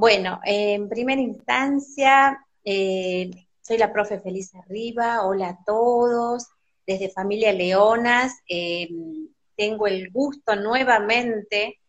Bueno, 0.00 0.38
en 0.44 0.88
primera 0.88 1.20
instancia, 1.20 2.38
eh, 2.62 3.32
soy 3.60 3.78
la 3.78 3.92
profe 3.92 4.20
Feliz 4.20 4.54
Arriba, 4.54 5.26
hola 5.26 5.48
a 5.48 5.58
todos, 5.66 6.46
desde 6.86 7.10
Familia 7.10 7.52
Leonas, 7.52 8.32
eh, 8.48 8.88
tengo 9.56 9.88
el 9.88 10.12
gusto 10.12 10.54
nuevamente 10.54 11.80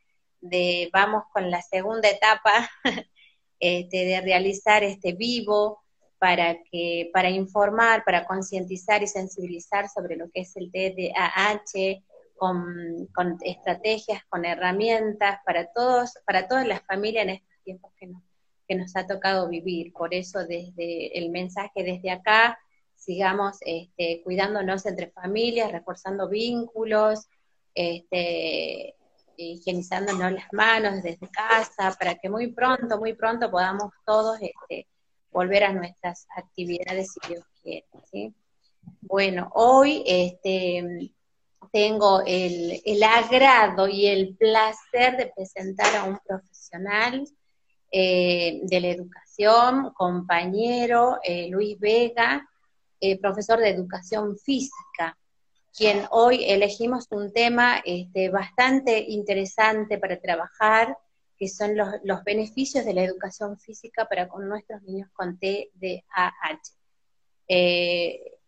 de, 0.42 0.90
vamos 0.92 1.26
con 1.32 1.52
la 1.52 1.62
segunda 1.62 2.10
etapa, 2.10 2.68
este, 3.60 4.06
de 4.06 4.22
realizar 4.22 4.84
este 4.84 5.14
vivo 5.14 5.84
para 6.18 6.64
que, 6.64 7.12
para 7.14 7.30
informar, 7.30 8.04
para 8.04 8.26
concientizar 8.26 9.04
y 9.04 9.08
sensibilizar 9.08 9.88
sobre 9.88 10.16
lo 10.16 10.32
que 10.32 10.42
es 10.42 10.56
el 10.56 10.72
TDAH, 10.72 12.02
con, 12.40 13.38
estrategias, 13.42 14.24
con 14.30 14.46
herramientas 14.46 15.42
para 15.46 15.72
todos, 15.72 16.14
para 16.26 16.48
todas 16.48 16.66
las 16.66 16.82
familias 16.88 17.26
en 17.26 17.30
estos 17.30 17.49
tiempos 17.70 17.92
que 18.00 18.08
nos, 18.08 18.24
que 18.68 18.76
nos 18.76 18.96
ha 18.96 19.06
tocado 19.06 19.48
vivir. 19.48 19.94
Por 19.94 20.14
eso 20.14 20.40
desde 20.40 21.18
el 21.18 21.30
mensaje 21.30 21.84
desde 21.84 22.10
acá, 22.10 22.58
sigamos 22.96 23.58
este, 23.62 24.22
cuidándonos 24.24 24.86
entre 24.88 25.12
familias, 25.12 25.72
reforzando 25.72 26.28
vínculos, 26.28 27.28
este, 27.76 28.96
higienizándonos 29.38 30.32
las 30.32 30.52
manos 30.52 31.04
desde 31.04 31.30
casa, 31.30 31.96
para 31.98 32.16
que 32.16 32.30
muy 32.30 32.48
pronto, 32.48 32.98
muy 32.98 33.14
pronto 33.14 33.52
podamos 33.52 33.94
todos 34.04 34.40
este, 34.42 34.88
volver 35.32 35.64
a 35.64 35.74
nuestras 35.74 36.26
actividades 36.36 37.14
si 37.14 37.34
Dios 37.34 37.46
quiere. 37.62 37.86
Bueno, 39.02 39.52
hoy 39.54 40.04
este, 40.08 41.12
tengo 41.72 42.22
el, 42.26 42.82
el, 42.84 43.04
agrado 43.04 43.88
y 43.88 44.08
el 44.08 44.36
placer 44.36 45.18
de 45.18 45.32
presentar 45.36 45.96
a 45.96 46.04
un 46.06 46.18
profesional 46.26 47.28
eh, 47.92 48.60
de 48.64 48.82
la 48.82 48.90
educación, 48.90 49.92
compañero 49.96 51.18
eh, 51.24 51.48
Luis 51.50 51.80
Vega, 51.80 52.48
eh, 53.00 53.20
profesor 53.20 53.58
de 53.60 53.70
educación 53.70 54.38
física, 54.38 55.18
quien 55.76 56.04
hoy 56.12 56.44
elegimos 56.46 57.08
un 57.10 57.34
tema 57.34 57.82
este, 57.84 58.30
bastante 58.30 59.00
interesante 59.00 59.98
para 59.98 60.20
trabajar, 60.20 60.96
que 61.36 61.48
son 61.48 61.76
los, 61.76 61.88
los, 62.04 62.24
beneficios 62.24 62.86
de 62.86 62.94
la 62.94 63.04
educación 63.04 63.58
física 63.58 64.06
para 64.06 64.28
con 64.28 64.48
nuestros 64.48 64.84
niños 64.84 65.10
con 65.14 65.40
TDAH. 65.40 66.60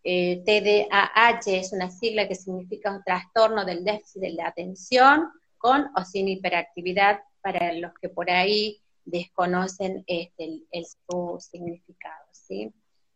TDAH 0.04 1.40
es 1.46 1.72
una 1.72 1.90
sigla 1.90 2.28
que 2.28 2.36
significa 2.36 3.02
trastorno 3.04 3.64
del 3.64 3.82
déficit 3.82 4.22
de 4.22 4.30
la 4.34 4.46
atención 4.46 5.28
con 5.58 5.90
o 5.96 6.04
sin 6.04 6.28
hiperactividad 6.28 7.20
para 7.40 7.72
los 7.72 7.92
que 7.94 8.08
por 8.08 8.30
ahí 8.30 8.81
desconocen 9.04 10.04
este, 10.06 10.62
el, 10.70 10.86
su 10.86 11.38
significado, 11.40 12.26
¿sí? 12.32 12.72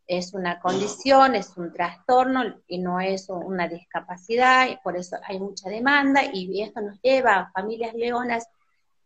Es 0.07 0.35
una 0.35 0.61
condición, 0.61 1.35
es 1.35 1.57
un 1.57 1.73
trastorno 1.73 2.61
y 2.69 2.79
no 2.79 3.01
es 3.01 3.29
una 3.29 3.67
discapacidad, 3.67 4.69
y 4.69 4.77
por 4.77 4.97
eso 4.97 5.17
hay 5.27 5.41
mucha 5.41 5.69
demanda, 5.69 6.23
y 6.33 6.63
esto 6.63 6.81
nos 6.81 7.01
lleva 7.03 7.35
a 7.35 7.51
familias 7.51 7.95
leonas 7.95 8.47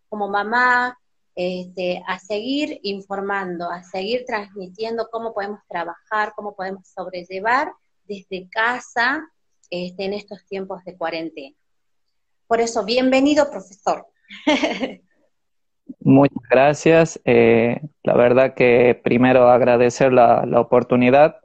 como 0.09 0.29
mamá 0.29 0.99
este, 1.35 2.03
a 2.07 2.19
seguir 2.19 2.81
informando, 2.83 3.71
a 3.71 3.83
seguir 3.83 4.25
transmitiendo 4.27 5.09
cómo 5.11 5.33
podemos 5.33 5.61
trabajar, 5.69 6.35
cómo 6.37 6.55
podemos 6.55 6.87
sobrellevar 6.89 7.73
desde 8.05 8.49
casa 8.51 9.27
este, 9.71 10.05
en 10.05 10.15
estos 10.15 10.45
tiempos 10.47 10.85
de 10.85 10.97
cuarentena. 10.97 11.57
Por 12.47 12.61
eso, 12.61 12.85
bienvenido, 12.85 13.49
profesor. 13.51 14.07
Muchas 16.01 16.43
gracias. 16.51 17.21
Eh, 17.25 17.81
la 18.03 18.15
verdad 18.15 18.55
que 18.55 18.99
primero 19.03 19.51
agradecer 19.51 20.13
la, 20.13 20.45
oportunidad. 20.57 21.37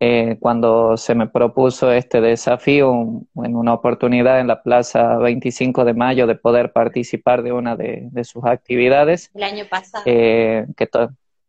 Eh, 0.00 0.36
cuando 0.40 0.96
se 0.96 1.14
me 1.14 1.28
propuso 1.28 1.90
este 1.90 2.20
desafío, 2.20 3.22
en 3.36 3.56
una 3.56 3.74
oportunidad 3.74 4.40
en 4.40 4.48
la 4.48 4.62
Plaza 4.62 5.16
25 5.16 5.84
de 5.84 5.94
Mayo 5.94 6.26
de 6.26 6.34
poder 6.36 6.72
participar 6.72 7.42
de 7.42 7.52
una 7.52 7.74
de, 7.76 8.10
sus 8.24 8.44
actividades. 8.44 9.30
El 9.34 9.42
año 9.42 9.64
pasado. 9.68 10.04
Eh, 10.06 10.66
que 10.76 10.88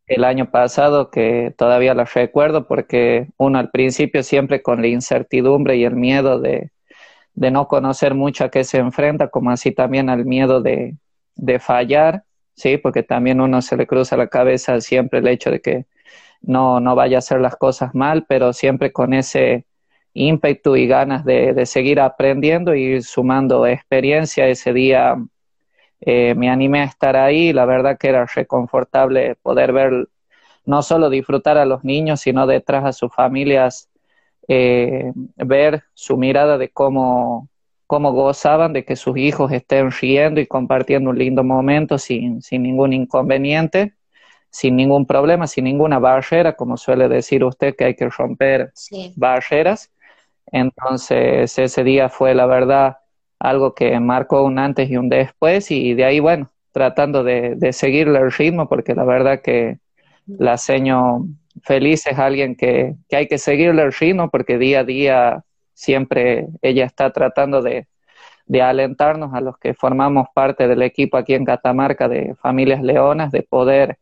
el 0.07 0.24
año 0.24 0.50
pasado, 0.52 1.09
que 1.09 1.53
todavía 1.57 1.94
la 1.94 2.06
recuerdo, 2.06 2.68
porque 2.68 3.28
uno 3.38 3.59
al 3.59 3.72
principio 3.72 4.24
siempre 4.24 4.62
con 4.62 4.81
la 4.81 4.88
incertidumbre 4.88 5.78
y 5.78 5.84
el 5.84 5.96
miedo 5.96 6.40
de, 6.40 6.72
de 7.34 7.52
no 7.52 7.68
conocer 7.68 8.13
mucho 8.13 8.46
a 8.46 8.50
qué 8.50 8.63
se 8.63 8.78
enfrenta, 8.78 9.30
como 9.30 9.52
así 9.52 9.72
también 9.72 10.09
al 10.09 10.25
miedo 10.25 10.62
de, 10.62 10.96
de 11.35 11.59
fallar, 11.59 12.23
¿sí? 12.56 12.78
Porque 12.78 13.03
también 13.03 13.41
uno 13.41 13.62
se 13.62 13.78
le 13.78 13.88
cruza 13.88 14.18
la 14.18 14.28
cabeza 14.28 14.79
siempre 14.81 15.19
el 15.19 15.28
hecho 15.28 15.51
de 15.51 15.62
que 15.62 15.85
no, 16.41 16.79
no 16.79 16.96
vaya 16.96 17.18
a 17.18 17.19
hacer 17.19 17.41
las 17.41 17.56
cosas 17.56 17.96
mal, 17.96 18.25
pero 18.28 18.53
siempre 18.53 18.91
con 18.91 19.13
ese 19.13 19.66
ímpetu 20.13 20.75
y 20.75 20.88
ganas 20.88 21.25
de, 21.25 21.66
seguir 21.66 22.00
aprendiendo 22.00 22.74
y 22.75 23.01
sumando 23.01 23.68
experiencia. 23.68 24.47
Ese 24.47 24.74
día 24.74 25.18
eh, 26.01 26.34
me 26.35 26.50
animé 26.50 26.81
a 26.81 26.85
estar 26.85 27.16
ahí, 27.16 27.53
la 27.53 27.66
verdad 27.66 27.97
que 27.97 28.09
era 28.09 28.25
reconfortable 28.25 29.35
poder 29.35 29.74
ver, 29.74 30.09
no 30.66 30.81
solo 30.81 31.09
disfrutar 31.09 31.57
a 31.57 31.66
los 31.66 31.84
niños, 31.84 32.22
sino 32.22 32.47
detrás 32.47 32.85
a 32.85 32.94
sus 32.94 33.13
familias, 33.13 33.90
eh, 34.47 35.12
ver 35.35 35.84
su 35.94 36.18
mirada 36.18 36.57
de 36.57 36.69
cómo 36.69 37.50
cómo 37.88 38.12
gozaban 38.12 38.73
de 38.73 38.84
que 38.85 38.96
sus 38.96 39.18
hijos 39.18 39.51
estén 39.51 39.91
riendo 39.91 40.41
y 40.41 40.47
compartiendo 40.47 41.09
un 41.09 41.19
lindo 41.19 41.44
momento 41.44 41.97
sin, 41.97 42.41
sin 42.41 42.63
ningún 42.63 42.94
inconveniente, 42.94 43.94
sin 44.50 44.75
ningún 44.75 45.06
problema, 45.06 45.47
sin 45.47 45.66
ninguna 45.66 46.00
barrera, 46.00 46.56
como 46.56 46.78
suele 46.78 47.07
decir 47.07 47.44
usted 47.44 47.75
que 47.75 47.85
hay 47.85 47.95
que 47.95 48.09
romper 48.09 48.72
barreras. 49.16 49.91
Entonces 50.51 51.57
ese 51.57 51.84
día 51.84 52.09
fue 52.09 52.34
la 52.35 52.45
verdad 52.45 52.97
algo 53.40 53.75
que 53.75 54.00
marcó 54.00 54.44
un 54.44 54.59
antes 54.59 54.90
y 54.90 54.97
un 54.97 55.09
después 55.09 55.72
y 55.72 55.94
de 55.94 56.06
ahí, 56.06 56.19
bueno, 56.19 56.51
tratando 56.72 57.24
de, 57.24 57.56
de 57.56 57.74
seguirle 57.74 58.19
el 58.19 58.31
ritmo 58.31 58.68
porque 58.68 58.95
la 58.95 59.03
verdad 59.03 59.41
que 59.41 59.79
la 60.28 60.57
seño 60.57 61.28
feliz 61.63 62.06
es 62.07 62.18
alguien 62.18 62.56
que, 62.56 62.95
que 63.07 63.16
hay 63.16 63.28
que 63.28 63.38
seguirle 63.38 63.84
el 63.84 63.94
ritmo 63.94 64.29
porque 64.29 64.57
día 64.57 64.81
a 64.81 64.84
día 64.84 65.44
siempre 65.75 66.47
ella 66.63 66.86
está 66.86 67.12
tratando 67.12 67.62
de, 67.62 67.88
alentarnos 68.62 69.34
a 69.34 69.41
los 69.41 69.58
que 69.58 69.74
formamos 69.74 70.28
parte 70.34 70.68
del 70.68 70.81
equipo 70.81 71.18
aquí 71.18 71.34
en 71.34 71.46
Catamarca 71.46 72.08
de 72.08 72.36
Familias 72.36 72.81
Leonas, 72.81 73.31
de 73.31 73.44
poder 73.44 74.00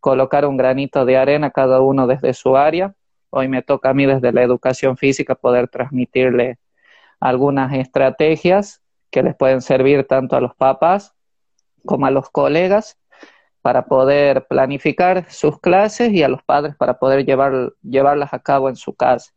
colocar 0.00 0.46
un 0.46 0.56
granito 0.56 1.04
de 1.04 1.16
arena 1.16 1.50
cada 1.50 1.80
uno 1.80 2.06
desde 2.06 2.32
su 2.34 2.56
área. 2.56 2.94
Hoy 3.30 3.48
me 3.48 3.62
toca 3.62 3.90
a 3.90 3.94
mí 3.94 4.06
desde 4.06 4.32
la 4.32 4.42
educación 4.42 4.96
física 4.96 5.34
poder 5.34 5.68
transmitirle 5.68 6.58
algunas 7.20 7.72
estrategias 7.74 8.82
que 9.10 9.22
les 9.22 9.36
pueden 9.36 9.60
servir 9.60 10.06
tanto 10.06 10.36
a 10.36 10.40
los 10.40 10.54
papás 10.54 11.14
como 11.84 12.06
a 12.06 12.10
los 12.10 12.30
colegas 12.30 12.98
para 13.60 13.84
poder 13.86 14.46
planificar 14.46 15.30
sus 15.30 15.60
clases 15.60 16.12
y 16.12 16.22
a 16.22 16.28
los 16.28 16.42
padres 16.42 16.76
para 16.76 16.98
poder 16.98 17.26
llevar, 17.26 17.74
llevarlas 17.82 18.32
a 18.32 18.38
cabo 18.38 18.68
en 18.68 18.76
su 18.76 18.94
casa. 18.94 19.32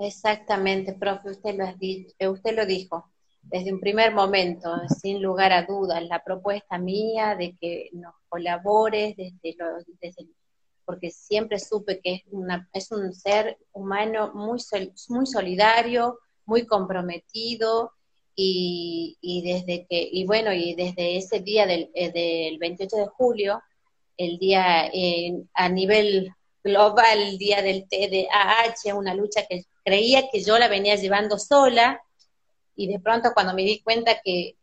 Exactamente, 0.00 0.94
profe, 0.94 1.30
usted 1.30 1.56
lo, 1.56 1.64
eh, 1.66 2.28
usted 2.28 2.56
lo 2.56 2.64
dijo. 2.64 3.10
Desde 3.42 3.72
un 3.72 3.80
primer 3.80 4.14
momento, 4.14 4.70
sin 5.00 5.22
lugar 5.22 5.52
a 5.52 5.66
dudas, 5.66 6.02
la 6.04 6.24
propuesta 6.24 6.78
mía 6.78 7.36
de 7.36 7.54
que 7.60 7.90
nos 7.92 8.14
colabores 8.28 9.14
desde, 9.16 9.56
desde 10.00 10.26
porque 10.86 11.10
siempre 11.10 11.58
supe 11.58 12.00
que 12.00 12.14
es, 12.14 12.22
una, 12.30 12.68
es 12.72 12.90
un 12.90 13.14
ser 13.14 13.58
humano 13.72 14.32
muy, 14.34 14.58
muy 15.10 15.26
solidario, 15.26 16.18
muy 16.46 16.66
comprometido, 16.66 17.92
y, 18.34 19.18
y, 19.20 19.42
desde 19.42 19.86
que, 19.86 20.08
y 20.10 20.24
bueno, 20.24 20.52
y 20.52 20.74
desde 20.74 21.18
ese 21.18 21.40
día 21.40 21.66
del, 21.66 21.90
eh, 21.94 22.10
del 22.10 22.58
28 22.58 22.96
de 22.96 23.06
julio, 23.06 23.62
el 24.16 24.38
día 24.38 24.86
eh, 24.86 25.42
a 25.52 25.68
nivel 25.68 26.32
global, 26.64 27.20
el 27.20 27.38
día 27.38 27.60
del 27.62 27.86
TDAH, 27.86 28.94
una 28.94 29.14
lucha 29.14 29.42
que 29.46 29.64
creía 29.90 30.28
que 30.30 30.44
yo 30.44 30.56
la 30.56 30.68
venía 30.68 30.94
llevando 30.94 31.36
sola 31.36 32.00
y 32.76 32.86
de 32.86 33.00
pronto 33.00 33.32
cuando 33.34 33.54
me 33.54 33.62
di 33.62 33.80
cuenta 33.80 34.20
que, 34.24 34.54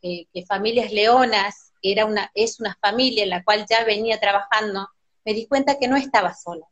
Familias 0.47 0.93
Leonas 0.93 1.73
era 1.81 2.05
una, 2.05 2.31
es 2.33 2.61
una 2.61 2.77
familia 2.81 3.23
en 3.23 3.31
la 3.31 3.43
cual 3.43 3.65
ya 3.69 3.83
venía 3.83 4.21
trabajando, 4.21 4.87
me 5.25 5.33
di 5.33 5.45
cuenta 5.45 5.77
que 5.77 5.89
no 5.89 5.97
estaba 5.97 6.33
sola. 6.33 6.65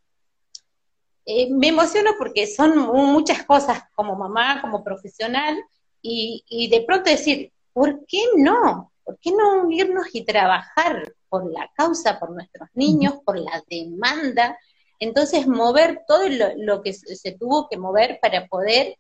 Eh, 1.26 1.50
me 1.52 1.68
emociono 1.68 2.12
porque 2.18 2.48
son 2.48 2.78
muchas 2.78 3.44
cosas 3.44 3.84
como 3.94 4.16
mamá, 4.16 4.62
como 4.62 4.86
profesional, 4.86 5.62
y, 6.02 6.46
y 6.48 6.70
de 6.70 6.82
pronto 6.84 7.10
decir, 7.10 7.52
¿por 7.74 8.06
qué 8.06 8.22
no? 8.38 8.94
¿Por 9.04 9.20
qué 9.20 9.32
no 9.32 9.64
unirnos 9.64 10.08
y 10.14 10.24
trabajar 10.24 11.14
por 11.28 11.52
la 11.52 11.70
causa, 11.76 12.18
por 12.22 12.32
nuestros 12.32 12.70
niños, 12.74 13.16
por 13.26 13.38
la 13.38 13.62
demanda? 13.70 14.58
Entonces, 15.00 15.48
mover 15.48 16.04
todo 16.08 16.24
lo, 16.58 16.82
que 16.82 16.94
se 16.94 17.32
tuvo 17.34 17.68
que 17.70 17.78
mover 17.78 18.20
para 18.22 18.48
poder 18.48 18.98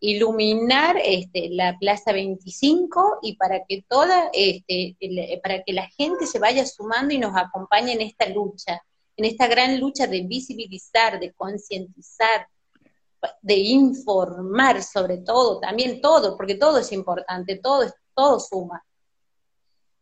iluminar 0.00 0.96
este, 1.04 1.50
la 1.50 1.76
Plaza 1.78 2.12
25 2.12 3.18
y 3.22 3.36
para 3.36 3.64
que 3.66 3.84
toda, 3.88 4.30
este, 4.32 4.96
para 5.42 5.62
que 5.62 5.72
la 5.72 5.88
gente 5.90 6.26
se 6.26 6.38
vaya 6.38 6.64
sumando 6.66 7.14
y 7.14 7.18
nos 7.18 7.36
acompañe 7.36 7.92
en 7.92 8.00
esta 8.00 8.26
lucha, 8.28 8.82
en 9.16 9.24
esta 9.26 9.46
gran 9.46 9.78
lucha 9.78 10.06
de 10.06 10.22
visibilizar, 10.22 11.20
de 11.20 11.32
concientizar, 11.32 12.48
de 13.42 13.54
informar 13.54 14.82
sobre 14.82 15.18
todo, 15.18 15.60
también 15.60 16.00
todo, 16.00 16.36
porque 16.36 16.54
todo 16.54 16.78
es 16.78 16.90
importante, 16.92 17.56
todo, 17.56 17.84
todo 18.14 18.40
suma. 18.40 18.82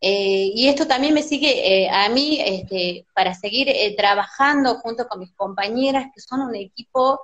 Eh, 0.01 0.51
y 0.55 0.67
esto 0.67 0.87
también 0.87 1.13
me 1.13 1.23
sigue 1.23 1.83
eh, 1.83 1.89
a 1.89 2.07
mí 2.09 2.39
este, 2.39 3.05
para 3.13 3.33
seguir 3.33 3.67
eh, 3.69 3.95
trabajando 3.97 4.75
junto 4.75 5.07
con 5.07 5.19
mis 5.19 5.33
compañeras, 5.33 6.07
que 6.13 6.21
son 6.21 6.41
un 6.41 6.55
equipo 6.55 7.21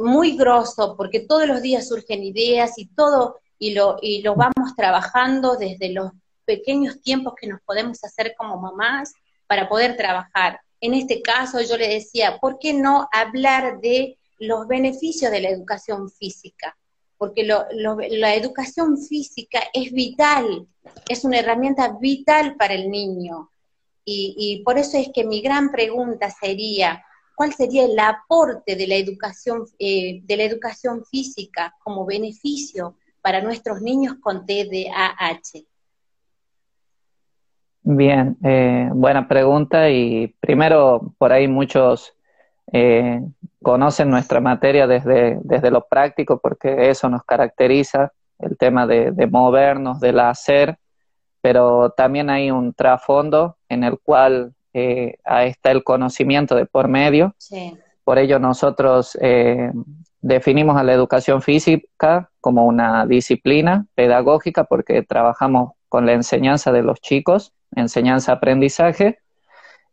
muy 0.00 0.36
grosso, 0.36 0.96
porque 0.96 1.20
todos 1.20 1.46
los 1.46 1.62
días 1.62 1.88
surgen 1.88 2.22
ideas 2.22 2.78
y 2.78 2.86
todo, 2.86 3.38
y 3.58 3.72
lo, 3.72 3.96
y 4.02 4.22
lo 4.22 4.34
vamos 4.34 4.74
trabajando 4.76 5.56
desde 5.56 5.90
los 5.92 6.10
pequeños 6.44 7.00
tiempos 7.00 7.34
que 7.40 7.46
nos 7.46 7.60
podemos 7.62 8.02
hacer 8.04 8.34
como 8.36 8.60
mamás 8.60 9.14
para 9.46 9.68
poder 9.68 9.96
trabajar. 9.96 10.60
En 10.80 10.94
este 10.94 11.22
caso 11.22 11.60
yo 11.62 11.76
le 11.78 11.88
decía, 11.88 12.38
¿por 12.38 12.58
qué 12.58 12.74
no 12.74 13.08
hablar 13.12 13.80
de 13.80 14.18
los 14.38 14.66
beneficios 14.66 15.30
de 15.30 15.40
la 15.40 15.48
educación 15.48 16.10
física? 16.10 16.76
Porque 17.24 17.42
la 17.44 18.34
educación 18.34 18.98
física 18.98 19.60
es 19.72 19.92
vital, 19.92 20.66
es 21.08 21.24
una 21.24 21.38
herramienta 21.38 21.96
vital 21.98 22.54
para 22.56 22.74
el 22.74 22.90
niño. 22.90 23.48
Y, 24.04 24.60
por 24.62 24.76
eso 24.76 24.98
es 24.98 25.08
que 25.14 25.24
mi 25.24 25.40
gran 25.40 25.70
pregunta 25.70 26.28
sería, 26.28 27.02
cuál 27.34 27.54
sería 27.54 27.86
el 27.86 27.98
aporte 27.98 28.76
de 28.76 28.86
la 28.86 28.96
educación, 28.96 29.64
eh, 29.78 30.20
de 30.22 30.36
la 30.36 30.42
educación 30.42 31.02
física 31.06 31.74
como 31.82 32.04
beneficio 32.04 32.98
para 33.22 33.40
nuestros 33.40 33.80
niños 33.80 34.16
con 34.20 34.44
TDAH. 34.44 35.64
Bien, 37.84 38.36
eh, 38.44 38.90
buena 38.92 39.26
pregunta 39.26 39.88
y 39.88 40.28
primero 40.40 41.14
por 41.16 41.32
ahí 41.32 41.48
muchos 41.48 42.12
eh, 42.70 43.22
conocen 43.64 44.10
nuestra 44.10 44.40
materia 44.40 44.86
desde, 44.86 45.40
desde 45.42 45.72
lo 45.72 45.86
práctico 45.88 46.38
porque 46.38 46.90
eso 46.90 47.08
nos 47.08 47.24
caracteriza, 47.24 48.12
el 48.38 48.56
tema 48.56 48.86
de, 48.86 49.10
de 49.10 49.26
movernos, 49.26 49.98
del 49.98 50.20
hacer, 50.20 50.78
pero 51.40 51.90
también 51.90 52.30
hay 52.30 52.50
un 52.50 52.72
trasfondo 52.72 53.56
en 53.68 53.82
el 53.82 53.98
cual 53.98 54.54
eh, 54.72 55.18
ahí 55.24 55.50
está 55.50 55.70
el 55.70 55.84
conocimiento 55.84 56.54
de 56.54 56.66
por 56.66 56.88
medio. 56.88 57.34
Por 58.02 58.18
ello 58.18 58.38
nosotros 58.38 59.16
eh, 59.20 59.70
definimos 60.20 60.76
a 60.76 60.82
la 60.82 60.92
educación 60.92 61.42
física 61.42 62.30
como 62.40 62.66
una 62.66 63.06
disciplina 63.06 63.86
pedagógica 63.94 64.64
porque 64.64 65.02
trabajamos 65.02 65.72
con 65.88 66.06
la 66.06 66.12
enseñanza 66.12 66.72
de 66.72 66.82
los 66.82 67.00
chicos, 67.00 67.52
enseñanza-aprendizaje, 67.76 69.20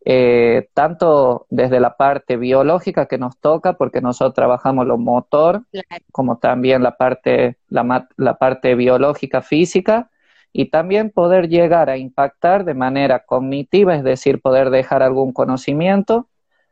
eh, 0.03 0.69
tanto 0.73 1.45
desde 1.49 1.79
la 1.79 1.95
parte 1.95 2.37
biológica 2.37 3.05
que 3.05 3.17
nos 3.17 3.37
toca, 3.39 3.73
porque 3.73 4.01
nosotros 4.01 4.33
trabajamos 4.33 4.87
lo 4.87 4.97
motor, 4.97 5.63
como 6.11 6.37
también 6.37 6.81
la 6.81 6.97
parte, 6.97 7.57
la, 7.69 8.07
la 8.17 8.37
parte 8.37 8.75
biológica 8.75 9.41
física, 9.41 10.09
y 10.53 10.65
también 10.69 11.11
poder 11.11 11.47
llegar 11.47 11.89
a 11.89 11.97
impactar 11.97 12.65
de 12.65 12.73
manera 12.73 13.25
cognitiva, 13.25 13.95
es 13.95 14.03
decir, 14.03 14.41
poder 14.41 14.69
dejar 14.69 15.01
algún 15.03 15.31
conocimiento 15.31 16.27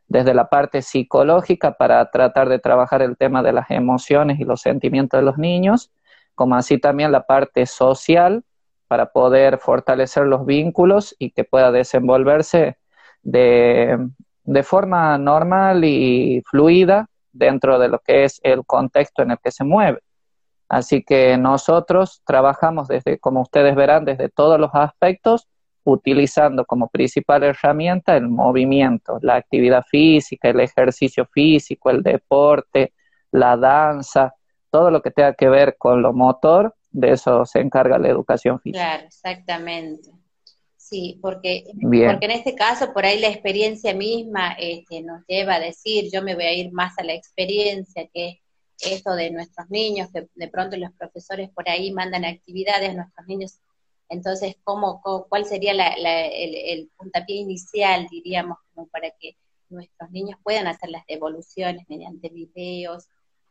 desde 0.08 0.34
la 0.34 0.50
parte 0.50 0.82
psicológica 0.82 1.74
para 1.74 2.10
tratar 2.10 2.50
de 2.50 2.60
trabajar 2.60 3.02
el 3.02 3.16
tema 3.16 3.44
de 3.44 3.54
las 3.54 3.70
emociones 3.70 4.40
y 4.40 4.44
los 4.44 4.62
sentimientos 4.62 5.20
de 5.20 5.26
los 5.26 5.38
niños, 5.38 5.92
como 6.36 6.56
así 6.56 6.80
también 6.80 7.12
la 7.12 7.26
parte 7.28 7.66
social 7.68 8.44
para 8.88 9.12
poder 9.12 9.60
fortalecer 9.60 10.26
los 10.26 10.48
vínculos 10.48 11.16
y 11.20 11.30
que 11.30 11.44
pueda 11.44 11.72
desenvolverse 11.72 12.79
de, 13.22 13.98
de 14.44 14.64
forma 14.64 15.18
normal 15.18 15.84
y 15.84 16.42
fluida 16.50 17.08
dentro 17.32 17.80
de 17.80 17.90
lo 17.90 18.00
que 18.00 18.24
es 18.24 18.40
el 18.44 18.66
contexto 18.66 19.22
en 19.22 19.32
el 19.32 19.38
que 19.40 19.52
se 19.52 19.64
mueve. 19.64 20.00
Así 20.68 21.04
que 21.04 21.36
nosotros 21.38 22.22
trabajamos 22.26 22.88
desde, 22.88 23.18
como 23.18 23.42
ustedes 23.42 23.76
verán, 23.76 24.06
desde 24.06 24.30
todos 24.30 24.60
los 24.60 24.70
aspectos, 24.74 25.48
utilizando 25.84 26.66
como 26.66 26.90
principal 26.90 27.44
herramienta 27.44 28.16
el 28.16 28.28
movimiento, 28.28 29.18
la 29.22 29.36
actividad 29.36 29.84
física, 29.90 30.50
el 30.50 30.60
ejercicio 30.60 31.26
físico, 31.26 31.90
el 31.90 32.04
deporte, 32.04 32.94
la 33.32 33.58
danza, 33.58 34.36
todo 34.70 34.92
lo 34.92 35.02
que 35.02 35.10
tenga 35.10 35.34
que 35.34 35.50
ver 35.50 35.76
con 35.78 36.02
lo 36.02 36.14
motor, 36.14 36.76
de 36.92 37.14
eso 37.14 37.46
se 37.46 37.60
encarga 37.60 37.98
la 37.98 38.10
educación 38.10 38.60
física. 38.60 38.84
Claro, 38.84 39.04
exactamente. 39.06 40.12
Sí, 40.90 41.20
porque, 41.22 41.66
porque 41.80 42.26
en 42.26 42.32
este 42.32 42.56
caso 42.56 42.92
por 42.94 43.06
ahí 43.06 43.20
la 43.20 43.28
experiencia 43.28 43.94
misma 43.94 44.54
este, 44.54 45.04
nos 45.04 45.24
lleva 45.28 45.56
a 45.56 45.60
decir, 45.60 46.10
yo 46.12 46.24
me 46.24 46.34
voy 46.34 46.46
a 46.46 46.54
ir 46.54 46.72
más 46.72 46.98
a 46.98 47.04
la 47.04 47.14
experiencia, 47.14 48.08
que 48.12 48.42
esto 48.80 49.14
de 49.14 49.30
nuestros 49.30 49.70
niños, 49.70 50.10
que 50.12 50.28
de 50.34 50.48
pronto 50.48 50.78
los 50.78 50.92
profesores 50.94 51.52
por 51.52 51.70
ahí 51.70 51.92
mandan 51.92 52.26
actividades 52.26 52.90
a 52.90 52.94
nuestros 52.94 53.28
niños, 53.28 53.60
entonces, 54.10 54.56
¿cómo, 54.64 55.00
cuál 55.30 55.46
sería 55.46 55.74
el, 55.74 56.90
puntapié 56.98 57.36
inicial, 57.36 58.08
diríamos, 58.10 58.58
como 58.74 58.88
para 58.88 59.12
que 59.12 59.38
nuestros 59.70 60.10
niños 60.10 60.40
puedan 60.42 60.66
hacer 60.66 60.90
las 60.90 61.06
devoluciones 61.06 61.86
mediante 61.88 62.30
videos, 62.30 63.06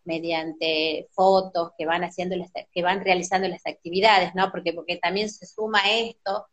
mediante 0.05 1.07
fotos 1.13 1.71
que 1.79 1.87
van 1.87 2.03
haciendo 2.03 2.35
que 2.73 2.83
van 2.83 3.05
realizando 3.05 3.47
las 3.47 3.65
actividades, 3.65 4.35
¿no? 4.35 4.51
Porque 4.51 4.73
porque 4.73 4.97
también 4.97 5.31
se 5.31 5.47
suma 5.47 5.79
esto, 5.89 6.49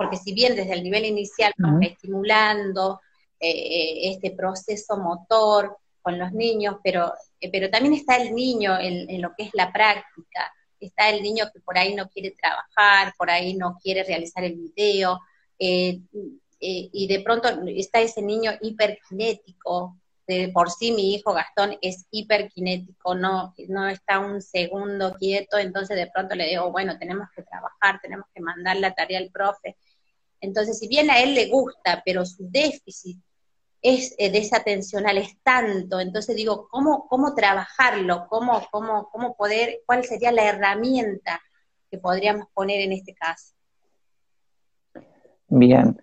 porque 0.00 0.16
si 0.16 0.32
bien 0.32 0.56
desde 0.56 0.72
el 0.72 0.82
nivel 0.82 1.04
inicial 1.04 1.52
vamos 1.58 1.82
estimulando 1.82 3.02
eh, 3.38 3.50
eh, 3.50 4.10
este 4.12 4.30
proceso 4.30 4.96
motor, 4.96 5.76
con 6.00 6.18
los 6.18 6.32
niños, 6.32 6.76
pero, 6.82 7.12
eh, 7.38 7.50
pero 7.52 7.68
también 7.68 7.92
está 7.92 8.16
el 8.16 8.34
niño 8.34 8.78
en, 8.80 9.20
lo 9.20 9.34
que 9.36 9.42
es 9.42 9.50
la 9.52 9.70
práctica, 9.70 10.54
está 10.80 11.10
el 11.10 11.22
niño 11.22 11.44
que 11.52 11.60
por 11.60 11.76
ahí 11.76 11.94
no 11.94 12.08
quiere 12.08 12.30
trabajar, 12.30 13.12
por 13.18 13.28
ahí 13.28 13.52
no 13.52 13.78
quiere 13.82 14.02
realizar 14.02 14.42
el 14.42 14.54
video, 14.54 15.20
eh, 15.58 16.00
y 16.58 17.06
de 17.06 17.20
pronto 17.20 17.50
está 17.66 18.00
ese 18.00 18.22
niño 18.22 18.52
hiperkinético, 18.62 19.98
de 20.26 20.48
por 20.48 20.70
sí 20.70 20.92
mi 20.92 21.14
hijo 21.14 21.34
Gastón 21.34 21.76
es 21.82 22.06
hiperkinético, 22.10 23.14
no, 23.14 23.54
no 23.68 23.86
está 23.86 24.20
un 24.20 24.40
segundo 24.40 25.14
quieto, 25.18 25.58
entonces 25.58 25.94
de 25.94 26.06
pronto 26.06 26.34
le 26.34 26.46
digo, 26.46 26.70
bueno, 26.70 26.98
tenemos 26.98 27.28
que 27.36 27.42
trabajar, 27.42 28.00
tenemos 28.00 28.26
que 28.34 28.40
mandar 28.40 28.76
la 28.78 28.94
tarea 28.94 29.18
al 29.18 29.30
profe. 29.30 29.76
Entonces, 30.40 30.78
si 30.78 30.88
bien 30.88 31.10
a 31.10 31.20
él 31.20 31.34
le 31.34 31.48
gusta, 31.48 32.02
pero 32.04 32.24
su 32.24 32.48
déficit 32.50 33.18
es 33.82 34.14
eh, 34.18 34.30
desatencional, 34.30 35.18
es 35.18 35.38
tanto, 35.42 36.00
entonces 36.00 36.36
digo, 36.36 36.68
¿cómo, 36.70 37.06
cómo 37.08 37.34
trabajarlo? 37.34 38.26
¿Cómo, 38.28 38.62
cómo, 38.70 39.08
¿Cómo 39.10 39.36
poder, 39.36 39.80
cuál 39.86 40.04
sería 40.04 40.32
la 40.32 40.44
herramienta 40.44 41.40
que 41.90 41.98
podríamos 41.98 42.46
poner 42.52 42.80
en 42.82 42.92
este 42.92 43.14
caso? 43.14 43.54
Bien, 45.48 46.00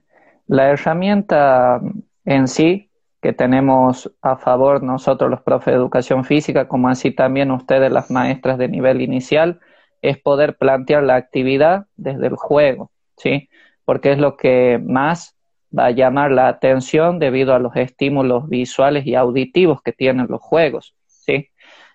la 0.47 0.71
herramienta 0.71 1.79
en 2.25 2.47
sí 2.47 2.91
que 3.21 3.33
tenemos 3.33 4.11
a 4.21 4.37
favor 4.37 4.83
nosotros 4.83 5.29
los 5.29 5.41
profes 5.41 5.73
de 5.73 5.79
educación 5.79 6.25
física, 6.25 6.67
como 6.67 6.89
así 6.89 7.11
también 7.11 7.51
ustedes 7.51 7.91
las 7.91 8.11
maestras 8.11 8.57
de 8.57 8.67
nivel 8.67 9.01
inicial, 9.01 9.59
es 10.01 10.17
poder 10.19 10.57
plantear 10.57 11.03
la 11.03 11.15
actividad 11.15 11.87
desde 11.95 12.27
el 12.27 12.35
juego, 12.35 12.91
¿sí? 13.17 13.49
Porque 13.87 14.11
es 14.11 14.17
lo 14.17 14.35
que 14.35 14.81
más 14.85 15.37
va 15.77 15.85
a 15.85 15.91
llamar 15.91 16.31
la 16.31 16.49
atención 16.49 17.19
debido 17.19 17.53
a 17.53 17.59
los 17.59 17.73
estímulos 17.77 18.49
visuales 18.49 19.05
y 19.07 19.15
auditivos 19.15 19.81
que 19.81 19.93
tienen 19.93 20.27
los 20.29 20.41
juegos, 20.41 20.93
¿sí? 21.05 21.51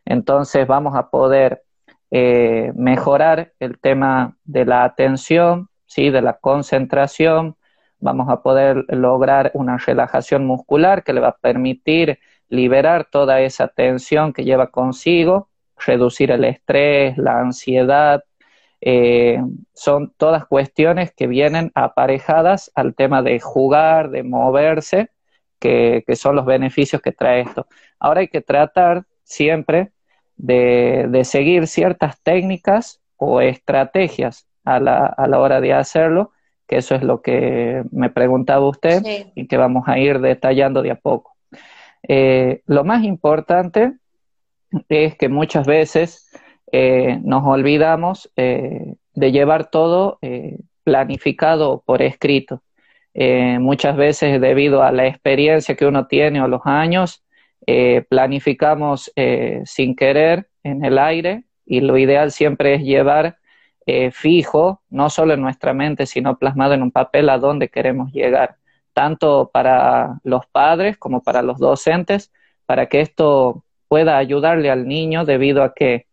Entonces 0.07 0.67
vamos 0.67 0.97
a 0.97 1.11
poder 1.11 1.65
eh, 2.11 2.73
mejorar 2.75 3.53
el 3.59 3.79
tema 3.79 4.39
de 4.45 4.65
la 4.65 4.85
atención, 4.85 5.69
¿sí? 5.85 6.09
De 6.09 6.23
la 6.23 6.39
concentración, 6.39 7.57
vamos 7.99 8.31
a 8.31 8.41
poder 8.41 8.87
lograr 8.89 9.51
una 9.53 9.77
relajación 9.77 10.47
muscular 10.47 11.05
que 11.05 11.13
le 11.13 11.21
va 11.21 11.29
a 11.29 11.37
permitir 11.37 12.19
liberar 12.49 13.07
toda 13.11 13.43
esa 13.43 13.69
tensión 13.69 14.33
que 14.33 14.45
lleva 14.45 14.69
consigo, 14.69 15.51
reducir 15.77 16.31
el 16.31 16.45
estrés, 16.45 17.19
la 17.19 17.39
ansiedad, 17.41 18.25
eh, 18.85 19.41
son 19.75 20.13
todas 20.17 20.45
cuestiones 20.47 21.13
que 21.13 21.29
vienen 21.29 21.71
aparejadas 21.77 22.73
al 22.75 22.97
tema 22.97 23.23
de 23.23 23.39
jugar, 23.39 24.11
de 24.11 24.25
moverse, 24.25 25.11
que, 25.61 26.05
son 26.17 26.35
los 26.35 26.45
beneficios 26.45 27.01
que 27.01 27.13
trae 27.13 27.43
esto. 27.43 27.69
Ahora 28.01 28.21
hay 28.21 28.29
que 28.29 28.41
tratar 28.41 29.05
siempre 29.23 29.93
de, 30.37 31.23
seguir 31.23 31.69
ciertas 31.69 32.21
técnicas 32.23 33.01
o 33.17 33.41
estrategias 33.41 34.49
a 34.65 34.81
la, 34.81 35.07
a 35.07 35.29
la, 35.29 35.39
hora 35.39 35.61
de 35.61 35.73
hacerlo, 35.75 36.33
que 36.67 36.79
eso 36.79 36.97
es 36.97 37.05
lo 37.05 37.23
que 37.23 37.85
me 37.93 38.11
preguntaba 38.11 38.69
usted 38.69 39.01
y 39.37 39.47
que 39.47 39.57
vamos 39.57 39.85
a 39.87 40.01
ir 40.01 40.19
detallando 40.19 40.83
de 40.83 40.91
a 40.91 40.97
poco. 40.97 41.37
Eh, 42.03 42.63
lo 42.67 42.83
más 42.83 43.05
importante 43.05 43.93
es 44.89 45.17
que 45.17 45.29
muchas 45.29 45.69
veces 45.69 46.32
eh, 46.73 47.21
nos 47.23 47.45
olvidamos 47.47 48.31
de 48.35 49.33
llevar 49.33 49.71
todo 49.71 50.19
planificado 50.85 51.83
por 51.87 52.03
escrito. 52.03 52.63
muchas 53.15 53.97
veces 53.97 54.41
debido 54.41 54.83
a 54.83 54.91
la 54.91 55.07
experiencia 55.07 55.77
que 55.77 55.87
uno 55.87 56.07
tiene 56.07 56.43
o 56.43 56.49
los 56.49 56.63
años, 56.65 57.23
planificamos 58.09 59.13
sin 59.65 59.95
querer 59.95 60.49
en 60.65 60.85
el 60.85 60.99
aire 60.99 61.45
y 61.67 61.81
lo 61.81 61.97
ideal 61.99 62.33
siempre 62.33 62.75
es 62.75 62.83
llevar 62.83 63.37
fijo, 64.13 64.83
no 64.91 65.11
solo 65.11 65.35
en 65.35 65.43
nuestra 65.43 65.75
mente, 65.75 66.07
sino 66.07 66.39
plasmado 66.39 66.75
en 66.75 66.83
un 66.83 66.91
papel 66.91 67.29
a 67.29 67.39
dónde 67.39 67.69
queremos 67.69 68.13
llegar 68.13 68.57
tanto 68.93 69.51
para 69.53 70.21
los 70.25 70.47
padres 70.47 70.97
como 70.99 71.23
para 71.23 71.43
los 71.43 71.59
docentes, 71.59 72.33
para 72.67 72.87
que 72.87 73.01
esto 73.01 73.65
pueda 73.89 74.17
ayudarle 74.17 74.71
al 74.71 74.87
niño 74.87 75.25
debido 75.25 75.63
a 75.63 75.75
que 75.75 76.07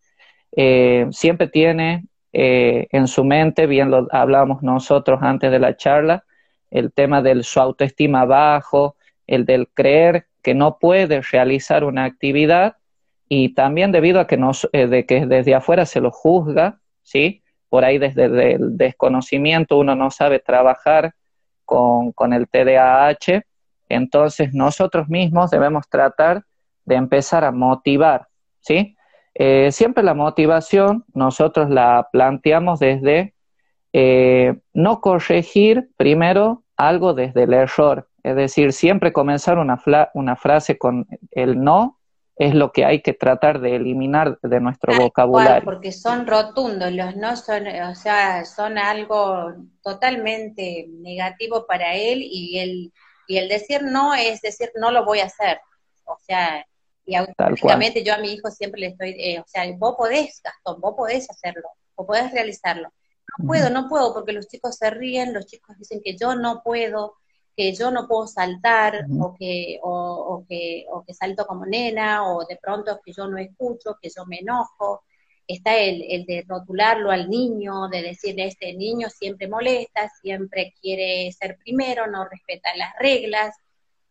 eh, 0.62 1.08
siempre 1.12 1.48
tiene 1.48 2.04
eh, 2.34 2.90
en 2.92 3.08
su 3.08 3.24
mente, 3.24 3.66
bien 3.66 3.90
lo 3.92 4.10
hablábamos 4.12 4.62
nosotros 4.62 5.20
antes 5.22 5.52
de 5.52 5.60
la 5.60 5.78
charla, 5.78 6.26
el 6.70 6.92
tema 6.92 7.22
de 7.22 7.44
su 7.44 7.62
autoestima 7.62 8.26
bajo, 8.26 8.98
el 9.26 9.46
del 9.46 9.70
creer 9.70 10.26
que 10.44 10.54
no 10.54 10.78
puede 10.78 11.22
realizar 11.22 11.86
una 11.86 12.04
actividad 12.04 12.76
y 13.30 13.54
también 13.54 13.94
debido 13.94 14.20
a 14.20 14.28
que, 14.28 14.38
eh, 14.74 14.88
de 14.88 15.06
que 15.06 15.26
desde 15.26 15.56
afuera 15.56 15.86
se 15.86 16.02
lo 16.02 16.12
juzga, 16.12 16.82
¿sí? 17.04 17.42
Por 17.70 17.86
ahí 17.86 17.98
desde 17.98 18.26
el 18.26 18.76
desconocimiento 18.76 19.78
uno 19.78 19.96
no 19.96 20.12
sabe 20.12 20.40
trabajar 20.40 21.14
con, 21.64 22.34
el 22.34 22.50
TDAH, 22.50 23.44
entonces 23.88 24.54
nosotros 24.54 25.08
mismos 25.08 25.52
debemos 25.52 25.88
tratar 25.88 26.44
de 26.84 26.96
empezar 26.96 27.46
a 27.46 27.54
motivar, 27.54 28.28
¿sí? 28.60 28.98
Eh, 29.42 29.72
siempre 29.72 30.04
la 30.04 30.14
motivación 30.14 31.06
nosotros 31.14 31.70
la 31.70 32.10
planteamos 32.12 32.80
desde 32.80 33.34
eh, 33.94 34.60
no 34.74 35.00
corregir 35.00 35.90
primero 35.96 36.66
algo 36.76 37.14
desde 37.14 37.44
el 37.44 37.54
error, 37.54 38.10
es 38.22 38.36
decir, 38.36 38.74
siempre 38.74 39.14
comenzar 39.14 39.58
una, 39.58 39.82
una 40.14 40.36
frase 40.36 40.78
con 40.78 41.08
el 41.32 41.64
no 41.64 42.00
es 42.36 42.54
lo 42.54 42.74
que 42.74 42.84
hay 42.84 43.02
que 43.02 43.14
tratar 43.14 43.62
de 43.62 43.78
eliminar 43.78 44.38
de 44.42 44.60
nuestro 44.60 44.94
vocabulario. 44.98 45.64
porque 45.64 45.94
son 45.94 46.28
rotundos, 46.28 46.92
los 46.92 47.16
no 47.16 47.38
son, 47.38 47.66
o 47.68 47.96
sea, 47.96 48.44
son 48.44 48.78
algo 48.78 49.54
totalmente 49.82 50.88
negativo 51.00 51.66
para 51.66 51.96
él 51.96 52.22
y 52.22 52.60
el, 52.60 52.94
y 53.26 53.38
el 53.38 53.48
decir 53.48 53.84
no 53.84 54.14
es 54.16 54.42
decir 54.42 54.70
no 54.76 54.92
lo 54.92 55.06
voy 55.06 55.20
a 55.20 55.26
hacer. 55.26 55.62
O 56.06 56.18
sea, 56.20 56.66
y 57.10 57.16
automáticamente 57.16 58.04
yo 58.04 58.14
a 58.14 58.20
mi 58.20 58.34
hijo 58.34 58.52
siempre 58.52 58.82
le 58.82 58.88
estoy, 58.88 59.16
eh, 59.18 59.40
o 59.40 59.48
sea, 59.48 59.64
vos 59.76 59.96
podés, 59.98 60.40
Gastón, 60.44 60.80
vos 60.80 60.94
podés 60.96 61.28
hacerlo, 61.28 61.68
vos 61.96 62.06
podés 62.06 62.32
realizarlo. 62.32 62.94
No 63.38 63.48
puedo, 63.48 63.70
no 63.72 63.90
puedo, 63.90 64.14
porque 64.14 64.32
los 64.32 64.48
chicos 64.48 64.76
se 64.76 64.92
ríen, 64.92 65.34
los 65.34 65.48
chicos 65.48 65.76
dicen 65.80 66.02
que 66.04 66.16
yo 66.16 66.36
no 66.36 66.62
puedo, 66.64 67.16
que 67.58 67.74
yo 67.74 67.90
no 67.90 68.08
puedo 68.08 68.28
saltar 68.28 69.06
o, 69.20 69.34
que, 69.34 69.80
o, 69.82 70.46
que, 70.48 70.86
o 70.92 71.04
que 71.04 71.16
salto 71.16 71.48
como 71.48 71.66
nena 71.66 72.28
o 72.28 72.46
de 72.46 72.58
pronto 72.58 73.00
que 73.04 73.12
yo 73.12 73.28
no 73.28 73.40
escucho, 73.40 73.98
que 74.00 74.10
yo 74.16 74.26
me 74.28 74.38
enojo. 74.38 75.04
Está 75.48 75.76
el, 75.78 76.04
el 76.04 76.26
de 76.28 76.46
rotularlo 76.48 77.10
al 77.10 77.28
niño, 77.28 77.88
de 77.88 78.04
decirle, 78.04 78.46
este 78.46 78.74
niño 78.76 79.10
siempre 79.10 79.48
molesta, 79.48 80.12
siempre 80.22 80.76
quiere 80.80 81.32
ser 81.32 81.58
primero, 81.58 82.06
no 82.06 82.24
respeta 82.30 82.70
las 82.76 82.94
reglas. 83.00 83.56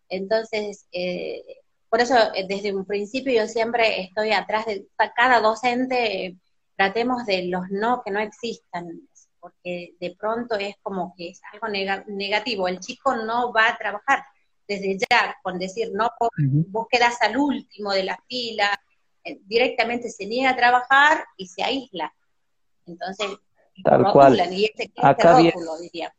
Entonces, 0.09 0.89
eh, 0.91 1.45
por 1.89 2.01
eso 2.01 2.15
eh, 2.35 2.47
desde 2.49 2.75
un 2.75 2.85
principio 2.85 3.33
yo 3.33 3.47
siempre 3.47 4.01
estoy 4.03 4.33
atrás 4.33 4.67
de 4.67 4.87
cada 5.17 5.41
docente, 5.41 6.37
tratemos 6.77 7.25
de 7.27 7.47
los 7.47 7.71
no 7.71 8.03
que 8.05 8.11
no 8.11 8.21
existan, 8.21 9.09
porque 9.41 9.95
de 10.01 10.17
pronto 10.19 10.57
es 10.57 10.77
como 10.83 11.15
que 11.17 11.31
es 11.31 11.41
algo 11.53 11.69
negativo. 12.07 12.69
El 12.69 12.81
chico 12.81 13.17
no 13.17 13.53
va 13.53 13.69
a 13.69 13.79
trabajar 13.79 14.25
desde 14.67 14.99
ya 14.99 15.37
con 15.43 15.59
decir, 15.59 15.91
no, 15.95 16.11
vos 16.69 16.87
quedas 16.91 17.21
al 17.23 17.37
último 17.39 17.93
de 17.93 18.05
la 18.05 18.23
fila, 18.29 18.69
eh, 19.25 19.41
directamente 19.45 20.11
se 20.11 20.27
niega 20.27 20.51
a 20.51 20.57
trabajar 20.57 21.25
y 21.37 21.47
se 21.47 21.63
aísla. 21.63 22.13
Entonces, 22.87 23.29
Tal 23.83 24.13
cual. 24.13 24.37
y 24.53 24.67
este, 24.67 24.85
este 24.85 25.01
acá 25.01 25.39
rótulo, 25.39 25.79
diría. 25.79 26.13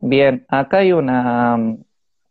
Bien, 0.00 0.44
acá 0.48 0.78
hay 0.78 0.92
una, 0.92 1.56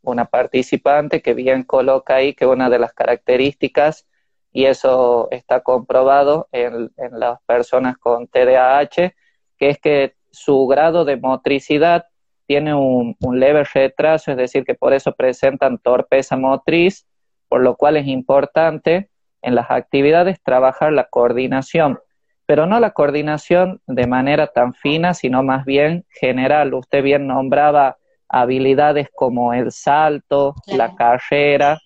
una 0.02 0.26
participante 0.26 1.22
que 1.22 1.34
bien 1.34 1.64
coloca 1.64 2.16
ahí 2.16 2.34
que 2.34 2.46
una 2.46 2.70
de 2.70 2.80
las 2.80 2.94
características, 2.94 4.08
y 4.52 4.66
eso 4.66 5.28
está 5.32 5.62
comprobado 5.62 6.50
en, 6.52 6.92
en 6.98 7.20
las 7.20 7.42
personas 7.44 7.98
con 7.98 8.28
TDAH, 8.28 9.14
que 9.58 9.70
es 9.70 9.80
que 9.80 10.16
su 10.32 10.68
grado 10.68 11.06
de 11.06 11.18
motricidad 11.18 12.06
tiene 12.52 12.74
un, 12.74 13.16
leve 13.34 13.64
retraso, 13.64 14.32
es 14.32 14.36
decir, 14.36 14.66
que 14.66 14.76
por 14.76 14.92
eso 14.92 15.14
presentan 15.14 15.78
torpeza 15.78 16.36
motriz, 16.36 17.08
por 17.48 17.62
lo 17.62 17.78
cual 17.78 17.96
es 17.96 18.08
importante 18.08 19.10
en 19.42 19.56
las 19.56 19.72
actividades 19.72 20.42
trabajar 20.44 20.92
la 20.92 21.06
coordinación, 21.06 22.00
pero 22.46 22.66
no 22.66 22.82
la 22.82 22.92
coordinación 22.92 23.82
de 23.88 24.06
manera 24.06 24.48
tan 24.48 24.74
fina, 24.74 25.14
sino 25.14 25.44
más 25.44 25.64
bien 25.64 26.06
general. 26.10 26.74
Usted 26.74 27.02
bien 27.04 27.26
nombraba 27.26 27.98
habilidades 28.32 29.10
como 29.14 29.54
el 29.54 29.72
salto, 29.72 30.56
la 30.68 30.96
carrera, 30.96 31.80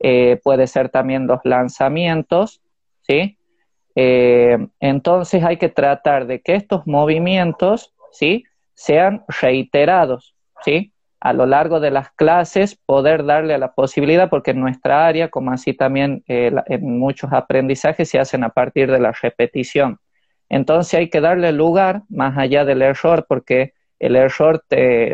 eh, 0.00 0.40
puede 0.42 0.66
ser 0.66 0.88
también 0.88 1.26
los 1.26 1.40
lanzamientos, 1.44 2.60
¿sí? 3.02 3.38
Eh, 3.94 4.58
entonces 4.80 5.44
hay 5.44 5.58
que 5.58 5.68
tratar 5.68 6.26
de 6.26 6.40
que 6.40 6.54
estos 6.54 6.86
movimientos, 6.86 7.94
¿sí? 8.10 8.44
Sean 8.74 9.24
reiterados, 9.40 10.34
¿sí? 10.64 10.92
A 11.20 11.32
lo 11.34 11.44
largo 11.44 11.80
de 11.80 11.90
las 11.90 12.10
clases 12.12 12.76
poder 12.86 13.24
darle 13.24 13.58
la 13.58 13.72
posibilidad, 13.72 14.30
porque 14.30 14.52
en 14.52 14.60
nuestra 14.60 15.06
área, 15.06 15.28
como 15.28 15.52
así 15.52 15.74
también 15.74 16.24
eh, 16.26 16.50
en 16.66 16.98
muchos 16.98 17.32
aprendizajes, 17.32 18.08
se 18.08 18.18
hacen 18.18 18.42
a 18.42 18.48
partir 18.48 18.90
de 18.90 19.00
la 19.00 19.12
repetición. 19.12 19.98
Entonces 20.48 20.94
hay 20.94 21.10
que 21.10 21.20
darle 21.20 21.52
lugar 21.52 22.02
más 22.08 22.36
allá 22.38 22.64
del 22.64 22.82
error, 22.82 23.26
porque 23.28 23.74
el 24.00 24.16
error, 24.16 24.64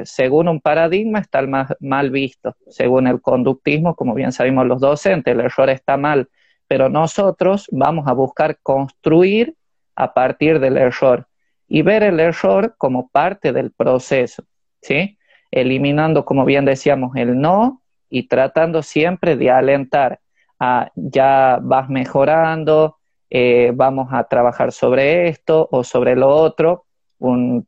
según 0.05 0.49
un 0.49 0.61
paradigma, 0.63 1.19
está 1.19 1.47
mal 1.81 2.11
visto. 2.11 2.57
Según 2.69 3.07
el 3.07 3.21
conductismo, 3.21 3.95
como 3.95 4.15
bien 4.15 4.33
sabemos 4.33 4.67
los 4.67 4.81
docentes, 4.81 5.35
el 5.35 5.41
error 5.41 5.69
está 5.69 5.99
mal 5.99 6.31
pero 6.69 6.89
nosotros 6.89 7.67
vamos 7.71 8.07
a 8.07 8.13
buscar 8.13 8.59
construir 8.63 9.55
a 9.95 10.13
partir 10.13 10.61
del 10.61 10.77
error 10.77 11.27
y 11.69 11.83
ver 11.83 12.03
el 12.03 12.21
error 12.21 12.75
como 12.79 13.09
parte 13.09 13.53
del 13.53 13.73
proceso, 13.73 14.45
¿sí? 14.81 15.19
Eliminando, 15.51 16.25
como 16.25 16.45
bien 16.45 16.65
decíamos, 16.65 17.17
el 17.17 17.39
no 17.39 17.83
y 18.11 18.29
tratando 18.29 18.83
siempre 18.83 19.37
de 19.37 19.51
alentar 19.51 20.21
ya 20.95 21.59
vas 21.61 21.89
mejorando, 21.91 22.97
eh, 23.29 23.73
vamos 23.75 24.09
a 24.13 24.25
trabajar 24.25 24.73
sobre 24.73 25.29
esto 25.29 25.69
o 25.71 25.85
sobre 25.85 26.17
lo 26.17 26.29
otro. 26.29 26.86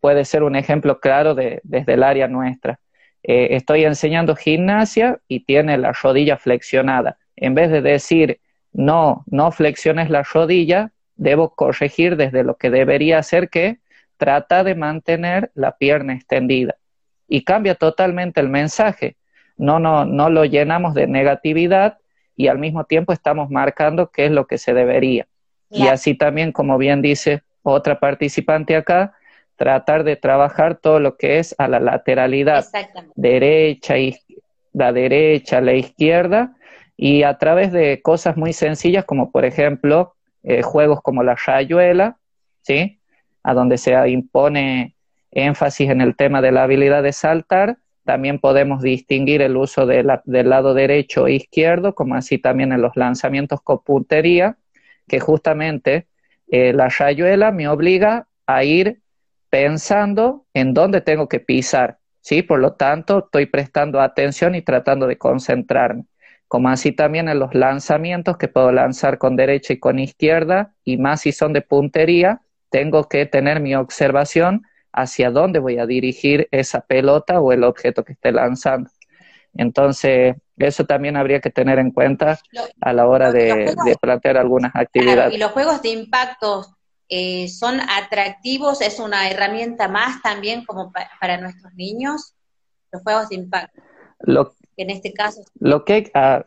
Puede 0.00 0.24
ser 0.24 0.42
un 0.42 0.56
ejemplo 0.56 1.00
claro 1.00 1.34
de, 1.34 1.60
desde 1.64 1.94
el 1.94 2.02
área 2.02 2.28
nuestra. 2.28 2.80
Eh, 3.22 3.48
estoy 3.56 3.84
enseñando 3.84 4.36
gimnasia 4.36 5.20
y 5.28 5.40
tiene 5.40 5.76
la 5.78 5.92
rodilla 5.92 6.36
flexionada. 6.36 7.18
En 7.36 7.54
vez 7.54 7.70
de 7.70 7.82
decir, 7.82 8.40
no, 8.72 9.24
no 9.26 9.50
flexiones 9.50 10.10
la 10.10 10.22
rodilla, 10.22 10.92
debo 11.16 11.54
corregir 11.54 12.16
desde 12.16 12.44
lo 12.44 12.56
que 12.56 12.70
debería 12.70 13.18
hacer 13.18 13.48
que 13.48 13.78
trata 14.16 14.64
de 14.64 14.74
mantener 14.74 15.50
la 15.54 15.76
pierna 15.76 16.14
extendida. 16.14 16.76
Y 17.28 17.44
cambia 17.44 17.74
totalmente 17.74 18.40
el 18.40 18.48
mensaje. 18.48 19.16
No, 19.56 19.78
no, 19.78 20.04
no 20.04 20.30
lo 20.30 20.44
llenamos 20.44 20.94
de 20.94 21.06
negatividad 21.06 21.98
y 22.36 22.48
al 22.48 22.58
mismo 22.58 22.84
tiempo 22.84 23.12
estamos 23.12 23.50
marcando 23.50 24.10
qué 24.10 24.26
es 24.26 24.30
lo 24.30 24.46
que 24.46 24.58
se 24.58 24.72
debería. 24.72 25.26
Y 25.70 25.88
así 25.88 26.14
también, 26.14 26.52
como 26.52 26.78
bien 26.78 27.02
dice 27.02 27.42
otra 27.62 28.00
participante 28.00 28.74
acá, 28.76 29.14
tratar 29.58 30.04
de 30.04 30.16
trabajar 30.16 30.76
todo 30.76 31.00
lo 31.00 31.16
que 31.16 31.40
es 31.40 31.54
a 31.58 31.66
la 31.66 31.80
lateralidad, 31.80 32.64
derecha, 33.16 33.94
la 34.72 34.92
derecha, 34.92 35.60
la 35.60 35.74
izquierda, 35.74 36.54
y 36.96 37.24
a 37.24 37.36
través 37.38 37.72
de 37.72 38.00
cosas 38.00 38.36
muy 38.36 38.52
sencillas 38.52 39.04
como 39.04 39.30
por 39.30 39.44
ejemplo 39.44 40.14
eh, 40.44 40.62
juegos 40.62 41.02
como 41.02 41.24
la 41.24 41.34
rayuela, 41.34 42.18
¿sí? 42.62 43.00
A 43.42 43.52
donde 43.52 43.78
se 43.78 43.92
impone 44.08 44.94
énfasis 45.32 45.90
en 45.90 46.00
el 46.00 46.16
tema 46.16 46.40
de 46.40 46.52
la 46.52 46.62
habilidad 46.62 47.02
de 47.02 47.12
saltar, 47.12 47.78
también 48.04 48.38
podemos 48.38 48.80
distinguir 48.80 49.42
el 49.42 49.56
uso 49.56 49.86
del 49.86 50.08
lado 50.48 50.72
derecho 50.72 51.26
e 51.26 51.34
izquierdo, 51.34 51.94
como 51.94 52.14
así 52.14 52.38
también 52.38 52.72
en 52.72 52.80
los 52.80 52.96
lanzamientos 52.96 53.60
con 53.60 53.82
puntería, 53.82 54.56
que 55.08 55.18
justamente 55.20 56.06
eh, 56.48 56.72
la 56.72 56.88
rayuela 56.88 57.50
me 57.50 57.68
obliga 57.68 58.28
a 58.46 58.64
ir 58.64 59.00
pensando 59.50 60.46
en 60.54 60.74
dónde 60.74 61.00
tengo 61.00 61.28
que 61.28 61.40
pisar, 61.40 61.98
¿sí? 62.20 62.42
Por 62.42 62.60
lo 62.60 62.74
tanto, 62.74 63.24
estoy 63.24 63.46
prestando 63.46 64.00
atención 64.00 64.54
y 64.54 64.62
tratando 64.62 65.06
de 65.06 65.18
concentrarme 65.18 66.04
como 66.48 66.70
así 66.70 66.92
también 66.92 67.28
en 67.28 67.38
los 67.38 67.54
lanzamientos 67.54 68.38
que 68.38 68.48
puedo 68.48 68.72
lanzar 68.72 69.18
con 69.18 69.36
derecha 69.36 69.74
y 69.74 69.78
con 69.78 69.98
izquierda, 69.98 70.72
y 70.82 70.96
más 70.96 71.20
si 71.20 71.32
son 71.32 71.52
de 71.52 71.60
puntería, 71.60 72.40
tengo 72.70 73.08
que 73.08 73.26
tener 73.26 73.60
mi 73.60 73.74
observación 73.74 74.62
hacia 74.92 75.30
dónde 75.30 75.58
voy 75.58 75.78
a 75.78 75.86
dirigir 75.86 76.48
esa 76.50 76.80
pelota 76.80 77.40
o 77.40 77.52
el 77.52 77.64
objeto 77.64 78.02
que 78.02 78.14
esté 78.14 78.32
lanzando. 78.32 78.90
Entonces, 79.54 80.36
eso 80.56 80.84
también 80.86 81.16
habría 81.16 81.40
que 81.40 81.50
tener 81.50 81.78
en 81.78 81.90
cuenta 81.90 82.38
a 82.80 82.92
la 82.92 83.06
hora 83.06 83.30
de, 83.30 83.74
plantear 84.00 84.38
algunas 84.38 84.74
actividades. 84.74 85.34
y 85.34 85.38
los 85.38 85.52
juegos 85.52 85.82
de 85.82 85.90
impacto 85.90 86.77
eh, 87.08 87.48
son 87.48 87.80
atractivos, 87.80 88.80
es 88.80 89.00
una 89.00 89.30
herramienta 89.30 89.88
más 89.88 90.20
también 90.22 90.64
como 90.64 90.92
para 90.92 91.38
nuestros 91.38 91.72
niños, 91.74 92.34
los 92.92 93.02
juegos 93.02 93.28
de 93.30 93.36
impacto. 93.36 93.82
Lo, 94.20 94.52
en 94.76 94.90
este 94.90 95.12
caso. 95.12 95.42
Lo 95.58 95.84
que, 95.84 96.10
ah, 96.14 96.44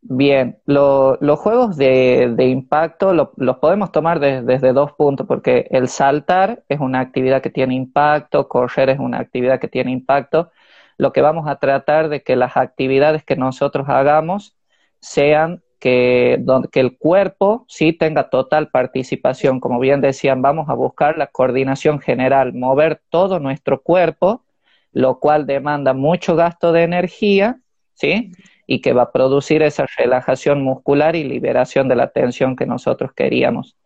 bien, 0.00 0.58
los 0.66 1.38
juegos 1.38 1.76
de, 1.76 2.34
impacto 2.38 3.14
los 3.14 3.58
podemos 3.58 3.92
tomar 3.92 4.20
desde 4.20 4.72
dos 4.72 4.92
puntos, 4.92 5.26
porque 5.26 5.68
el 5.70 5.88
saltar 5.88 6.64
es 6.68 6.80
una 6.80 7.00
actividad 7.00 7.42
que 7.42 7.50
tiene 7.50 7.74
impacto, 7.74 8.48
correr 8.48 8.90
es 8.90 8.98
una 8.98 9.18
actividad 9.18 9.60
que 9.60 9.68
tiene 9.68 9.92
impacto. 9.92 10.50
Lo 10.96 11.12
que 11.12 11.20
vamos 11.20 11.46
a 11.48 11.56
tratar 11.56 12.08
de 12.08 12.22
que 12.22 12.34
las 12.34 12.56
actividades 12.56 13.24
que 13.24 13.36
nosotros 13.36 13.88
hagamos 13.88 14.56
sean 15.00 15.62
que, 15.78 16.42
que 16.72 16.80
el 16.80 16.98
cuerpo 16.98 17.64
sí 17.68 17.92
tenga 17.92 18.30
total 18.30 18.70
participación. 18.70 19.60
Como 19.60 19.78
bien 19.78 20.00
decían, 20.00 20.42
vamos 20.42 20.68
a 20.68 20.74
buscar 20.74 21.18
la 21.18 21.28
coordinación 21.28 22.00
general, 22.00 22.52
mover 22.54 23.00
todo 23.10 23.38
nuestro 23.38 23.82
cuerpo, 23.82 24.44
lo 24.92 25.20
cual 25.20 25.46
demanda 25.46 25.92
mucho 25.94 26.34
gasto 26.36 26.72
de 26.72 26.82
energía, 26.82 27.60
¿sí? 27.94 28.32
Y 28.66 28.80
que 28.80 28.92
va 28.92 29.02
a 29.02 29.12
producir 29.12 29.62
esa 29.62 29.86
relajación 29.96 30.62
muscular 30.62 31.16
y 31.16 31.24
liberación 31.24 31.88
de 31.88 31.96
la 31.96 32.10
tensión 32.10 32.56
que 32.56 32.66
nosotros 32.66 33.12
queríamos, 33.12 33.76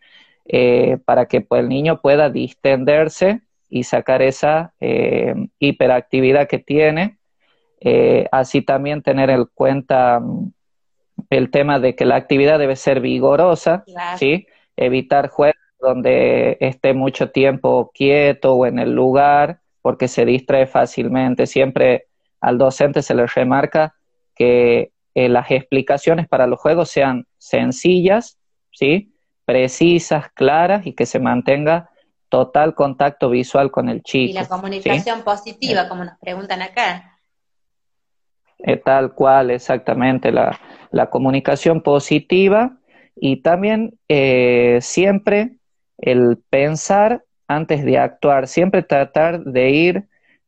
eh, 0.46 0.98
para 1.04 1.26
que 1.26 1.40
pues, 1.40 1.60
el 1.62 1.68
niño 1.68 2.00
pueda 2.00 2.30
distenderse 2.30 3.42
y 3.68 3.84
sacar 3.84 4.22
esa 4.22 4.74
eh, 4.80 5.34
hiperactividad 5.58 6.48
que 6.48 6.58
tiene. 6.58 7.18
Eh, 7.80 8.28
así 8.30 8.62
también 8.62 9.02
tener 9.02 9.28
en 9.30 9.46
cuenta 9.54 10.20
mm, 10.20 10.52
el 11.30 11.50
tema 11.50 11.78
de 11.78 11.94
que 11.94 12.04
la 12.04 12.16
actividad 12.16 12.58
debe 12.58 12.76
ser 12.76 13.00
vigorosa, 13.00 13.84
¿sí? 14.18 14.46
Evitar 14.76 15.28
juegos 15.28 15.56
donde 15.78 16.56
esté 16.60 16.94
mucho 16.94 17.30
tiempo 17.30 17.90
quieto 17.92 18.54
o 18.54 18.66
en 18.66 18.78
el 18.78 18.92
lugar, 18.92 19.60
porque 19.82 20.08
se 20.08 20.24
distrae 20.24 20.66
fácilmente. 20.66 21.46
Siempre 21.46 22.06
al 22.40 22.58
docente 22.58 23.02
se 23.02 23.14
le 23.14 23.26
remarca 23.26 23.94
que 24.34 24.92
eh, 25.14 25.28
las 25.28 25.50
explicaciones 25.50 26.28
para 26.28 26.46
los 26.46 26.60
juegos 26.60 26.90
sean 26.90 27.26
sencillas, 27.38 28.38
¿sí? 28.70 29.12
precisas, 29.44 30.30
claras 30.32 30.86
y 30.86 30.94
que 30.94 31.04
se 31.04 31.18
mantenga 31.18 31.90
total 32.28 32.74
contacto 32.74 33.28
visual 33.28 33.70
con 33.70 33.88
el 33.88 34.02
chico. 34.02 34.30
Y 34.30 34.32
la 34.32 34.48
comunicación 34.48 35.22
positiva, 35.22 35.88
como 35.88 36.04
nos 36.04 36.18
preguntan 36.18 36.62
acá. 36.62 37.18
Eh, 38.58 38.76
tal 38.76 39.12
cual, 39.12 39.50
exactamente, 39.50 40.30
la, 40.30 40.58
la 40.92 41.10
comunicación 41.10 41.82
positiva 41.82 42.78
y 43.16 43.38
también 43.38 43.98
eh, 44.08 44.78
siempre 44.80 45.56
el 45.98 46.38
pensar 46.50 47.24
antes 47.48 47.84
de 47.84 47.98
actuar, 47.98 48.46
siempre 48.46 48.82
tratar 48.82 49.42
de 49.44 49.70
ir 49.70 50.04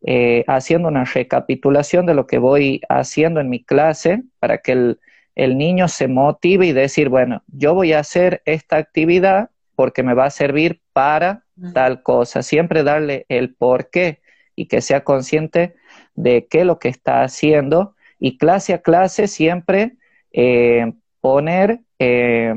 eh, 0.07 0.45
haciendo 0.47 0.89
una 0.89 1.05
recapitulación 1.05 2.07
de 2.07 2.15
lo 2.15 2.27
que 2.27 2.39
voy 2.39 2.81
haciendo 2.89 3.41
en 3.41 3.49
mi 3.49 3.65
clase 3.65 4.23
para 4.39 4.59
que 4.59 4.73
el, 4.73 5.01
el 5.35 5.57
niño 5.57 5.89
se 5.89 6.09
motive 6.09 6.67
y 6.67 6.73
decir, 6.73 7.09
bueno, 7.09 7.43
yo 7.49 7.75
voy 7.75 7.93
a 7.93 8.01
hacer 8.01 8.43
esta 8.45 8.77
actividad 8.77 9.51
porque 9.75 10.03
me 10.03 10.15
va 10.15 10.27
a 10.27 10.31
servir 10.31 10.81
para 10.93 11.45
tal 11.73 12.03
cosa. 12.03 12.43
Siempre 12.43 12.83
darle 12.83 13.27
el 13.29 13.55
por 13.55 13.91
qué 13.91 14.21
y 14.57 14.67
que 14.67 14.81
sea 14.81 15.05
consciente 15.05 15.75
de 16.15 16.47
qué 16.49 16.61
es 16.61 16.67
lo 16.67 16.79
que 16.79 16.89
está 16.89 17.23
haciendo 17.23 17.95
y 18.19 18.39
clase 18.39 18.75
a 18.75 18.83
clase 18.83 19.27
siempre 19.27 19.97
eh, 20.37 20.93
poner 21.21 21.81
eh, 22.01 22.55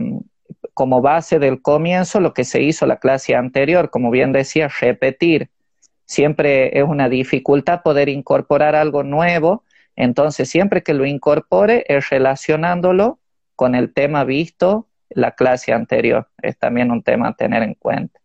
como 0.74 1.02
base 1.02 1.38
del 1.38 1.62
comienzo 1.62 2.20
lo 2.20 2.34
que 2.34 2.44
se 2.44 2.62
hizo 2.62 2.88
la 2.88 2.98
clase 2.98 3.36
anterior, 3.36 3.92
como 3.92 4.10
bien 4.10 4.32
decía, 4.32 4.68
repetir. 4.68 5.50
Siempre 6.06 6.78
es 6.78 6.84
una 6.84 7.08
dificultad 7.08 7.84
poder 7.84 8.10
incorporar 8.10 8.76
algo 8.76 9.04
nuevo, 9.04 9.64
entonces 9.96 10.50
siempre 10.50 10.82
que 10.82 10.96
lo 10.96 11.06
incorpore 11.06 11.86
es 11.88 12.10
relacionándolo 12.10 13.20
con 13.56 13.76
el 13.76 13.94
tema 13.94 14.24
visto 14.24 14.88
la 15.10 15.32
clase 15.32 15.72
anterior. 15.72 16.28
Es 16.42 16.58
también 16.58 16.92
un 16.92 17.04
tema 17.04 17.30
a 17.30 17.34
tener 17.34 17.62
en 17.62 17.76
cuenta. 17.76 18.20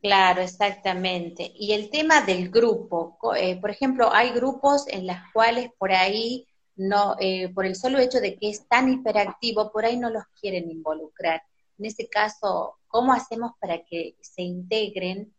Claro, 0.00 0.42
exactamente. 0.42 1.50
Y 1.56 1.72
el 1.72 1.90
tema 1.90 2.20
del 2.20 2.50
grupo, 2.50 3.18
eh, 3.36 3.56
por 3.60 3.70
ejemplo, 3.70 4.12
hay 4.12 4.30
grupos 4.30 4.86
en 4.88 5.06
los 5.08 5.16
cuales 5.32 5.70
por 5.76 5.90
ahí 5.90 6.46
no, 6.76 7.16
eh, 7.18 7.48
por 7.54 7.66
el 7.66 7.74
solo 7.74 7.98
hecho 7.98 8.20
de 8.20 8.36
que 8.36 8.50
es 8.50 8.68
tan 8.68 8.92
hiperactivo, 8.92 9.72
por 9.72 9.84
ahí 9.84 9.96
no 9.96 10.10
los 10.10 10.24
quieren 10.40 10.70
involucrar. 10.70 11.42
En 11.78 11.86
este 11.86 12.08
caso, 12.08 12.76
¿cómo 12.86 13.12
hacemos 13.12 13.52
para 13.60 13.82
que 13.84 14.16
se 14.20 14.42
integren 14.42 15.34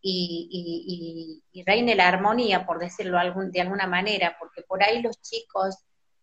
y, 0.00 1.42
reine 1.66 1.94
la 1.94 2.08
armonía, 2.08 2.64
por 2.66 2.78
decirlo 2.78 3.18
de 3.18 3.60
alguna 3.60 3.86
manera? 3.86 4.36
Porque 4.38 4.62
por 4.62 4.82
ahí 4.82 5.02
los 5.02 5.20
chicos 5.20 5.76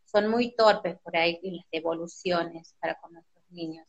son 0.05 0.29
muy 0.29 0.55
torpes 0.55 0.97
por 1.03 1.17
ahí 1.17 1.39
en 1.43 1.57
las 1.57 1.65
devoluciones 1.71 2.75
para 2.79 2.95
con 2.95 3.13
nuestros 3.13 3.43
niños. 3.49 3.85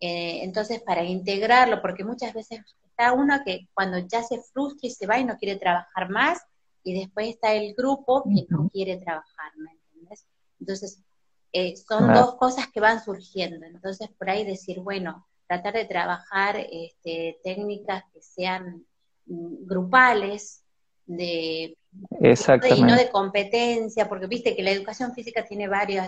Eh, 0.00 0.40
entonces, 0.42 0.82
para 0.82 1.02
integrarlo, 1.04 1.80
porque 1.80 2.04
muchas 2.04 2.34
veces 2.34 2.60
está 2.84 3.12
uno 3.12 3.40
que 3.44 3.68
cuando 3.72 3.98
ya 3.98 4.22
se 4.22 4.40
frustra 4.42 4.88
y 4.88 4.90
se 4.90 5.06
va 5.06 5.18
y 5.18 5.24
no 5.24 5.38
quiere 5.38 5.58
trabajar 5.58 6.10
más, 6.10 6.40
y 6.86 7.00
después 7.00 7.26
está 7.26 7.52
el 7.52 7.74
grupo 7.74 8.22
que 8.22 8.46
no 8.48 8.68
quiere 8.68 8.96
trabajar, 8.98 9.50
¿me 9.56 9.72
entiendes? 9.72 10.24
Entonces, 10.60 11.02
eh, 11.52 11.74
son 11.76 12.14
dos 12.14 12.36
cosas 12.36 12.68
que 12.72 12.78
van 12.78 13.02
surgiendo. 13.02 13.66
Entonces, 13.66 14.08
por 14.16 14.30
ahí 14.30 14.44
decir, 14.44 14.78
bueno, 14.78 15.26
tratar 15.48 15.74
de 15.74 15.84
trabajar 15.84 16.64
este, 16.70 17.40
técnicas 17.42 18.04
que 18.14 18.22
sean 18.22 18.86
mm, 19.26 19.66
grupales, 19.66 20.62
de, 21.06 21.76
y 22.70 22.82
no 22.82 22.94
de 22.94 23.10
competencia, 23.10 24.08
porque 24.08 24.28
viste 24.28 24.54
que 24.54 24.62
la 24.62 24.70
educación 24.70 25.12
física 25.12 25.44
tiene 25.44 25.66
varios 25.66 26.06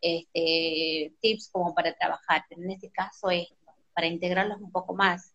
este, 0.00 1.14
tips 1.20 1.48
como 1.50 1.74
para 1.74 1.94
trabajar, 1.94 2.44
pero 2.48 2.62
en 2.62 2.70
este 2.70 2.90
caso 2.90 3.28
es 3.30 3.48
para 3.92 4.06
integrarlos 4.06 4.60
un 4.60 4.70
poco 4.70 4.94
más. 4.94 5.34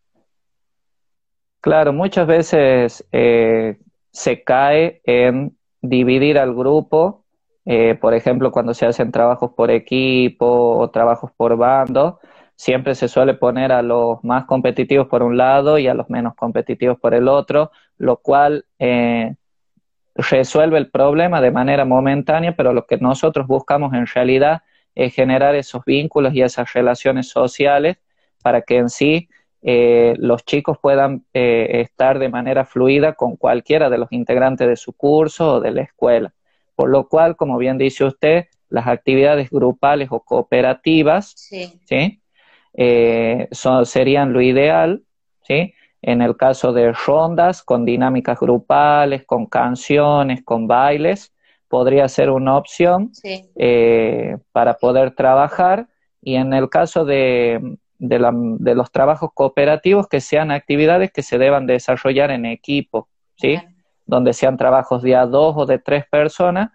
Claro, 1.59 1.91
muchas 1.91 2.25
veces 2.25 3.05
eh, 3.11 3.77
se 4.17 4.43
cae 4.43 4.99
en 5.03 5.55
dividir 5.79 6.39
al 6.39 6.55
grupo, 6.55 7.23
eh, 7.65 7.93
por 8.01 8.15
ejemplo, 8.15 8.51
cuando 8.51 8.73
se 8.73 8.87
hacen 8.87 9.11
trabajos 9.11 9.51
por 9.55 9.69
equipo 9.69 10.77
o 10.79 10.89
trabajos 10.89 11.29
por 11.37 11.55
bando, 11.55 12.19
siempre 12.55 12.95
se 12.95 13.09
suele 13.09 13.35
poner 13.35 13.71
a 13.71 13.83
los 13.83 14.23
más 14.23 14.45
competitivos 14.45 15.05
por 15.07 15.21
un 15.21 15.37
lado 15.37 15.77
y 15.77 15.87
a 15.87 15.93
los 15.93 16.09
menos 16.09 16.33
competitivos 16.33 16.99
por 16.99 17.13
el 17.13 17.27
otro, 17.27 17.69
lo 17.99 18.17
cual 18.17 18.65
eh, 18.79 19.35
resuelve 20.15 20.79
el 20.79 20.89
problema 20.89 21.39
de 21.39 21.51
manera 21.51 21.85
momentánea, 21.85 22.55
pero 22.55 22.73
lo 22.73 22.87
que 22.87 22.97
nosotros 22.97 23.45
buscamos 23.45 23.93
en 23.93 24.07
realidad 24.07 24.63
es 24.95 25.13
generar 25.13 25.53
esos 25.53 25.85
vínculos 25.85 26.33
y 26.33 26.41
esas 26.41 26.73
relaciones 26.73 27.29
sociales 27.29 27.97
para 28.41 28.63
que 28.63 28.77
en 28.77 28.89
sí 28.89 29.29
eh, 29.69 30.15
los 30.19 30.45
chicos 30.45 30.77
puedan 30.81 31.25
eh, 31.33 31.81
estar 31.81 32.19
de 32.19 32.29
manera 32.29 32.63
fluida 32.63 33.15
con 33.15 33.35
cualquiera 33.35 33.89
de 33.89 33.97
los 33.97 34.09
integrantes 34.13 34.65
de 34.65 34.77
su 34.77 34.93
curso 34.93 35.55
o 35.55 35.59
de 35.59 35.71
la 35.71 35.81
escuela. 35.81 36.33
Por 36.73 36.89
lo 36.89 37.09
cual, 37.09 37.35
como 37.35 37.57
bien 37.57 37.77
dice 37.77 38.05
usted, 38.05 38.45
las 38.69 38.87
actividades 38.87 39.49
grupales 39.49 40.07
o 40.09 40.21
cooperativas 40.21 41.33
sí. 41.35 42.21
Eh, 42.75 43.49
serían 43.83 44.31
lo 44.31 44.39
ideal, 44.39 45.03
¿sí? 45.41 45.73
En 46.01 46.21
el 46.21 46.37
caso 46.37 46.71
de 46.71 46.93
rondas 46.93 47.61
con 47.61 47.83
dinámicas 47.83 48.39
grupales, 48.39 49.25
con 49.25 49.47
canciones, 49.47 50.45
con 50.45 50.67
bailes, 50.67 51.33
podría 51.67 52.07
ser 52.07 52.29
una 52.29 52.55
opción 52.55 53.11
para 54.53 54.77
poder 54.77 55.11
trabajar. 55.11 55.89
Y 56.21 56.35
en 56.35 56.53
el 56.53 56.69
caso 56.69 57.03
de, 57.03 57.77
de, 57.99 58.19
la, 58.19 58.31
de, 58.33 58.75
los 58.75 58.91
trabajos 58.91 59.31
cooperativos 59.33 60.07
que 60.07 60.21
sean 60.21 60.51
actividades 60.51 61.11
que 61.11 61.23
se 61.23 61.37
deban 61.37 61.65
desarrollar 61.65 62.31
en 62.31 62.45
equipo, 62.45 63.07
¿sí? 63.35 63.59
Donde 64.05 64.33
sean 64.33 64.57
trabajos 64.57 65.01
de 65.01 65.15
a 65.15 65.25
dos 65.25 65.55
o 65.57 65.65
de 65.65 65.79
tres 65.79 66.05
personas 66.09 66.69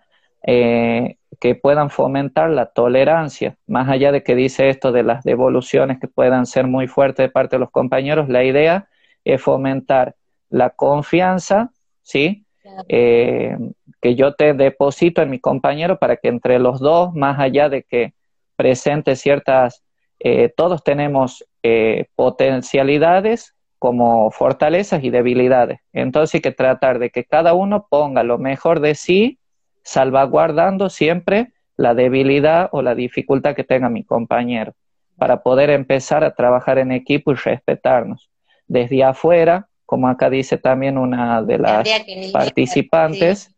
eh, 0.44 1.16
que 1.40 1.54
puedan 1.54 1.90
fomentar 1.90 2.50
la 2.50 2.66
tolerancia. 2.66 3.56
Más 3.66 3.88
allá 3.88 4.12
de 4.12 4.22
que 4.22 4.34
dice 4.34 4.68
esto 4.68 4.92
de 4.92 5.02
las 5.02 5.24
devoluciones 5.24 5.98
que 6.00 6.08
puedan 6.08 6.46
ser 6.46 6.66
muy 6.66 6.88
fuertes 6.88 7.24
de 7.24 7.30
parte 7.30 7.56
de 7.56 7.60
los 7.60 7.70
compañeros, 7.70 8.28
la 8.28 8.44
idea 8.44 8.88
es 9.24 9.40
fomentar 9.40 10.16
la 10.50 10.70
confianza, 10.70 11.72
¿sí? 12.02 12.44
Eh, 12.88 13.56
que 14.00 14.14
yo 14.14 14.34
te 14.34 14.54
deposito 14.54 15.22
en 15.22 15.30
mi 15.30 15.40
compañero 15.40 15.98
para 15.98 16.16
que 16.16 16.28
entre 16.28 16.58
los 16.58 16.80
dos, 16.80 17.14
más 17.14 17.38
allá 17.38 17.68
de 17.68 17.82
que 17.84 18.14
presente 18.56 19.16
ciertas, 19.16 19.81
eh, 20.24 20.52
todos 20.56 20.84
tenemos 20.84 21.44
eh, 21.64 22.06
potencialidades 22.14 23.56
como 23.80 24.30
fortalezas 24.30 25.02
y 25.02 25.10
debilidades. 25.10 25.80
Entonces 25.92 26.36
hay 26.36 26.40
que 26.42 26.52
tratar 26.52 27.00
de 27.00 27.10
que 27.10 27.24
cada 27.24 27.54
uno 27.54 27.88
ponga 27.90 28.22
lo 28.22 28.38
mejor 28.38 28.78
de 28.78 28.94
sí, 28.94 29.40
salvaguardando 29.82 30.90
siempre 30.90 31.52
la 31.76 31.94
debilidad 31.94 32.68
o 32.70 32.82
la 32.82 32.94
dificultad 32.94 33.56
que 33.56 33.64
tenga 33.64 33.88
mi 33.88 34.04
compañero, 34.04 34.74
para 35.16 35.42
poder 35.42 35.70
empezar 35.70 36.22
a 36.22 36.36
trabajar 36.36 36.78
en 36.78 36.92
equipo 36.92 37.32
y 37.32 37.34
respetarnos. 37.34 38.30
Desde 38.68 39.02
afuera, 39.02 39.66
como 39.86 40.06
acá 40.06 40.30
dice 40.30 40.56
también 40.56 40.98
una 40.98 41.42
de 41.42 41.58
las 41.58 41.88
participantes, 42.32 43.52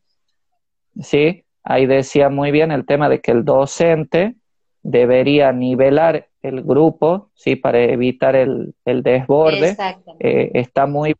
sí, 0.99 1.45
ahí 1.63 1.85
decía 1.85 2.31
muy 2.31 2.51
bien 2.51 2.73
el 2.73 2.87
tema 2.87 3.11
de 3.11 3.21
que 3.21 3.33
el 3.33 3.45
docente 3.45 4.37
debería 4.85 5.51
nivelar 5.51 6.29
el 6.43 6.63
grupo, 6.63 7.31
sí, 7.35 7.57
para 7.57 7.81
evitar 7.81 8.37
el, 8.37 8.75
desborde. 8.85 9.77
Eh, 10.21 10.51
está 10.55 10.87
muy 10.87 11.17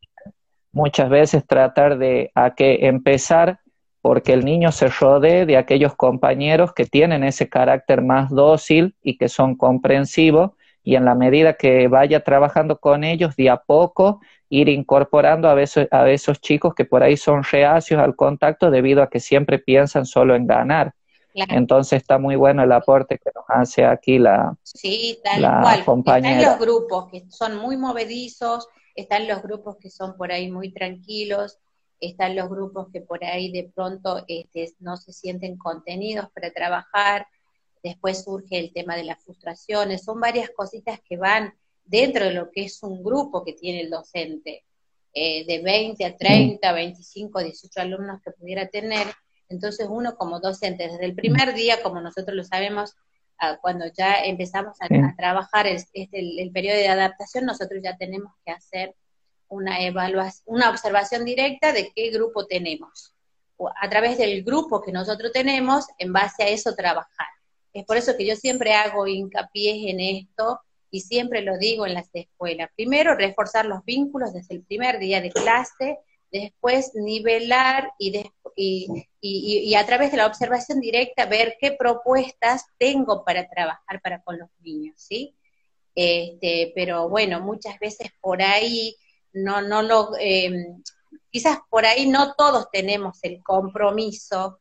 muchas 0.71 1.09
veces 1.09 1.47
tratar 1.47 1.99
de 1.99 2.31
a 2.35 2.55
que 2.55 2.87
empezar 2.87 3.61
porque 4.03 4.35
el 4.35 4.45
niño 4.45 4.71
se 4.71 4.89
rodee 4.89 5.47
de 5.47 5.57
aquellos 5.57 5.95
compañeros 5.95 6.75
que 6.75 6.85
tienen 6.85 7.25
ese 7.25 7.49
carácter 7.49 8.03
más 8.03 8.29
dócil 8.29 8.95
y 9.03 9.17
que 9.17 9.29
son 9.29 9.57
comprensivos 9.57 10.51
y 10.83 10.97
en 10.97 11.07
la 11.07 11.15
medida 11.15 11.55
que 11.55 11.89
vaya 11.89 12.21
trabajando 12.23 12.79
con 12.79 13.03
ellos 13.03 13.35
de 13.37 13.49
a 13.49 13.57
poco 13.57 14.21
ir 14.51 14.69
incorporando 14.69 15.49
a, 15.49 15.55
veces, 15.55 15.89
a 15.91 16.11
esos 16.11 16.41
chicos 16.41 16.75
que 16.75 16.85
por 16.85 17.03
ahí 17.03 17.17
son 17.17 17.43
reacios 17.45 17.99
al 17.99 18.15
contacto 18.15 18.71
debido 18.71 19.03
a 19.03 19.09
que 19.09 19.21
siempre 19.21 19.59
piensan 19.59 20.05
solo 20.05 20.35
en 20.35 20.47
ganar. 20.47 20.93
Entonces 21.35 22.01
está 22.01 22.19
muy 22.19 22.37
bueno 22.37 22.63
el 22.63 22.73
aporte 22.73 23.19
que 23.19 23.31
nos 23.35 23.45
hace 23.49 23.85
aquí 23.85 24.19
la, 24.19 24.57
sí, 24.63 25.19
tal 25.25 25.41
cual. 25.63 25.85
compañera. 25.85 26.39
Están 26.39 26.53
los 26.53 26.61
grupos 26.61 27.11
que 27.11 27.25
son 27.29 27.57
muy 27.57 27.77
movedizos, 27.77 28.69
están 28.95 29.27
los 29.27 29.43
grupos 29.43 29.77
que 29.79 29.91
son 29.91 30.17
por 30.17 30.31
ahí 30.31 30.51
muy 30.51 30.73
tranquilos, 30.73 31.59
están 32.01 32.37
los 32.37 32.49
grupos 32.49 32.89
que 32.93 33.01
por 33.01 33.25
ahí 33.25 33.51
de 33.51 33.71
pronto 33.75 34.25
este, 34.29 34.73
no 34.79 34.97
se 34.97 35.13
sienten 35.13 35.59
contenidos 35.59 36.29
para 36.33 36.53
trabajar, 36.53 37.27
después 37.83 38.23
surge 38.23 38.59
el 38.59 38.73
tema 38.73 38.95
de 38.95 39.05
las 39.05 39.23
frustraciones, 39.25 40.05
son 40.05 40.21
varias 40.21 40.51
cositas 40.51 41.01
que 41.09 41.17
van 41.17 41.53
dentro 41.85 42.25
de 42.25 42.33
lo 42.33 42.51
que 42.51 42.65
es 42.65 42.83
un 42.83 43.03
grupo 43.03 43.45
que 43.45 43.55
tiene 43.55 43.81
el 43.81 43.91
docente, 43.91 44.65
eh, 45.13 45.45
de 45.47 45.63
20 45.63 46.05
a 46.05 46.17
30, 46.17 46.73
25, 46.73 47.41
18 47.41 47.81
alumnos 47.81 48.21
que 48.23 48.33
pudiera 48.33 48.67
tener, 48.69 49.07
entonces 49.49 49.87
uno 49.91 50.17
como 50.17 50.41
docente, 50.41 50.89
desde 50.89 51.05
el 51.05 51.15
primer 51.15 51.55
día, 51.55 51.83
como 51.83 52.01
nosotros 52.01 52.37
lo 52.37 52.45
sabemos, 52.45 52.97
ah, 53.39 53.59
cuando 53.61 53.87
ya 53.87 54.25
empezamos 54.25 54.77
a, 54.81 54.89
trabajar 55.17 55.67
el, 55.67 55.77
este, 55.93 56.43
el, 56.43 56.51
periodo 56.53 56.77
de 56.77 56.89
adaptación, 56.89 57.45
nosotros 57.45 57.81
ya 57.83 57.97
tenemos 57.97 58.33
que 58.45 58.53
hacer 58.53 58.95
una 59.49 59.83
evaluación, 59.83 60.43
una 60.47 60.71
observación 60.71 61.25
directa 61.25 61.73
de 61.73 61.93
qué 61.95 62.11
grupo 62.11 62.47
tenemos. 62.47 63.15
A 63.81 63.89
través 63.89 64.19
del 64.19 64.43
grupo 64.43 64.83
que 64.83 64.93
nosotros 64.93 65.31
tenemos, 65.33 65.87
en 65.99 66.13
base 66.13 66.43
a 66.43 66.49
eso 66.49 66.75
trabajar. 66.75 67.29
Es 67.73 67.85
por 67.85 67.97
eso 67.97 68.17
que 68.17 68.27
yo 68.27 68.37
siempre 68.37 68.75
hago 68.75 69.07
hincapié 69.07 69.91
en 69.91 70.01
esto 70.01 70.61
y 70.91 71.01
siempre 71.01 71.43
lo 71.43 71.59
digo 71.59 71.87
en 71.87 71.95
las 71.95 72.09
escuelas. 72.13 72.71
Primero, 72.77 73.17
reforzar 73.17 73.67
los 73.67 73.85
vínculos 73.85 74.33
desde 74.33 74.55
el 74.55 74.63
primer 74.63 75.01
día 75.01 75.21
de 75.21 75.33
clase, 75.33 75.99
después 76.35 76.91
nivelar 76.95 77.93
y, 77.97 78.25
y, 79.21 79.75
a 79.77 79.87
través 79.87 80.11
de 80.11 80.17
la 80.17 80.27
observación 80.27 80.81
directa 80.81 81.27
ver 81.27 81.57
qué 81.61 81.71
propuestas 81.71 82.65
tengo 82.77 83.25
para 83.25 83.49
trabajar 83.49 84.01
para 84.03 84.21
con 84.21 84.41
los 84.41 84.49
niños, 84.59 84.97
¿sí? 84.99 85.37
Este, 85.95 86.73
pero 86.75 87.09
bueno, 87.09 87.41
muchas 87.41 87.79
veces 87.79 88.11
por 88.21 88.43
ahí 88.43 88.97
no, 89.33 89.63
no 89.63 89.83
lo, 89.83 90.11
eh, 90.19 90.67
quizás 91.31 91.59
por 91.71 91.87
ahí 91.87 92.09
no 92.09 92.35
todos 92.35 92.69
tenemos 92.73 93.21
el 93.23 93.41
compromiso, 93.41 94.59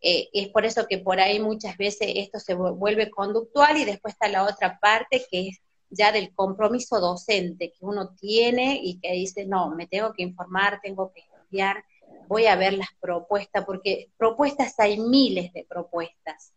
eh, 0.00 0.28
es 0.32 0.48
por 0.50 0.64
eso 0.64 0.86
que 0.86 0.98
por 0.98 1.18
ahí 1.18 1.40
muchas 1.40 1.76
veces 1.76 2.08
esto 2.14 2.38
se 2.38 2.54
vuelve 2.54 3.10
conductual 3.10 3.76
y 3.78 3.84
después 3.84 4.14
está 4.14 4.28
la 4.28 4.44
otra 4.44 4.78
parte 4.78 5.26
que 5.28 5.48
es 5.48 5.58
ya 5.90 6.12
del 6.12 6.34
compromiso 6.34 7.00
docente 7.00 7.70
que 7.70 7.84
uno 7.84 8.14
tiene 8.14 8.80
y 8.82 8.98
que 8.98 9.12
dice, 9.12 9.46
no, 9.46 9.70
me 9.74 9.86
tengo 9.86 10.12
que 10.12 10.22
informar, 10.22 10.80
tengo 10.82 11.12
que 11.12 11.20
estudiar, 11.20 11.84
voy 12.28 12.46
a 12.46 12.56
ver 12.56 12.74
las 12.74 12.88
propuestas, 13.00 13.64
porque 13.64 14.10
propuestas 14.16 14.78
hay 14.78 14.98
miles 14.98 15.52
de 15.52 15.64
propuestas, 15.68 16.52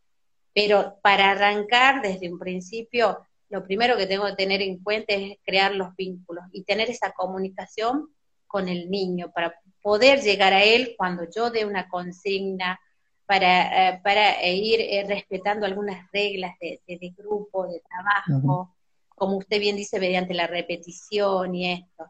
pero 0.54 0.98
para 1.02 1.32
arrancar 1.32 2.02
desde 2.02 2.32
un 2.32 2.40
principio, 2.40 3.20
lo 3.50 3.64
primero 3.64 3.98
que 3.98 4.08
tengo 4.08 4.26
que 4.26 4.36
tener 4.36 4.62
en 4.62 4.82
cuenta 4.84 5.14
es 5.14 5.38
crear 5.44 5.74
los 5.74 5.96
vínculos 5.96 6.46
y 6.52 6.64
tener 6.64 6.90
esa 6.90 7.12
comunicación 7.12 8.10
con 8.48 8.68
el 8.68 8.90
niño 8.90 9.32
para 9.34 9.56
poder 9.82 10.22
llegar 10.22 10.54
a 10.54 10.64
él 10.64 10.96
cuando 10.98 11.24
yo 11.34 11.50
dé 11.50 11.66
una 11.66 11.88
consigna, 11.88 12.80
para, 13.26 13.90
eh, 13.90 14.02
para 14.04 14.44
ir 14.48 14.82
eh, 14.82 15.06
respetando 15.08 15.66
algunas 15.66 16.12
reglas 16.12 16.58
de, 16.60 17.14
grupo, 17.16 17.68
de 17.68 17.80
trabajo, 17.82 18.74
como 19.20 19.38
usted 19.38 19.60
bien 19.60 19.76
dice, 19.76 20.00
mediante 20.00 20.34
la 20.34 20.48
repetición 20.48 21.54
y 21.54 21.74
esto. 21.74 22.06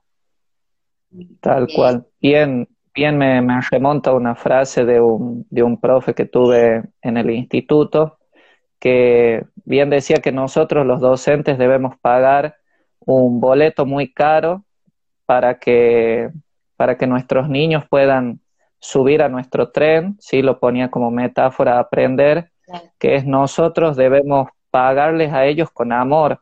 Tal 1.41 1.67
cual. 1.75 2.07
Bien, 2.21 2.67
bien 2.93 3.17
me, 3.17 3.41
me, 3.41 3.59
remonta 3.69 4.13
una 4.13 4.35
frase 4.35 4.85
de 4.85 5.01
un, 5.01 5.45
de 5.49 5.63
un 5.63 5.79
profe 5.79 6.13
que 6.13 6.25
tuve 6.25 6.83
en 7.01 7.17
el 7.17 7.31
instituto, 7.31 8.19
que 8.79 9.43
bien 9.65 9.89
decía 9.89 10.17
que 10.17 10.31
nosotros 10.31 10.85
los 10.85 11.01
docentes 11.01 11.57
debemos 11.57 11.97
pagar 11.99 12.55
un 12.99 13.41
boleto 13.41 13.85
muy 13.85 14.13
caro 14.13 14.63
para 15.25 15.59
que, 15.59 16.29
para 16.75 16.97
que 16.97 17.07
nuestros 17.07 17.49
niños 17.49 17.83
puedan 17.89 18.39
subir 18.79 19.21
a 19.21 19.29
nuestro 19.29 19.71
tren, 19.71 20.15
sí 20.19 20.41
lo 20.41 20.59
ponía 20.59 20.89
como 20.89 21.11
metáfora 21.11 21.79
aprender, 21.79 22.51
que 22.97 23.15
es 23.15 23.25
nosotros 23.25 23.97
debemos 23.97 24.49
pagarles 24.69 25.33
a 25.33 25.45
ellos 25.45 25.69
con 25.71 25.91
amor, 25.91 26.41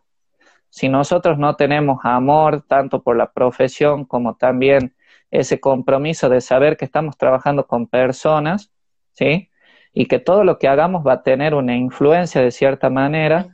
si 0.78 0.90
nosotros 0.90 1.40
no 1.40 1.56
tenemos 1.56 2.02
amor 2.04 2.62
tanto 2.62 3.02
por 3.02 3.18
la 3.18 3.32
profesión 3.32 4.06
como 4.06 4.36
también 4.36 4.94
ese 5.32 5.60
compromiso 5.60 6.30
de 6.30 6.40
saber 6.40 6.78
que 6.78 6.86
estamos 6.86 7.18
trabajando 7.18 7.66
con 7.66 7.88
personas, 7.88 8.72
¿sí? 9.12 9.50
Y 9.92 10.06
que 10.06 10.20
todo 10.20 10.44
lo 10.44 10.60
que 10.60 10.68
hagamos 10.68 11.04
va 11.04 11.14
a 11.14 11.24
tener 11.24 11.56
una 11.56 11.76
influencia 11.76 12.44
de 12.44 12.52
cierta 12.52 12.92
manera. 12.92 13.48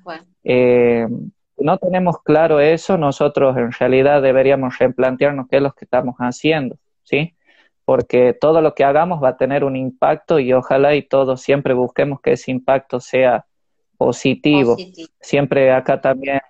Eh, 0.44 1.08
no 1.56 1.78
tenemos 1.78 2.22
claro 2.24 2.60
eso, 2.60 2.98
nosotros 2.98 3.56
en 3.56 3.72
realidad 3.72 4.22
deberíamos 4.22 4.78
replantearnos 4.78 5.48
qué 5.50 5.56
es 5.56 5.62
lo 5.62 5.72
que 5.72 5.86
estamos 5.86 6.16
haciendo, 6.18 6.76
¿sí? 7.04 7.38
Porque 7.86 8.34
todo 8.34 8.62
lo 8.62 8.76
que 8.76 8.84
hagamos 8.84 9.24
va 9.24 9.30
a 9.30 9.38
tener 9.38 9.64
un 9.64 9.78
impacto 9.78 10.40
y 10.40 10.52
ojalá 10.52 10.94
y 10.94 11.04
todos 11.04 11.40
siempre 11.40 11.74
busquemos 11.74 12.20
que 12.20 12.34
ese 12.34 12.52
impacto 12.52 13.00
sea 13.00 13.46
positivo. 13.96 14.76
Siempre 15.22 15.72
acá 15.72 16.02
también 16.02 16.42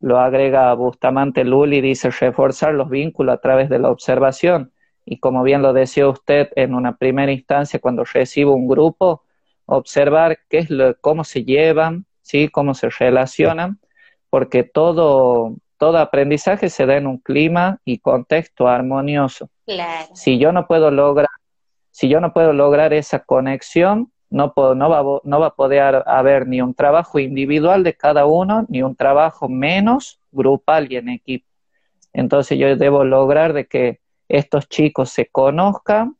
lo 0.00 0.18
agrega 0.18 0.72
Bustamante 0.74 1.44
Luli, 1.44 1.80
dice 1.80 2.10
reforzar 2.10 2.74
los 2.74 2.88
vínculos 2.88 3.34
a 3.34 3.40
través 3.40 3.68
de 3.68 3.78
la 3.78 3.90
observación. 3.90 4.72
Y 5.04 5.18
como 5.18 5.42
bien 5.42 5.62
lo 5.62 5.72
decía 5.72 6.08
usted 6.08 6.48
en 6.56 6.74
una 6.74 6.96
primera 6.96 7.32
instancia, 7.32 7.80
cuando 7.80 8.04
recibo 8.04 8.54
un 8.54 8.66
grupo, 8.66 9.22
observar 9.66 10.38
qué 10.48 10.58
es 10.58 10.70
lo, 10.70 10.96
cómo 11.00 11.24
se 11.24 11.44
llevan, 11.44 12.06
¿sí? 12.22 12.48
cómo 12.48 12.74
se 12.74 12.88
relacionan, 12.90 13.78
porque 14.30 14.62
todo, 14.62 15.54
todo 15.76 15.98
aprendizaje 15.98 16.70
se 16.70 16.86
da 16.86 16.96
en 16.96 17.06
un 17.06 17.18
clima 17.18 17.80
y 17.84 17.98
contexto 17.98 18.68
armonioso. 18.68 19.50
Si 20.14 20.38
yo 20.38 20.52
no 20.52 20.66
puedo 20.66 20.90
lograr, 20.90 21.28
si 21.90 22.08
yo 22.08 22.20
no 22.20 22.32
puedo 22.32 22.52
lograr 22.52 22.92
esa 22.92 23.20
conexión, 23.20 24.12
no, 24.30 24.54
no, 24.56 24.88
va, 24.88 25.20
no 25.24 25.40
va 25.40 25.46
a 25.46 25.54
poder 25.54 26.02
haber 26.06 26.46
ni 26.46 26.62
un 26.62 26.74
trabajo 26.74 27.18
individual 27.18 27.82
de 27.82 27.94
cada 27.94 28.26
uno, 28.26 28.64
ni 28.68 28.82
un 28.82 28.94
trabajo 28.94 29.48
menos 29.48 30.20
grupal 30.30 30.90
y 30.90 30.96
en 30.96 31.08
equipo. 31.08 31.46
Entonces 32.12 32.58
yo 32.58 32.74
debo 32.76 33.04
lograr 33.04 33.52
de 33.52 33.66
que 33.66 34.00
estos 34.28 34.68
chicos 34.68 35.10
se 35.10 35.26
conozcan, 35.26 36.16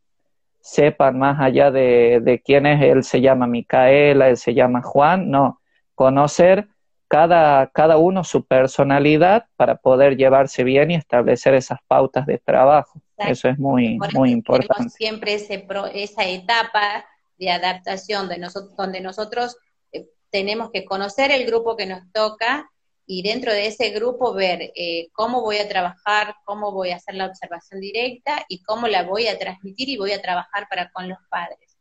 sepan 0.61 1.19
más 1.19 1.41
allá 1.41 1.71
de, 1.71 2.21
de 2.23 2.41
quién 2.41 2.67
es, 2.67 2.83
él 2.83 3.05
se 3.05 3.21
llama 3.21 3.47
Micaela, 3.47 4.29
él 4.29 4.37
se 4.37 4.55
llama 4.55 4.83
Juan, 4.83 5.31
no, 5.31 5.61
conocer 5.95 6.69
cada, 7.09 7.69
cada 7.69 7.97
uno 7.97 8.25
su 8.25 8.45
personalidad 8.45 9.47
para 9.57 9.77
poder 9.77 10.17
llevarse 10.17 10.65
bien 10.65 10.91
y 10.91 10.95
establecer 10.95 11.55
esas 11.55 11.79
pautas 11.87 12.27
de 12.27 12.39
trabajo. 12.39 13.01
Eso 13.17 13.49
es 13.49 13.59
muy, 13.59 13.99
muy 14.15 14.31
importante. 14.31 14.91
Siempre 14.91 15.35
ese 15.35 15.67
esa 15.93 16.25
etapa 16.25 17.05
de 17.41 17.51
adaptación 17.51 18.29
de 18.29 18.39
donde 18.77 19.01
nosotros 19.01 19.57
eh, 19.93 20.07
tenemos 20.31 20.71
que 20.71 20.85
conocer 20.85 21.33
el 21.33 21.47
grupo 21.47 21.77
que 21.77 21.87
nos 21.87 22.03
toca 22.13 22.71
y 23.07 23.23
dentro 23.23 23.53
de 23.53 23.67
ese 23.67 23.91
grupo 23.91 24.33
ver 24.35 24.71
eh, 24.77 25.09
cómo 25.13 25.41
voy 25.41 25.57
a 25.57 25.69
trabajar, 25.69 26.37
cómo 26.45 26.71
voy 26.71 26.91
a 26.91 26.97
hacer 26.97 27.17
la 27.17 27.27
observación 27.27 27.81
directa 27.81 28.45
y 28.49 28.63
cómo 28.63 28.87
la 28.87 29.03
voy 29.03 29.27
a 29.27 29.39
transmitir 29.39 29.89
y 29.89 29.97
voy 29.97 30.13
a 30.13 30.23
trabajar 30.23 30.69
para 30.69 30.91
con 30.93 31.09
los 31.09 31.19
padres. 31.29 31.77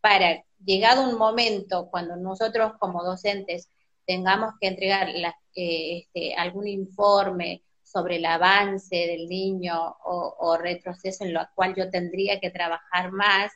para, 0.00 0.42
llegado 0.64 1.08
un 1.08 1.18
momento, 1.18 1.88
cuando 1.90 2.16
nosotros 2.16 2.72
como 2.78 3.04
docentes 3.04 3.68
tengamos 4.06 4.54
que 4.60 4.68
entregar 4.68 5.08
eh, 5.08 5.28
este, 5.54 6.34
algún 6.34 6.66
informe 6.66 7.62
sobre 7.82 8.16
el 8.16 8.24
avance 8.24 8.96
del 8.96 9.28
niño 9.28 9.96
o, 10.04 10.56
retroceso 10.56 11.24
en 11.24 11.34
lo 11.34 11.40
cual 11.54 11.74
yo 11.76 11.90
tendría 11.90 12.40
que 12.40 12.50
trabajar 12.50 13.12
más, 13.12 13.52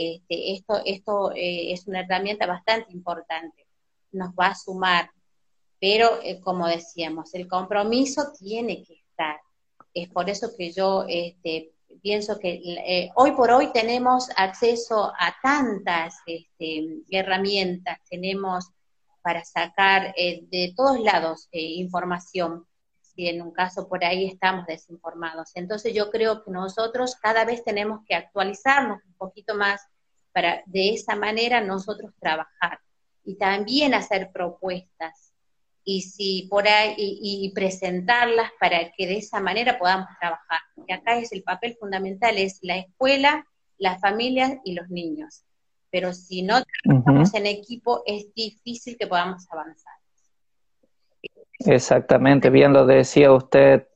este, 0.00 0.52
esto, 0.52 0.80
esto 0.84 1.32
eh, 1.32 1.72
es 1.72 1.86
una 1.86 2.00
herramienta 2.00 2.46
bastante 2.46 2.92
importante, 2.92 3.66
nos 4.12 4.30
va 4.30 4.46
a 4.46 4.54
sumar, 4.54 5.10
pero 5.78 6.20
eh, 6.22 6.40
como 6.40 6.66
decíamos, 6.66 7.34
el 7.34 7.46
compromiso 7.46 8.32
tiene 8.38 8.82
que 8.82 8.94
estar. 8.94 9.38
Es 9.92 10.08
por 10.08 10.30
eso 10.30 10.50
que 10.56 10.72
yo 10.72 11.04
este, 11.06 11.72
pienso 12.02 12.38
que 12.38 12.62
eh, 12.64 13.10
hoy 13.14 13.32
por 13.32 13.50
hoy 13.50 13.72
tenemos 13.72 14.28
acceso 14.36 15.12
a 15.18 15.36
tantas 15.42 16.16
este, 16.26 17.02
herramientas, 17.10 17.98
tenemos 18.08 18.70
para 19.22 19.44
sacar 19.44 20.14
de 20.14 20.72
todos 20.74 20.98
lados 20.98 21.46
información 21.52 22.64
si 23.14 23.28
en 23.28 23.42
un 23.42 23.50
caso 23.50 23.88
por 23.88 24.04
ahí 24.04 24.26
estamos 24.26 24.66
desinformados. 24.66 25.50
Entonces 25.54 25.94
yo 25.94 26.10
creo 26.10 26.44
que 26.44 26.50
nosotros 26.50 27.16
cada 27.16 27.44
vez 27.44 27.64
tenemos 27.64 28.00
que 28.06 28.14
actualizarnos 28.14 28.98
un 29.04 29.14
poquito 29.14 29.54
más 29.54 29.80
para 30.32 30.62
de 30.66 30.94
esa 30.94 31.16
manera 31.16 31.60
nosotros 31.60 32.12
trabajar 32.20 32.80
y 33.24 33.36
también 33.36 33.94
hacer 33.94 34.30
propuestas 34.32 35.32
y 35.84 36.02
si 36.02 36.46
por 36.50 36.68
ahí 36.68 36.94
y, 36.98 37.50
presentarlas 37.54 38.50
para 38.60 38.90
que 38.92 39.06
de 39.06 39.16
esa 39.18 39.40
manera 39.40 39.78
podamos 39.78 40.08
trabajar. 40.20 40.60
Y 40.86 40.92
acá 40.92 41.18
es 41.18 41.32
el 41.32 41.42
papel 41.42 41.76
fundamental 41.78 42.38
es 42.38 42.58
la 42.62 42.76
escuela, 42.76 43.46
las 43.78 44.00
familias 44.00 44.58
y 44.64 44.74
los 44.74 44.88
niños. 44.88 45.42
Pero 45.90 46.12
si 46.12 46.42
no 46.42 46.62
trabajamos 46.84 47.34
en 47.34 47.46
equipo 47.46 48.02
es 48.06 48.32
difícil 48.34 48.96
que 48.98 49.06
podamos 49.06 49.46
avanzar. 49.50 49.99
Exactamente, 51.66 52.48
bien 52.50 52.72
lo 52.72 52.86
decía 52.86 53.32
usted 53.32 53.86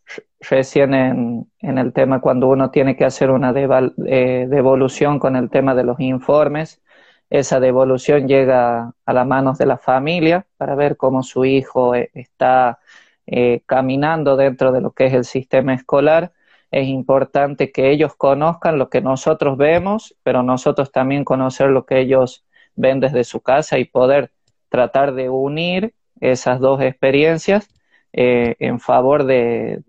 recién 0.40 0.92
en, 0.94 1.48
el 1.60 1.92
tema 1.94 2.20
cuando 2.20 2.48
uno 2.48 2.70
tiene 2.70 2.96
que 2.96 3.06
hacer 3.06 3.30
una 3.30 3.54
eh, 3.56 4.46
devolución 4.48 5.18
con 5.18 5.34
el 5.36 5.48
tema 5.48 5.74
de 5.74 5.84
los 5.84 5.98
informes. 6.00 6.82
Esa 7.30 7.60
devolución 7.60 8.28
llega 8.28 8.92
a 9.06 9.12
las 9.12 9.26
manos 9.26 9.56
de 9.58 9.66
la 9.66 9.78
familia 9.78 10.46
para 10.58 10.74
ver 10.74 10.98
cómo 10.98 11.22
su 11.22 11.46
hijo 11.46 11.94
eh, 11.94 12.10
está 12.14 12.80
eh, 13.26 13.62
caminando 13.66 14.36
dentro 14.36 14.70
de 14.70 14.82
lo 14.82 14.92
que 14.92 15.06
es 15.06 15.14
el 15.14 15.24
sistema 15.24 15.72
escolar. 15.74 16.32
Es 16.70 16.86
importante 16.86 17.72
que 17.72 17.90
ellos 17.90 18.14
conozcan 18.14 18.78
lo 18.78 18.90
que 18.90 19.00
nosotros 19.00 19.56
vemos, 19.56 20.14
pero 20.22 20.42
nosotros 20.42 20.92
también 20.92 21.24
conocer 21.24 21.70
lo 21.70 21.86
que 21.86 22.00
ellos 22.00 22.44
ven 22.76 23.00
desde 23.00 23.24
su 23.24 23.40
casa 23.40 23.78
y 23.78 23.86
poder 23.86 24.32
tratar 24.68 25.14
de 25.14 25.30
unir 25.30 25.94
esas 26.20 26.60
dos 26.60 26.80
experiencias 26.80 27.68
eh, 28.16 28.54
en 28.60 28.78
favor 28.78 29.24
de, 29.24 29.82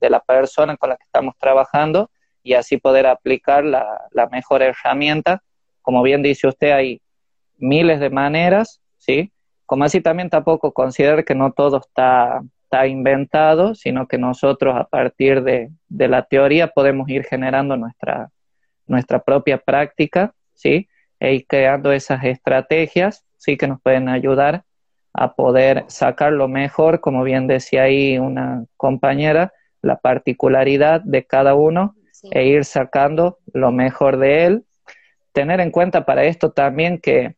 la 0.00 0.20
persona 0.20 0.76
con 0.76 0.90
la 0.90 0.96
que 0.96 1.04
estamos 1.04 1.36
trabajando 1.38 2.10
y 2.42 2.54
así 2.54 2.78
poder 2.78 3.06
aplicar 3.06 3.64
la, 3.64 4.28
mejor 4.32 4.62
herramienta. 4.62 5.42
Como 5.80 6.02
bien 6.02 6.22
dice 6.22 6.48
usted, 6.48 6.72
hay 6.72 7.00
miles 7.56 8.00
de 8.00 8.10
maneras, 8.10 8.80
¿sí? 8.98 9.32
Como 9.66 9.84
así 9.84 10.00
también 10.00 10.30
tampoco 10.30 10.72
considerar 10.72 11.24
que 11.24 11.36
no 11.36 11.52
todo 11.52 11.78
está, 11.78 12.42
está 12.64 12.88
inventado, 12.88 13.76
sino 13.76 14.08
que 14.08 14.18
nosotros 14.18 14.74
a 14.76 14.84
partir 14.88 15.44
de, 15.44 15.70
la 15.88 16.24
teoría 16.24 16.68
podemos 16.68 17.08
ir 17.08 17.22
generando 17.24 17.76
nuestra, 17.76 18.30
nuestra 18.88 19.22
propia 19.22 19.58
práctica, 19.58 20.34
¿sí? 20.54 20.88
E 21.20 21.34
ir 21.34 21.46
creando 21.46 21.92
esas 21.92 22.24
estrategias, 22.24 23.24
¿sí? 23.36 23.56
Que 23.56 23.68
nos 23.68 23.80
pueden 23.80 24.08
ayudar 24.08 24.64
a 25.14 25.34
poder 25.34 25.84
sacar 25.86 26.32
lo 26.32 26.48
mejor, 26.48 27.00
como 27.00 27.22
bien 27.22 27.46
decía 27.46 27.84
ahí 27.84 28.18
una 28.18 28.64
compañera, 28.76 29.52
la 29.80 29.96
particularidad 29.96 31.00
de 31.02 31.24
cada 31.24 31.54
uno 31.54 31.94
e 32.30 32.46
ir 32.46 32.64
sacando 32.64 33.38
lo 33.52 33.70
mejor 33.70 34.18
de 34.18 34.44
él. 34.44 34.64
Tener 35.32 35.60
en 35.60 35.70
cuenta 35.70 36.04
para 36.04 36.24
esto 36.24 36.50
también 36.50 36.98
que 36.98 37.36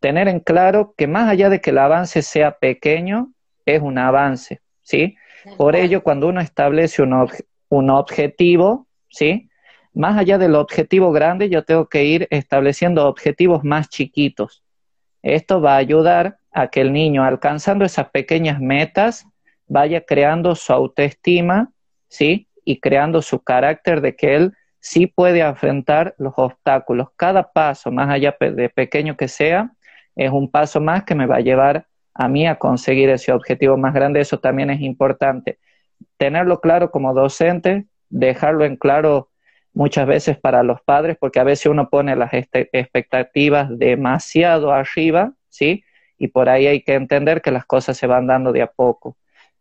tener 0.00 0.26
en 0.26 0.40
claro 0.40 0.94
que 0.96 1.06
más 1.06 1.28
allá 1.28 1.48
de 1.48 1.60
que 1.60 1.70
el 1.70 1.78
avance 1.78 2.22
sea 2.22 2.58
pequeño, 2.58 3.32
es 3.64 3.80
un 3.80 3.98
avance, 3.98 4.60
¿sí? 4.82 5.16
Por 5.56 5.76
ello, 5.76 6.02
cuando 6.02 6.28
uno 6.28 6.40
establece 6.40 7.02
un, 7.02 7.28
un 7.68 7.90
objetivo, 7.90 8.88
¿sí? 9.08 9.48
Más 9.94 10.18
allá 10.18 10.38
del 10.38 10.56
objetivo 10.56 11.12
grande, 11.12 11.48
yo 11.48 11.64
tengo 11.64 11.86
que 11.86 12.04
ir 12.04 12.26
estableciendo 12.30 13.06
objetivos 13.06 13.62
más 13.62 13.88
chiquitos. 13.88 14.64
Esto 15.22 15.60
va 15.60 15.74
a 15.74 15.78
ayudar 15.78 16.38
a 16.52 16.68
que 16.68 16.80
el 16.80 16.92
niño, 16.92 17.24
alcanzando 17.24 17.84
esas 17.84 18.10
pequeñas 18.10 18.60
metas, 18.60 19.26
vaya 19.66 20.04
creando 20.04 20.54
su 20.54 20.72
autoestima, 20.72 21.70
¿sí? 22.08 22.48
Y 22.64 22.80
creando 22.80 23.22
su 23.22 23.42
carácter 23.42 24.00
de 24.00 24.14
que 24.14 24.34
él 24.34 24.52
sí 24.78 25.06
puede 25.06 25.40
enfrentar 25.40 26.14
los 26.18 26.34
obstáculos. 26.36 27.08
Cada 27.16 27.52
paso, 27.52 27.90
más 27.90 28.10
allá 28.10 28.36
de 28.38 28.68
pequeño 28.68 29.16
que 29.16 29.28
sea, 29.28 29.72
es 30.16 30.30
un 30.30 30.50
paso 30.50 30.80
más 30.80 31.04
que 31.04 31.14
me 31.14 31.26
va 31.26 31.36
a 31.36 31.40
llevar 31.40 31.86
a 32.14 32.28
mí 32.28 32.46
a 32.46 32.56
conseguir 32.56 33.08
ese 33.08 33.32
objetivo 33.32 33.76
más 33.76 33.94
grande. 33.94 34.20
Eso 34.20 34.38
también 34.38 34.70
es 34.70 34.80
importante. 34.80 35.58
Tenerlo 36.18 36.60
claro 36.60 36.90
como 36.90 37.14
docente, 37.14 37.86
dejarlo 38.10 38.64
en 38.64 38.76
claro 38.76 39.30
muchas 39.72 40.06
veces 40.06 40.38
para 40.38 40.62
los 40.62 40.80
padres, 40.82 41.16
porque 41.18 41.40
a 41.40 41.44
veces 41.44 41.66
uno 41.66 41.88
pone 41.88 42.16
las 42.16 42.32
este, 42.32 42.68
expectativas 42.72 43.68
demasiado 43.78 44.72
arriba, 44.72 45.32
¿sí? 45.48 45.84
y 46.22 46.28
por 46.28 46.48
ahí 46.48 46.68
hay 46.68 46.82
que 46.82 46.94
entender 46.94 47.42
que 47.42 47.50
las 47.50 47.64
cosas 47.64 47.96
se 47.96 48.06
van 48.06 48.28
dando 48.28 48.52
de 48.52 48.62
a 48.62 48.68
poco. 48.68 49.16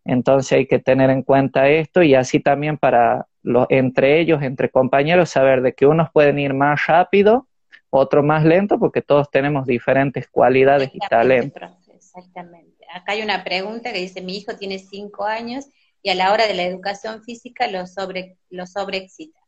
Entonces 0.05 0.51
hay 0.51 0.67
que 0.67 0.77
tener 0.77 1.09
en 1.09 1.23
cuenta 1.23 1.67
esto 1.69 2.03
y 2.03 2.13
así 2.13 2.39
también 2.39 2.77
para 2.77 3.25
los, 3.41 3.65
entre 3.69 4.19
ellos, 4.19 4.43
entre 4.43 4.69
compañeros, 4.69 5.31
saber 5.31 5.63
de 5.63 5.73
que 5.73 5.87
unos 5.87 6.11
pueden 6.11 6.37
ir 6.37 6.53
más 6.53 6.85
rápido, 6.85 7.47
otros 7.89 8.23
más 8.23 8.45
lento, 8.45 8.77
porque 8.77 9.01
todos 9.01 9.31
tenemos 9.31 9.65
diferentes 9.65 10.27
cualidades 10.27 10.91
y 10.93 10.99
talentos. 10.99 11.71
Exactamente. 11.87 12.85
Acá 12.93 13.13
hay 13.13 13.23
una 13.23 13.43
pregunta 13.43 13.91
que 13.91 13.97
dice, 13.97 14.21
mi 14.21 14.37
hijo 14.37 14.55
tiene 14.55 14.77
cinco 14.77 15.25
años 15.25 15.65
y 16.03 16.11
a 16.11 16.15
la 16.15 16.31
hora 16.31 16.45
de 16.45 16.53
la 16.53 16.63
educación 16.63 17.23
física 17.23 17.65
lo, 17.65 17.87
sobre, 17.87 18.37
lo 18.51 18.67
sobreexcita. 18.67 19.39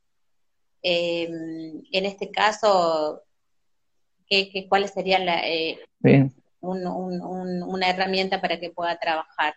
Eh, 0.83 1.29
en 1.91 2.05
este 2.05 2.29
caso, 2.29 3.23
¿qué, 4.27 4.67
cuáles 4.69 4.91
serían 4.91 5.25
la, 5.25 5.39
eh, 5.47 5.79
una 6.63 7.89
herramienta 7.89 8.41
para 8.41 8.59
que 8.59 8.69
pueda 8.69 8.97
trabajar. 8.97 9.53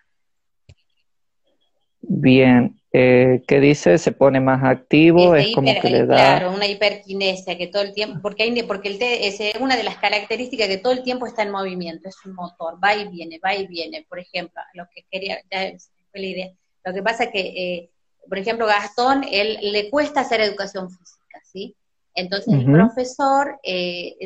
Bien, 2.00 2.80
eh, 2.92 3.42
¿qué 3.48 3.60
dice? 3.60 3.98
¿Se 3.98 4.12
pone 4.12 4.40
más 4.40 4.62
activo? 4.62 5.34
es 5.34 5.54
como 5.54 5.72
que 5.80 5.90
le 5.90 6.06
da... 6.06 6.16
Claro, 6.16 6.52
una 6.52 6.66
hiperquinesia 6.66 7.58
que 7.58 7.66
todo 7.66 7.82
el 7.82 7.94
tiempo, 7.94 8.20
porque 8.22 8.44
hay, 8.44 8.62
porque 8.62 8.88
el 8.88 8.98
es 9.00 9.40
una 9.60 9.76
de 9.76 9.82
las 9.82 9.96
características 9.96 10.68
que 10.68 10.78
todo 10.78 10.92
el 10.92 11.02
tiempo 11.02 11.26
está 11.26 11.42
en 11.42 11.50
movimiento, 11.50 12.08
es 12.08 12.16
un 12.24 12.34
motor, 12.34 12.78
va 12.82 12.94
y 12.94 13.08
viene, 13.08 13.40
va 13.44 13.54
y 13.54 13.66
viene. 13.66 14.06
Por 14.08 14.20
ejemplo, 14.20 14.60
lo 14.74 14.84
que 14.94 15.04
quería, 15.10 15.40
ya 15.50 15.72
fue 16.10 16.20
la 16.20 16.26
idea. 16.26 16.52
Lo 16.84 16.94
que 16.94 17.02
pasa 17.02 17.30
que, 17.30 17.40
eh, 17.40 17.90
por 18.28 18.38
ejemplo, 18.38 18.66
Gastón, 18.66 19.24
él 19.30 19.58
le 19.60 19.90
cuesta 19.90 20.20
hacer 20.20 20.40
educación 20.40 20.88
física, 20.88 21.15
¿sí? 21.56 21.76
Entonces 22.14 22.54
el 22.54 22.64
profesor, 22.64 23.58
eh, 23.62 24.16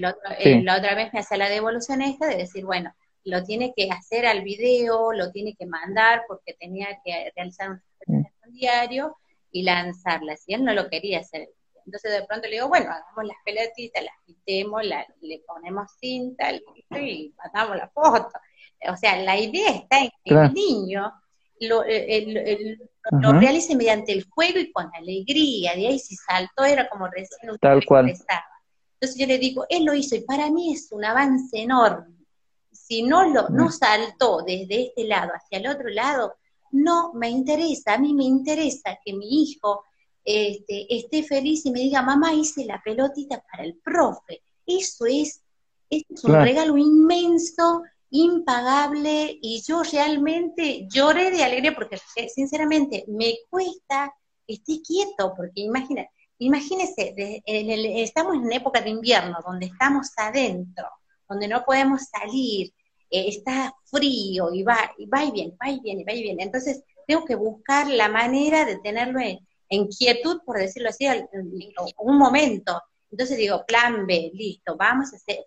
la 0.00 0.76
otra 0.76 0.94
vez 0.94 1.12
me 1.12 1.20
hace 1.20 1.38
la 1.38 1.48
devolución 1.48 2.02
esta 2.02 2.26
de 2.26 2.36
decir, 2.36 2.64
bueno, 2.64 2.94
lo 3.24 3.44
tiene 3.44 3.72
que 3.74 3.90
hacer 3.90 4.26
al 4.26 4.42
video, 4.42 5.12
lo 5.12 5.30
tiene 5.30 5.54
que 5.54 5.66
mandar 5.66 6.22
porque 6.28 6.54
tenía 6.54 6.88
que 7.04 7.32
realizar 7.34 7.80
un 8.06 8.26
diario 8.52 9.16
y 9.50 9.62
lanzarla. 9.62 10.36
Si 10.36 10.52
él 10.52 10.64
no 10.64 10.74
lo 10.74 10.88
quería 10.88 11.20
hacer. 11.20 11.48
Entonces 11.86 12.12
de 12.12 12.26
pronto 12.26 12.46
le 12.46 12.56
digo, 12.56 12.68
bueno, 12.68 12.90
hagamos 12.90 13.24
las 13.24 13.36
pelotitas, 13.44 14.04
las 14.04 14.14
quitemos, 14.26 14.82
le 14.84 15.42
ponemos 15.46 15.90
cinta 15.98 16.52
y 16.52 17.34
mandamos 17.42 17.76
la 17.76 17.88
foto. 17.88 18.38
O 18.86 18.96
sea, 18.96 19.16
la 19.16 19.38
idea 19.38 19.70
está 19.70 20.00
en 20.00 20.10
que 20.24 20.34
el 20.34 20.52
niño 20.52 21.10
lo, 21.60 21.84
eh, 21.86 22.78
lo 23.12 23.32
realice 23.32 23.76
mediante 23.76 24.12
el 24.12 24.24
juego 24.24 24.58
y 24.58 24.72
con 24.72 24.90
alegría. 24.94 25.74
De 25.74 25.86
ahí 25.86 25.98
si 25.98 26.16
saltó 26.16 26.64
era 26.64 26.88
como 26.88 27.06
recién 27.08 27.56
Tal 27.60 27.84
cual. 27.84 28.08
Entonces 28.08 29.18
yo 29.18 29.26
le 29.26 29.38
digo, 29.38 29.66
él 29.68 29.84
lo 29.84 29.94
hizo 29.94 30.14
y 30.14 30.20
para 30.20 30.50
mí 30.50 30.72
es 30.74 30.90
un 30.92 31.04
avance 31.04 31.58
enorme. 31.58 32.16
Si 32.70 33.02
no 33.02 33.26
lo 33.28 33.48
no 33.48 33.70
saltó 33.70 34.42
desde 34.42 34.88
este 34.88 35.04
lado 35.04 35.32
hacia 35.34 35.58
el 35.58 35.68
otro 35.68 35.88
lado, 35.88 36.34
no 36.72 37.12
me 37.14 37.28
interesa. 37.28 37.94
A 37.94 37.98
mí 37.98 38.12
me 38.14 38.24
interesa 38.24 38.98
que 39.04 39.12
mi 39.12 39.42
hijo 39.42 39.84
este, 40.24 40.94
esté 40.94 41.22
feliz 41.22 41.64
y 41.66 41.70
me 41.70 41.80
diga, 41.80 42.02
mamá, 42.02 42.34
hice 42.34 42.64
la 42.64 42.80
pelotita 42.82 43.42
para 43.50 43.64
el 43.64 43.76
profe. 43.76 44.42
Eso 44.66 45.06
es, 45.06 45.42
es 45.88 46.04
un 46.24 46.34
regalo 46.34 46.76
inmenso 46.76 47.82
impagable 48.10 49.38
y 49.40 49.62
yo 49.62 49.82
realmente 49.82 50.86
lloré 50.88 51.30
de 51.30 51.44
alegría 51.44 51.74
porque 51.74 51.98
sinceramente 52.28 53.04
me 53.08 53.34
cuesta 53.48 54.12
que 54.46 54.54
esté 54.54 54.82
quieto, 54.82 55.32
porque 55.36 55.60
imagina, 55.60 56.06
imagínese, 56.38 57.42
estamos 57.46 58.36
en 58.36 58.52
época 58.52 58.80
de 58.80 58.90
invierno, 58.90 59.38
donde 59.46 59.66
estamos 59.66 60.10
adentro, 60.16 60.88
donde 61.28 61.48
no 61.48 61.64
podemos 61.64 62.02
salir, 62.02 62.72
eh, 63.10 63.28
está 63.28 63.74
frío 63.84 64.52
y 64.52 64.62
va, 64.62 64.92
y 64.98 65.06
va 65.06 65.24
y 65.24 65.30
viene, 65.30 65.56
va 65.62 65.70
y 65.70 65.80
viene, 65.80 66.04
va 66.04 66.12
y 66.12 66.22
viene. 66.22 66.42
Entonces, 66.42 66.82
tengo 67.06 67.24
que 67.24 67.34
buscar 67.34 67.88
la 67.88 68.08
manera 68.08 68.64
de 68.64 68.78
tenerlo 68.78 69.20
en, 69.20 69.86
quietud, 69.86 70.40
por 70.44 70.58
decirlo 70.58 70.88
así, 70.88 71.06
un 71.98 72.18
momento. 72.18 72.82
Entonces 73.10 73.36
digo, 73.36 73.64
plan 73.66 74.06
B, 74.06 74.30
listo, 74.34 74.76
vamos 74.76 75.12
a 75.12 75.16
hacer, 75.16 75.44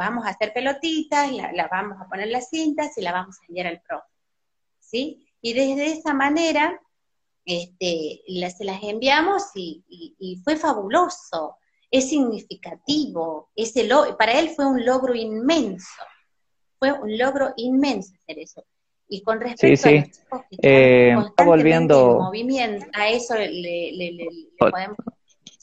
vamos 0.00 0.24
a 0.24 0.30
hacer 0.30 0.54
pelotitas, 0.54 1.30
la, 1.30 1.68
vamos 1.70 1.98
a 2.00 2.08
poner 2.08 2.28
las 2.28 2.48
cintas 2.48 2.96
y 2.96 3.02
la 3.02 3.12
vamos 3.12 3.36
a 3.38 3.44
enviar 3.46 3.66
al 3.66 3.82
profe. 3.82 4.08
¿Sí? 4.78 5.28
Y 5.42 5.52
desde 5.52 5.92
esa 5.92 6.14
manera, 6.14 6.80
este, 7.44 8.22
se 8.26 8.64
las 8.64 8.82
enviamos 8.82 9.42
y, 9.54 10.40
fue 10.42 10.56
fabuloso, 10.56 11.58
es 11.90 12.08
significativo, 12.08 13.50
para 14.18 14.38
él 14.38 14.50
fue 14.56 14.66
un 14.66 14.86
logro 14.86 15.14
inmenso, 15.14 16.02
fue 16.78 16.92
un 16.92 17.18
logro 17.18 17.52
inmenso 17.56 18.14
hacer 18.22 18.38
eso. 18.38 18.64
Y 19.06 19.22
con 19.22 19.40
respecto 19.40 19.88
a 19.88 19.92
los 19.92 20.10
chicos 20.10 20.42
que 20.48 20.58
eh, 20.62 21.16
volviendo... 21.44 22.20
movimiento, 22.20 22.86
a 22.94 23.08
eso 23.10 23.34
le, 23.34 24.16
podemos, 24.58 24.96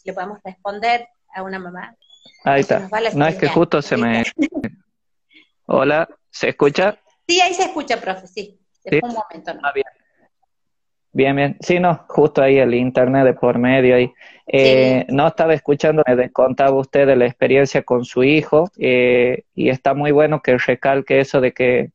le 0.04 0.14
podemos 0.14 0.38
responder 0.44 1.08
a 1.34 1.42
una 1.42 1.58
mamá. 1.58 1.98
Ahí 2.44 2.62
está. 2.62 2.90
No 3.14 3.28
es 3.28 3.36
que 3.36 3.48
justo 3.48 3.82
se 3.82 3.98
me... 3.98 4.24
Hola, 5.66 6.08
¿se 6.30 6.50
escucha? 6.50 6.98
Sí, 7.28 7.42
ahí 7.42 7.54
se 7.54 7.64
escucha, 7.64 8.00
profe, 8.00 8.28
sí. 8.28 8.60
¿Sí? 8.72 9.00
Un 9.04 9.14
momento, 9.14 9.54
¿no? 9.54 9.60
Ah, 9.64 9.72
bien. 9.74 9.86
Bien, 11.12 11.36
bien. 11.36 11.58
Sí, 11.62 11.80
no, 11.80 12.06
justo 12.08 12.42
ahí 12.42 12.60
el 12.60 12.74
internet 12.76 13.26
de 13.26 13.34
por 13.34 13.58
medio 13.58 13.96
ahí. 13.96 14.14
Eh, 14.46 15.06
no 15.10 15.28
estaba 15.28 15.54
escuchando, 15.54 16.04
me 16.06 16.32
contaba 16.32 16.78
usted 16.78 17.08
de 17.08 17.16
la 17.16 17.26
experiencia 17.26 17.82
con 17.82 18.06
su 18.06 18.24
hijo 18.24 18.70
eh, 18.78 19.44
y 19.56 19.70
está 19.70 19.94
muy 19.94 20.12
bueno 20.12 20.42
que 20.42 20.58
recalque 20.58 21.20
eso 21.20 21.42
de 21.42 21.54
que 21.54 21.92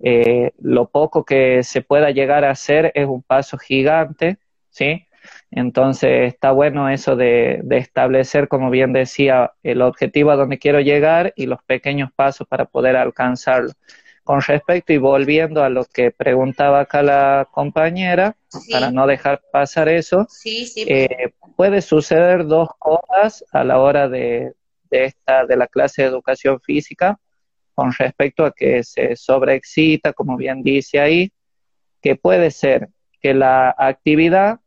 eh, 0.00 0.52
lo 0.58 0.88
poco 0.88 1.24
que 1.24 1.62
se 1.62 1.80
pueda 1.80 2.10
llegar 2.10 2.44
a 2.44 2.50
hacer 2.50 2.92
es 2.94 3.06
un 3.06 3.22
paso 3.22 3.56
gigante, 3.56 4.38
¿sí? 4.68 5.05
Entonces 5.50 6.32
está 6.32 6.52
bueno 6.52 6.88
eso 6.88 7.16
de, 7.16 7.60
de 7.62 7.78
establecer, 7.78 8.48
como 8.48 8.70
bien 8.70 8.92
decía, 8.92 9.52
el 9.62 9.82
objetivo 9.82 10.30
a 10.30 10.36
donde 10.36 10.58
quiero 10.58 10.80
llegar 10.80 11.32
y 11.36 11.46
los 11.46 11.62
pequeños 11.64 12.10
pasos 12.14 12.46
para 12.46 12.64
poder 12.64 12.96
alcanzarlo. 12.96 13.72
Con 14.26 14.40
respecto 14.40 14.92
y 14.92 14.98
volviendo 14.98 15.62
a 15.62 15.68
lo 15.68 15.84
que 15.84 16.10
preguntaba 16.10 16.80
acá 16.80 17.00
la 17.00 17.46
compañera, 17.52 18.34
para 18.72 18.90
no 18.90 19.06
dejar 19.06 19.40
pasar 19.52 19.88
eso, 19.88 20.26
eh, 20.44 21.32
puede 21.56 21.80
suceder 21.80 22.44
dos 22.44 22.70
cosas 22.78 23.44
a 23.52 23.62
la 23.62 23.78
hora 23.78 24.08
de, 24.08 24.52
esta, 24.90 25.46
de 25.46 25.56
la 25.56 25.68
clase 25.68 26.02
de 26.02 26.08
educación 26.08 26.60
física, 26.60 27.20
con 27.72 27.92
respecto 27.92 28.44
a 28.44 28.52
que 28.52 28.82
se 28.82 29.14
sobreexcita, 29.14 30.12
como 30.12 30.36
bien 30.36 30.62
dice 30.62 30.98
ahí, 30.98 31.30
que 32.02 32.16
puede 32.16 32.50
ser 32.50 32.88
que 33.20 33.32
la 33.32 33.74
actividad 33.78 34.58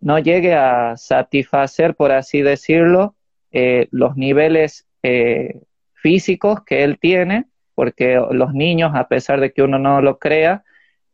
no 0.00 0.18
llegue 0.18 0.54
a 0.54 0.96
satisfacer, 0.96 1.94
por 1.94 2.12
así 2.12 2.42
decirlo, 2.42 3.16
eh, 3.50 3.88
los 3.90 4.16
niveles 4.16 4.86
eh, 5.02 5.60
físicos 5.94 6.62
que 6.64 6.84
él 6.84 6.98
tiene, 6.98 7.46
porque 7.74 8.20
los 8.30 8.52
niños, 8.54 8.92
a 8.94 9.08
pesar 9.08 9.40
de 9.40 9.52
que 9.52 9.62
uno 9.62 9.78
no 9.78 10.00
lo 10.00 10.18
crea, 10.18 10.64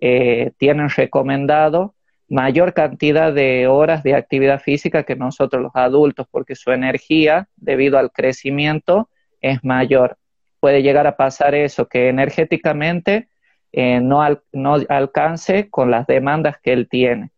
eh, 0.00 0.52
tienen 0.58 0.88
recomendado 0.90 1.94
mayor 2.28 2.72
cantidad 2.72 3.32
de 3.32 3.66
horas 3.68 4.02
de 4.02 4.14
actividad 4.14 4.60
física 4.60 5.04
que 5.04 5.14
nosotros 5.14 5.62
los 5.62 5.72
adultos, 5.74 6.26
porque 6.30 6.54
su 6.54 6.72
energía, 6.72 7.48
debido 7.56 7.98
al 7.98 8.10
crecimiento, 8.10 9.08
es 9.40 9.62
mayor. 9.62 10.18
Puede 10.58 10.82
llegar 10.82 11.06
a 11.06 11.16
pasar 11.16 11.54
eso, 11.54 11.86
que 11.86 12.08
energéticamente 12.08 13.28
no, 13.74 14.26
no 14.52 14.76
alcance 14.88 15.68
con 15.68 15.90
las 15.90 16.06
demandas 16.06 16.56
que 16.62 16.72
él 16.72 16.88
tiene. 16.88 17.33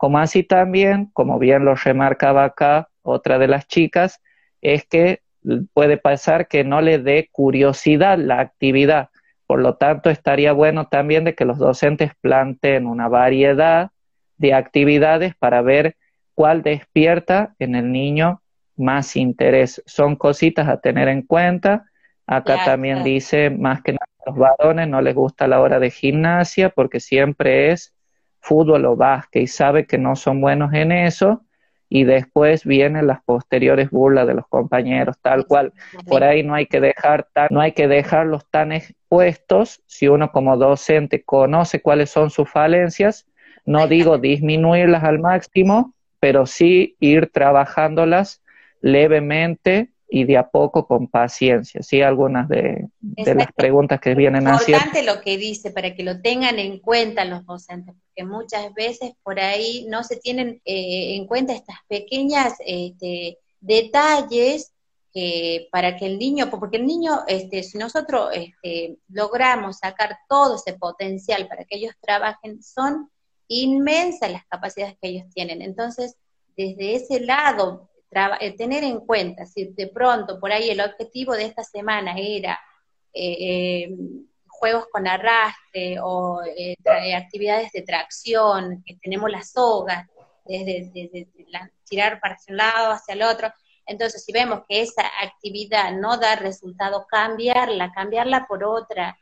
Como 0.00 0.18
así 0.18 0.44
también, 0.44 1.10
como 1.12 1.38
bien 1.38 1.66
lo 1.66 1.74
remarcaba 1.74 2.44
acá 2.44 2.88
otra 3.02 3.38
de 3.38 3.48
las 3.48 3.66
chicas, 3.68 4.22
es 4.62 4.86
que 4.86 5.20
puede 5.74 5.98
pasar 5.98 6.48
que 6.48 6.64
no 6.64 6.80
le 6.80 6.98
dé 6.98 7.28
curiosidad 7.30 8.16
la 8.16 8.40
actividad. 8.40 9.10
Por 9.46 9.60
lo 9.60 9.74
tanto, 9.74 10.08
estaría 10.08 10.52
bueno 10.52 10.88
también 10.88 11.24
de 11.24 11.34
que 11.34 11.44
los 11.44 11.58
docentes 11.58 12.12
planteen 12.18 12.86
una 12.86 13.08
variedad 13.08 13.90
de 14.38 14.54
actividades 14.54 15.34
para 15.34 15.60
ver 15.60 15.96
cuál 16.34 16.62
despierta 16.62 17.54
en 17.58 17.74
el 17.74 17.92
niño 17.92 18.40
más 18.78 19.16
interés. 19.16 19.82
Son 19.84 20.16
cositas 20.16 20.66
a 20.66 20.80
tener 20.80 21.08
en 21.08 21.20
cuenta. 21.20 21.84
Acá 22.26 22.64
también 22.64 23.04
dice, 23.04 23.50
más 23.50 23.82
que 23.82 23.92
nada, 23.92 24.06
a 24.24 24.30
los 24.30 24.38
varones 24.38 24.88
no 24.88 25.02
les 25.02 25.14
gusta 25.14 25.46
la 25.46 25.60
hora 25.60 25.78
de 25.78 25.90
gimnasia 25.90 26.70
porque 26.70 27.00
siempre 27.00 27.70
es 27.72 27.92
fútbol 28.40 28.84
o 28.86 28.96
básquet 28.96 29.42
y 29.42 29.46
sabe 29.46 29.86
que 29.86 29.98
no 29.98 30.16
son 30.16 30.40
buenos 30.40 30.72
en 30.72 30.92
eso 30.92 31.44
y 31.92 32.04
después 32.04 32.64
vienen 32.64 33.08
las 33.08 33.20
posteriores 33.24 33.90
burlas 33.90 34.26
de 34.28 34.34
los 34.34 34.46
compañeros, 34.46 35.16
tal 35.20 35.44
cual. 35.46 35.72
Por 36.06 36.22
ahí 36.22 36.44
no 36.44 36.54
hay 36.54 36.66
que 36.66 36.80
dejar 36.80 37.26
no 37.50 37.60
hay 37.60 37.72
que 37.72 37.88
dejarlos 37.88 38.46
tan 38.48 38.70
expuestos 38.70 39.82
si 39.86 40.06
uno 40.06 40.30
como 40.30 40.56
docente 40.56 41.24
conoce 41.24 41.82
cuáles 41.82 42.10
son 42.10 42.30
sus 42.30 42.48
falencias, 42.48 43.26
no 43.66 43.88
digo 43.88 44.18
disminuirlas 44.18 45.02
al 45.02 45.18
máximo, 45.18 45.94
pero 46.20 46.46
sí 46.46 46.96
ir 47.00 47.28
trabajándolas 47.32 48.40
levemente 48.80 49.90
y 50.08 50.24
de 50.24 50.36
a 50.36 50.48
poco 50.48 50.86
con 50.86 51.06
paciencia. 51.06 51.82
Sí, 51.82 52.02
algunas 52.02 52.48
de, 52.48 52.88
las 53.00 53.52
preguntas 53.52 54.00
que 54.00 54.14
vienen 54.14 54.48
haciendo. 54.48 54.78
Es 54.78 54.86
importante 54.86 55.02
lo 55.04 55.22
que 55.22 55.38
dice 55.38 55.70
para 55.70 55.94
que 55.94 56.02
lo 56.02 56.20
tengan 56.20 56.58
en 56.58 56.80
cuenta 56.80 57.24
los 57.24 57.46
docentes, 57.46 57.94
muchas 58.24 58.72
veces 58.74 59.12
por 59.22 59.40
ahí 59.40 59.86
no 59.88 60.04
se 60.04 60.16
tienen 60.16 60.60
eh, 60.64 61.16
en 61.16 61.26
cuenta 61.26 61.52
estas 61.52 61.76
pequeñas 61.88 62.54
este, 62.64 63.38
detalles 63.60 64.72
que 65.12 65.68
para 65.72 65.96
que 65.96 66.06
el 66.06 66.18
niño, 66.18 66.50
porque 66.50 66.76
el 66.76 66.86
niño, 66.86 67.24
este, 67.26 67.62
si 67.62 67.78
nosotros 67.78 68.30
este, 68.32 68.98
logramos 69.08 69.78
sacar 69.78 70.18
todo 70.28 70.56
ese 70.56 70.78
potencial 70.78 71.48
para 71.48 71.64
que 71.64 71.76
ellos 71.76 71.94
trabajen, 72.00 72.62
son 72.62 73.10
inmensas 73.48 74.30
las 74.30 74.46
capacidades 74.46 74.96
que 75.00 75.08
ellos 75.08 75.24
tienen. 75.34 75.62
Entonces, 75.62 76.16
desde 76.56 76.94
ese 76.94 77.20
lado, 77.20 77.90
eh, 78.40 78.56
tener 78.56 78.82
en 78.82 79.00
cuenta, 79.00 79.46
si 79.46 79.66
de 79.66 79.86
pronto 79.86 80.40
por 80.40 80.50
ahí 80.50 80.70
el 80.70 80.80
objetivo 80.80 81.34
de 81.34 81.46
esta 81.46 81.62
semana 81.62 82.16
era 82.18 82.58
eh, 83.12 83.36
eh, 83.40 83.96
juegos 84.60 84.86
con 84.92 85.08
arrastre 85.08 85.96
o 86.02 86.40
actividades 87.16 87.72
de 87.72 87.80
tracción, 87.80 88.84
que 88.84 88.96
tenemos 89.02 89.30
las 89.30 89.52
sogas, 89.52 90.06
desde, 90.44 91.28
tirar 91.88 92.20
para 92.20 92.36
un 92.48 92.56
lado 92.56 92.92
hacia 92.92 93.14
el 93.14 93.22
otro, 93.22 93.50
entonces 93.86 94.22
si 94.22 94.32
vemos 94.32 94.60
que 94.68 94.82
esa 94.82 95.02
actividad 95.22 95.92
no 95.92 96.18
da 96.18 96.36
resultado, 96.36 97.06
cambiarla, 97.08 97.90
cambiarla 97.92 98.46
por 98.46 98.62
otra, 98.62 99.18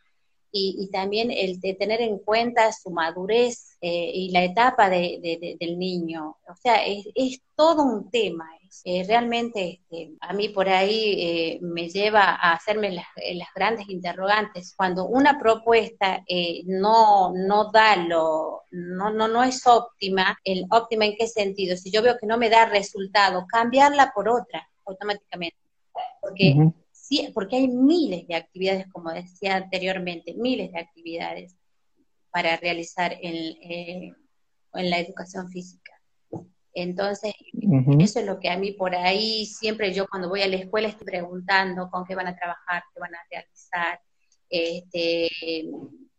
y, 0.53 0.89
también 0.93 1.31
el 1.31 1.61
de 1.61 1.75
tener 1.75 2.01
en 2.01 2.19
cuenta 2.19 2.73
su 2.73 2.91
madurez 2.91 3.77
y 3.81 4.31
la 4.31 4.45
etapa 4.45 4.89
del 4.89 5.79
niño. 5.79 6.37
O 6.49 6.55
sea, 6.57 6.85
es, 6.87 7.07
es 7.15 7.41
todo 7.55 7.83
un 7.83 8.11
tema. 8.11 8.49
Eh, 8.85 9.05
realmente 9.07 9.81
este, 9.91 10.13
a 10.21 10.33
mí 10.33 10.51
por 10.51 10.69
ahí 10.69 11.15
eh, 11.19 11.59
me 11.63 11.89
lleva 11.89 12.23
a 12.23 12.53
hacerme 12.53 12.93
las, 12.93 13.07
eh, 13.17 13.35
las, 13.35 13.49
grandes 13.55 13.89
interrogantes. 13.89 14.75
Cuando 14.77 15.07
una 15.07 15.39
propuesta 15.39 16.25
no, 16.67 17.33
no 17.35 17.71
da 17.73 17.97
lo, 17.97 18.63
no, 18.71 19.11
no, 19.11 19.29
no 19.29 19.43
es 19.43 19.67
óptima, 19.67 20.39
el 20.45 20.65
óptima 20.71 21.07
en 21.07 21.17
qué 21.17 21.27
sentido? 21.27 21.77
Si 21.77 21.91
yo 21.91 22.03
veo 22.03 22.17
que 22.19 22.27
no 22.27 22.39
me 22.39 22.51
da 22.51 22.67
resultado, 22.67 23.47
cambiarla 23.49 24.13
por 24.15 24.29
otra 24.29 24.69
automáticamente. 24.85 25.57
Porque, 26.21 26.55
porque 27.35 27.57
hay 27.57 27.69
miles 27.69 28.27
de 28.27 28.35
actividades, 28.35 28.87
como 28.93 29.13
decía 29.13 29.57
anteriormente, 29.57 30.35
miles 30.35 30.73
de 30.73 30.81
actividades 30.81 31.57
para 32.31 32.57
realizar 32.57 33.17
en, 33.21 34.15
en 34.75 34.91
la 34.91 34.99
educación 34.99 35.49
física. 35.51 35.93
Entonces, 36.75 37.35
eso 37.99 38.21
es 38.21 38.27
lo 38.27 38.39
que 38.39 38.51
a 38.51 38.59
mí 38.59 38.73
por 38.73 38.95
ahí, 38.95 39.47
siempre 39.47 39.93
yo 39.93 40.07
cuando 40.07 40.29
voy 40.29 40.43
a 40.43 40.49
la 40.49 40.57
escuela 40.57 40.89
estoy 40.89 41.07
preguntando 41.07 41.91
con 41.91 42.05
qué 42.05 42.15
van 42.15 42.29
a 42.29 42.37
trabajar, 42.37 42.85
qué 42.95 43.01
van 43.01 43.15
a 43.15 43.27
realizar, 43.31 44.01
este, 44.49 45.29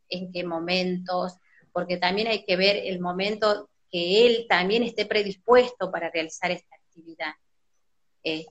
en 0.09 0.31
qué 0.33 0.43
momentos, 0.43 1.37
porque 1.71 1.97
también 1.97 2.27
hay 2.27 2.43
que 2.43 2.57
ver 2.57 2.75
el 2.75 2.99
momento 2.99 3.69
que 3.89 4.25
él 4.25 4.45
también 4.49 4.83
esté 4.83 5.05
predispuesto 5.05 5.91
para 5.91 6.09
realizar 6.09 6.51
esta 6.51 6.75
actividad. 6.75 7.33
Eh, 8.23 8.45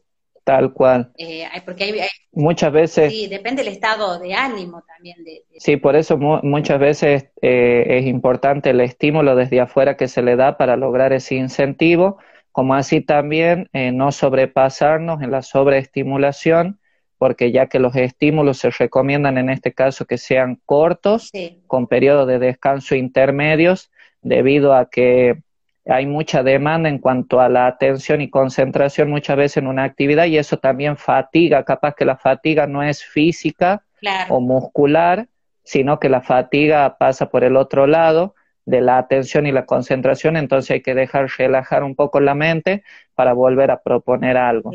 Tal 0.48 0.72
cual. 0.72 1.12
Eh, 1.18 1.46
porque 1.66 1.84
hay, 1.84 2.00
muchas 2.32 2.72
veces... 2.72 3.12
Sí, 3.12 3.26
depende 3.26 3.62
del 3.62 3.70
estado 3.70 4.18
de 4.18 4.32
ánimo 4.32 4.82
también. 4.88 5.22
De, 5.22 5.42
Sí, 5.58 5.76
por 5.76 5.94
eso 5.94 6.16
muchas 6.16 6.80
veces 6.80 7.26
eh, 7.42 7.84
es 7.86 8.06
importante 8.06 8.70
el 8.70 8.80
estímulo 8.80 9.36
desde 9.36 9.60
afuera 9.60 9.98
que 9.98 10.08
se 10.08 10.22
le 10.22 10.36
da 10.36 10.56
para 10.56 10.78
lograr 10.78 11.12
ese 11.12 11.34
incentivo, 11.34 12.16
como 12.50 12.74
así 12.74 13.02
también 13.02 13.68
eh, 13.74 13.92
no 13.92 14.10
sobrepasarnos 14.10 15.20
en 15.20 15.32
la 15.32 15.42
sobreestimulación, 15.42 16.80
porque 17.18 17.52
ya 17.52 17.66
que 17.66 17.78
los 17.78 17.94
estímulos 17.94 18.56
se 18.56 18.70
recomiendan 18.70 19.36
en 19.36 19.50
este 19.50 19.74
caso 19.74 20.06
que 20.06 20.16
sean 20.16 20.62
cortos, 20.64 21.30
con 21.66 21.88
periodos 21.88 22.26
de 22.26 22.38
descanso 22.38 22.94
intermedios, 22.94 23.90
debido 24.22 24.72
a 24.72 24.88
que 24.88 25.42
hay 25.88 26.06
mucha 26.06 26.42
demanda 26.42 26.88
en 26.88 26.98
cuanto 26.98 27.40
a 27.40 27.48
la 27.48 27.66
atención 27.66 28.20
y 28.20 28.28
concentración 28.28 29.10
muchas 29.10 29.36
veces 29.36 29.56
en 29.58 29.66
una 29.66 29.84
actividad 29.84 30.26
y 30.26 30.36
eso 30.36 30.58
también 30.58 30.96
fatiga, 30.96 31.64
capaz 31.64 31.94
que 31.94 32.04
la 32.04 32.16
fatiga 32.16 32.66
no 32.66 32.82
es 32.82 33.02
física 33.02 33.82
o 34.28 34.40
muscular, 34.40 35.26
sino 35.64 35.98
que 35.98 36.08
la 36.08 36.20
fatiga 36.20 36.96
pasa 36.98 37.30
por 37.30 37.42
el 37.42 37.56
otro 37.56 37.86
lado 37.86 38.34
de 38.66 38.82
la 38.82 38.98
atención 38.98 39.46
y 39.46 39.52
la 39.52 39.64
concentración, 39.64 40.36
entonces 40.36 40.72
hay 40.72 40.82
que 40.82 40.94
dejar 40.94 41.26
relajar 41.38 41.82
un 41.82 41.94
poco 41.94 42.20
la 42.20 42.34
mente 42.34 42.84
para 43.14 43.32
volver 43.32 43.70
a 43.70 43.80
proponer 43.80 44.36
algo. 44.36 44.72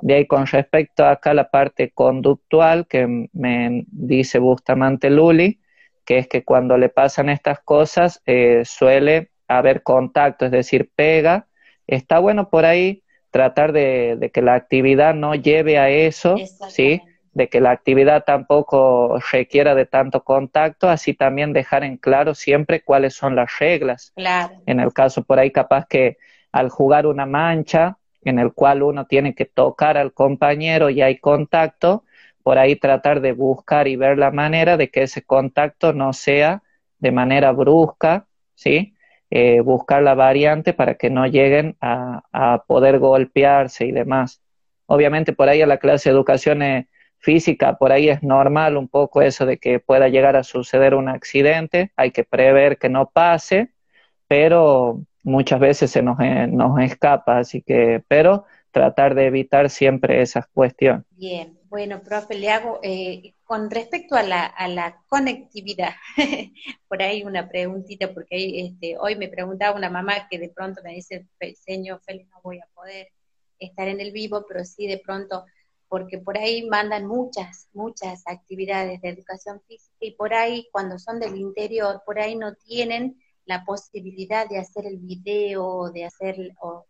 de 0.00 0.14
ahí 0.14 0.26
con 0.26 0.46
respecto 0.46 1.04
a 1.04 1.10
acá 1.10 1.34
la 1.34 1.50
parte 1.50 1.90
conductual 1.90 2.86
que 2.86 3.28
me 3.34 3.84
dice 3.88 4.38
Bustamante 4.38 5.10
Luli, 5.10 5.60
que 6.06 6.16
es 6.16 6.28
que 6.28 6.44
cuando 6.44 6.78
le 6.78 6.88
pasan 6.88 7.28
estas 7.28 7.60
cosas 7.60 8.22
eh, 8.24 8.62
suele 8.64 9.32
haber 9.48 9.82
contacto, 9.82 10.46
es 10.46 10.50
decir, 10.50 10.90
pega. 10.94 11.46
Está 11.86 12.18
bueno 12.18 12.50
por 12.50 12.64
ahí 12.64 13.02
tratar 13.30 13.72
de, 13.72 14.16
de 14.18 14.30
que 14.30 14.42
la 14.42 14.54
actividad 14.54 15.14
no 15.14 15.34
lleve 15.34 15.78
a 15.78 15.90
eso, 15.90 16.36
¿sí? 16.68 17.02
de 17.36 17.50
que 17.50 17.60
la 17.60 17.70
actividad 17.70 18.24
tampoco 18.24 19.18
requiera 19.30 19.74
de 19.74 19.84
tanto 19.84 20.24
contacto, 20.24 20.88
así 20.88 21.12
también 21.12 21.52
dejar 21.52 21.84
en 21.84 21.98
claro 21.98 22.34
siempre 22.34 22.80
cuáles 22.82 23.12
son 23.12 23.36
las 23.36 23.58
reglas. 23.58 24.14
En 24.64 24.80
el 24.80 24.94
caso 24.94 25.22
por 25.22 25.38
ahí 25.38 25.50
capaz 25.50 25.86
que 25.86 26.16
al 26.50 26.70
jugar 26.70 27.06
una 27.06 27.26
mancha 27.26 27.98
en 28.22 28.38
el 28.38 28.54
cual 28.54 28.82
uno 28.82 29.04
tiene 29.04 29.34
que 29.34 29.44
tocar 29.44 29.98
al 29.98 30.14
compañero 30.14 30.88
y 30.88 31.02
hay 31.02 31.18
contacto, 31.18 32.04
por 32.42 32.56
ahí 32.56 32.74
tratar 32.74 33.20
de 33.20 33.32
buscar 33.32 33.86
y 33.86 33.96
ver 33.96 34.16
la 34.16 34.30
manera 34.30 34.78
de 34.78 34.88
que 34.90 35.02
ese 35.02 35.22
contacto 35.22 35.92
no 35.92 36.14
sea 36.14 36.62
de 37.00 37.12
manera 37.12 37.52
brusca, 37.52 38.26
¿sí? 38.54 38.94
Eh, 39.30 39.60
buscar 39.60 40.04
la 40.04 40.14
variante 40.14 40.72
para 40.72 40.94
que 40.94 41.10
no 41.10 41.26
lleguen 41.26 41.76
a, 41.80 42.22
poder 42.68 43.00
golpearse 43.00 43.86
y 43.86 43.92
demás. 43.92 44.40
Obviamente 44.86 45.32
por 45.32 45.48
ahí 45.48 45.62
a 45.62 45.66
la 45.66 45.78
clase 45.78 46.08
de 46.08 46.14
educación 46.14 46.62
es 46.62 46.86
física, 47.18 47.76
por 47.76 47.90
ahí 47.90 48.08
es 48.08 48.22
normal 48.22 48.76
un 48.76 48.86
poco 48.86 49.22
eso 49.22 49.44
de 49.44 49.58
que 49.58 49.80
pueda 49.80 50.08
llegar 50.08 50.36
a 50.36 50.44
suceder 50.44 50.94
un 50.94 51.08
accidente, 51.08 51.90
hay 51.96 52.12
que 52.12 52.22
prever 52.22 52.78
que 52.78 52.88
no 52.88 53.10
pase, 53.10 53.70
pero 54.28 55.00
muchas 55.24 55.58
veces 55.58 55.90
se 55.90 56.02
nos, 56.02 56.20
eh, 56.20 56.46
nos 56.46 56.80
escapa, 56.80 57.38
así 57.38 57.62
que, 57.62 58.04
pero 58.06 58.44
tratar 58.70 59.16
de 59.16 59.26
evitar 59.26 59.70
siempre 59.70 60.22
esas 60.22 60.46
cuestiones. 60.46 61.02
Bien, 61.10 61.55
bueno, 61.68 62.02
profe, 62.02 62.34
le 62.34 62.50
hago, 62.50 62.80
eh, 62.82 63.34
con 63.44 63.70
respecto 63.70 64.16
a 64.16 64.22
la, 64.22 64.46
a 64.46 64.68
la 64.68 65.02
conectividad, 65.08 65.94
por 66.88 67.02
ahí 67.02 67.22
una 67.24 67.48
preguntita, 67.48 68.12
porque 68.12 68.60
este, 68.60 68.96
hoy 68.98 69.16
me 69.16 69.28
preguntaba 69.28 69.76
una 69.76 69.90
mamá 69.90 70.28
que 70.28 70.38
de 70.38 70.48
pronto 70.48 70.82
me 70.82 70.94
dice, 70.94 71.26
señor 71.64 72.00
Félix, 72.04 72.30
no 72.30 72.40
voy 72.42 72.58
a 72.58 72.68
poder 72.74 73.08
estar 73.58 73.88
en 73.88 74.00
el 74.00 74.12
vivo, 74.12 74.44
pero 74.48 74.64
sí 74.64 74.86
de 74.86 74.98
pronto 74.98 75.44
porque 75.88 76.18
por 76.18 76.36
ahí 76.36 76.68
mandan 76.68 77.06
muchas, 77.06 77.68
muchas 77.72 78.22
actividades 78.26 79.00
de 79.00 79.08
educación 79.10 79.60
física 79.68 79.96
y 80.00 80.12
por 80.12 80.34
ahí 80.34 80.68
cuando 80.72 80.98
son 80.98 81.20
del 81.20 81.36
interior, 81.36 82.02
por 82.04 82.18
ahí 82.18 82.36
no 82.36 82.54
tienen 82.54 83.20
la 83.44 83.64
posibilidad 83.64 84.48
de 84.48 84.58
hacer 84.58 84.86
el 84.86 84.98
video, 84.98 85.90
de 85.92 86.04
hacer 86.04 86.52
o, 86.60 86.84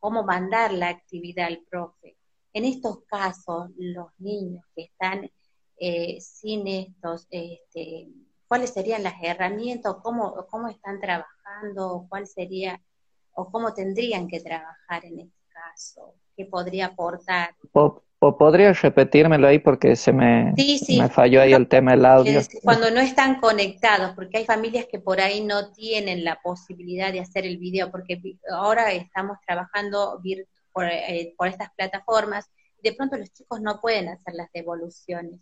cómo 0.00 0.22
mandar 0.22 0.72
la 0.72 0.88
actividad 0.88 1.46
al 1.46 1.62
profe. 1.68 2.16
En 2.56 2.64
estos 2.64 3.00
casos, 3.06 3.68
los 3.76 4.08
niños 4.16 4.64
que 4.74 4.84
están 4.84 5.30
eh, 5.78 6.18
sin 6.22 6.66
estos, 6.66 7.26
este, 7.30 8.08
¿cuáles 8.48 8.70
serían 8.70 9.02
las 9.02 9.22
herramientas 9.22 9.92
o 9.92 10.02
cómo, 10.02 10.46
cómo 10.48 10.68
están 10.68 10.98
trabajando? 10.98 12.06
¿Cuál 12.08 12.26
sería 12.26 12.80
o 13.32 13.50
cómo 13.50 13.74
tendrían 13.74 14.26
que 14.26 14.40
trabajar 14.40 15.04
en 15.04 15.20
este 15.20 15.42
caso? 15.52 16.14
que 16.36 16.44
podría 16.44 16.86
aportar. 16.86 17.50
O, 17.72 18.02
podrías 18.38 18.80
repetírmelo 18.82 19.46
ahí 19.46 19.58
porque 19.58 19.94
se 19.94 20.12
me, 20.12 20.52
me 20.54 21.08
falló 21.08 21.42
ahí 21.42 21.52
el 21.52 21.68
tema 21.68 21.92
del 21.92 22.04
audio. 22.04 22.40
cuando 22.62 22.90
no 22.90 23.00
están 23.00 23.40
conectados, 23.40 24.14
porque 24.14 24.38
hay 24.38 24.44
familias 24.44 24.86
que 24.90 24.98
por 24.98 25.20
ahí 25.20 25.44
no 25.44 25.70
tienen 25.72 26.24
la 26.24 26.40
posibilidad 26.42 27.12
de 27.12 27.20
hacer 27.20 27.46
el 27.46 27.58
video, 27.58 27.90
porque 27.90 28.20
ahora 28.50 28.90
estamos 28.92 29.36
trabajando 29.46 30.18
por, 30.76 30.84
eh, 30.84 31.34
por 31.38 31.48
estas 31.48 31.70
plataformas, 31.74 32.50
de 32.82 32.92
pronto 32.92 33.16
los 33.16 33.32
chicos 33.32 33.62
no 33.62 33.80
pueden 33.80 34.08
hacer 34.08 34.34
las 34.34 34.52
devoluciones. 34.52 35.40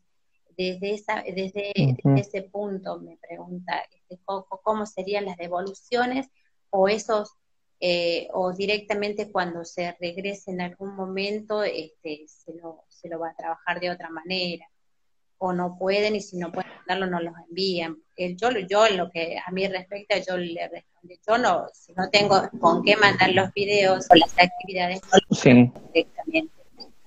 Desde, 0.56 0.94
esa, 0.94 1.24
desde, 1.24 1.72
ese 2.16 2.42
punto 2.42 3.00
me 3.00 3.16
pregunta, 3.16 3.82
este, 3.90 4.22
¿cómo 4.24 4.86
serían 4.86 5.24
las 5.24 5.36
devoluciones 5.36 6.28
o 6.70 6.88
esos 6.88 7.32
eh, 7.80 8.28
o 8.32 8.52
directamente 8.52 9.32
cuando 9.32 9.64
se 9.64 9.96
regrese 10.00 10.52
en 10.52 10.60
algún 10.60 10.94
momento 10.94 11.64
este, 11.64 12.26
se, 12.28 12.54
lo, 12.54 12.84
se 12.88 13.08
lo 13.08 13.18
va 13.18 13.30
a 13.30 13.34
trabajar 13.34 13.80
de 13.80 13.90
otra 13.90 14.10
manera 14.10 14.68
o 15.38 15.52
no 15.52 15.76
pueden 15.76 16.14
y 16.14 16.20
si 16.20 16.36
no 16.36 16.52
pueden 16.52 16.70
mandarlo 16.76 17.08
no 17.08 17.20
los 17.20 17.34
envían. 17.48 17.96
Yo, 18.16 18.50
yo 18.68 18.86
en 18.86 18.96
lo 18.96 19.10
que 19.10 19.36
a 19.44 19.50
mí 19.50 19.66
respecta, 19.66 20.16
yo 20.18 20.36
le 20.36 20.68
respondo, 20.68 21.14
yo 21.26 21.38
no, 21.38 21.66
si 21.72 21.92
no 21.94 22.08
tengo 22.10 22.48
con 22.60 22.82
qué 22.82 22.96
mandar 22.96 23.32
los 23.32 23.52
videos 23.52 24.06
o 24.10 24.14
las 24.14 24.34
actividades, 24.38 25.00
directamente. 25.92 26.52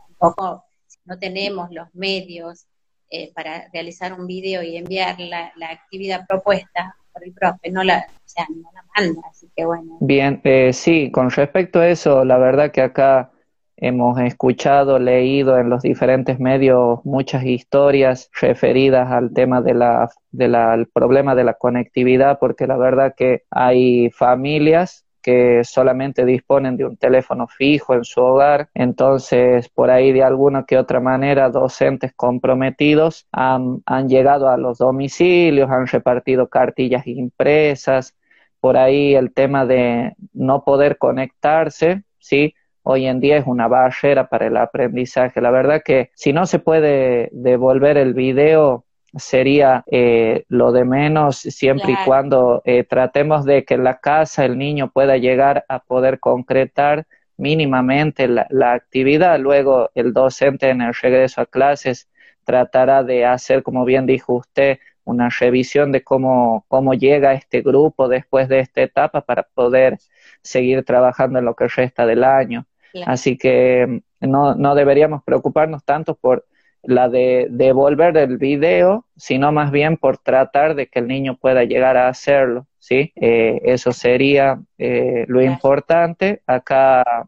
Tampoco, 0.08 0.66
si 0.88 1.00
no 1.06 1.18
tenemos 1.18 1.72
los 1.72 1.94
medios 1.94 2.66
eh, 3.10 3.32
para 3.34 3.68
realizar 3.72 4.14
un 4.14 4.28
video 4.28 4.64
y 4.64 4.78
enviar 4.78 5.20
la, 5.20 5.52
la 5.56 5.70
actividad 5.70 6.26
propuesta, 6.28 6.96
el 7.24 7.34
profe, 7.34 7.72
no 7.72 7.84
la, 7.84 8.06
o 8.10 8.22
sea, 8.26 8.46
no 8.50 8.70
la 8.74 8.84
manda, 8.96 9.22
así 9.30 9.50
que 9.56 9.66
bueno. 9.66 9.98
Bien, 10.02 10.42
eh, 10.44 10.72
sí, 10.74 11.12
con 11.12 11.30
respecto 11.30 11.80
a 11.80 11.88
eso, 11.88 12.24
la 12.26 12.38
verdad 12.38 12.72
que 12.72 12.82
acá 12.82 13.32
hemos 13.78 14.20
escuchado, 14.20 15.00
leído 15.00 15.58
en 15.60 15.70
los 15.70 15.84
diferentes 15.84 16.40
medios 16.40 17.00
muchas 17.06 17.44
historias 17.44 18.30
referidas 18.40 19.12
al 19.12 19.34
tema 19.34 19.62
de 19.62 19.76
la, 19.76 20.10
de 20.32 20.48
la, 20.48 20.86
problema 20.94 21.36
de 21.36 21.44
la 21.44 21.54
conectividad, 21.54 22.40
porque 22.40 22.68
la 22.68 22.78
verdad 22.78 23.14
que 23.16 23.44
hay 23.52 24.10
familias 24.12 25.06
que 25.22 25.64
solamente 25.64 26.26
disponen 26.26 26.78
de 26.78 26.86
un 26.86 26.96
teléfono 26.96 27.48
fijo 27.48 27.94
en 27.94 28.06
su 28.06 28.22
hogar, 28.22 28.70
entonces 28.74 29.68
por 29.70 29.92
ahí 29.92 30.12
de 30.14 30.24
alguna 30.24 30.64
que 30.64 30.78
otra 30.78 31.00
manera 31.02 31.50
docentes 31.50 32.14
comprometidos 32.16 33.28
han, 33.32 33.84
han 33.86 34.08
llegado 34.08 34.50
a 34.50 34.58
los 34.58 34.78
domicilios, 34.78 35.70
han 35.70 35.86
repartido 35.88 36.48
cartillas 36.48 37.06
impresas, 37.08 38.16
por 38.60 38.78
ahí 38.78 39.16
el 39.16 39.34
tema 39.34 39.66
de 39.66 40.16
no 40.34 40.64
poder 40.64 40.98
conectarse, 40.98 42.04
¿sí? 42.20 42.56
Hoy 42.90 43.06
en 43.06 43.20
día 43.20 43.36
es 43.36 43.46
una 43.46 43.68
barrera 43.68 44.30
para 44.30 44.48
el 44.48 44.56
aprendizaje. 44.56 45.42
La 45.42 45.52
verdad 45.52 45.82
que 45.84 46.10
si 46.16 46.32
no 46.32 46.46
se 46.46 46.60
puede 46.60 47.28
devolver 47.34 47.98
el 47.98 48.14
video, 48.14 48.86
sería 49.18 49.84
eh, 49.92 50.46
lo 50.48 50.72
de 50.72 50.86
menos 50.86 51.36
siempre 51.36 51.92
y 51.92 52.06
cuando 52.06 52.62
eh, 52.64 52.86
tratemos 52.86 53.44
de 53.44 53.66
que 53.66 53.74
en 53.74 53.84
la 53.84 54.00
casa 54.00 54.46
el 54.46 54.58
niño 54.58 54.90
pueda 54.90 55.18
llegar 55.18 55.66
a 55.68 55.80
poder 55.80 56.22
concretar 56.22 57.06
mínimamente 57.36 58.30
la, 58.30 58.72
actividad. 58.72 59.38
Luego 59.38 59.90
el 59.94 60.14
docente 60.14 60.70
en 60.70 60.80
el 60.80 60.94
regreso 60.94 61.42
a 61.42 61.46
clases 61.46 62.08
tratará 62.46 63.04
de 63.04 63.26
hacer, 63.26 63.64
como 63.64 63.84
bien 63.84 64.06
dijo 64.06 64.36
usted, 64.36 64.80
una 65.04 65.28
revisión 65.28 65.92
de 65.92 66.06
cómo, 66.06 66.64
cómo 66.70 66.94
llega 66.94 67.34
este 67.34 67.62
grupo 67.62 68.08
después 68.08 68.48
de 68.48 68.62
esta 68.62 68.82
etapa 68.82 69.20
para 69.26 69.44
poder 69.44 69.98
seguir 70.42 70.86
trabajando 70.86 71.40
en 71.40 71.44
lo 71.44 71.54
que 71.54 71.68
resta 71.68 72.06
del 72.06 72.24
año. 72.24 72.66
Así 73.06 73.38
que 73.38 74.02
no, 74.22 74.56
no 74.56 74.76
deberíamos 74.76 75.24
preocuparnos 75.24 75.84
tanto 75.84 76.16
por 76.16 76.46
la 76.84 77.10
de 77.10 77.48
devolver 77.50 78.16
el 78.18 78.38
video, 78.38 79.06
sino 79.18 79.52
más 79.52 79.72
bien 79.72 79.98
por 79.98 80.18
tratar 80.18 80.76
de 80.76 80.88
que 80.88 81.00
el 81.00 81.08
niño 81.08 81.36
pueda 81.36 81.64
llegar 81.64 81.98
a 81.98 82.08
hacerlo, 82.08 82.68
¿sí? 82.80 83.12
Eh, 83.16 83.60
eso 83.64 83.92
sería 83.92 84.62
eh, 84.78 85.26
lo 85.28 85.42
importante. 85.42 86.42
Acá 86.48 87.26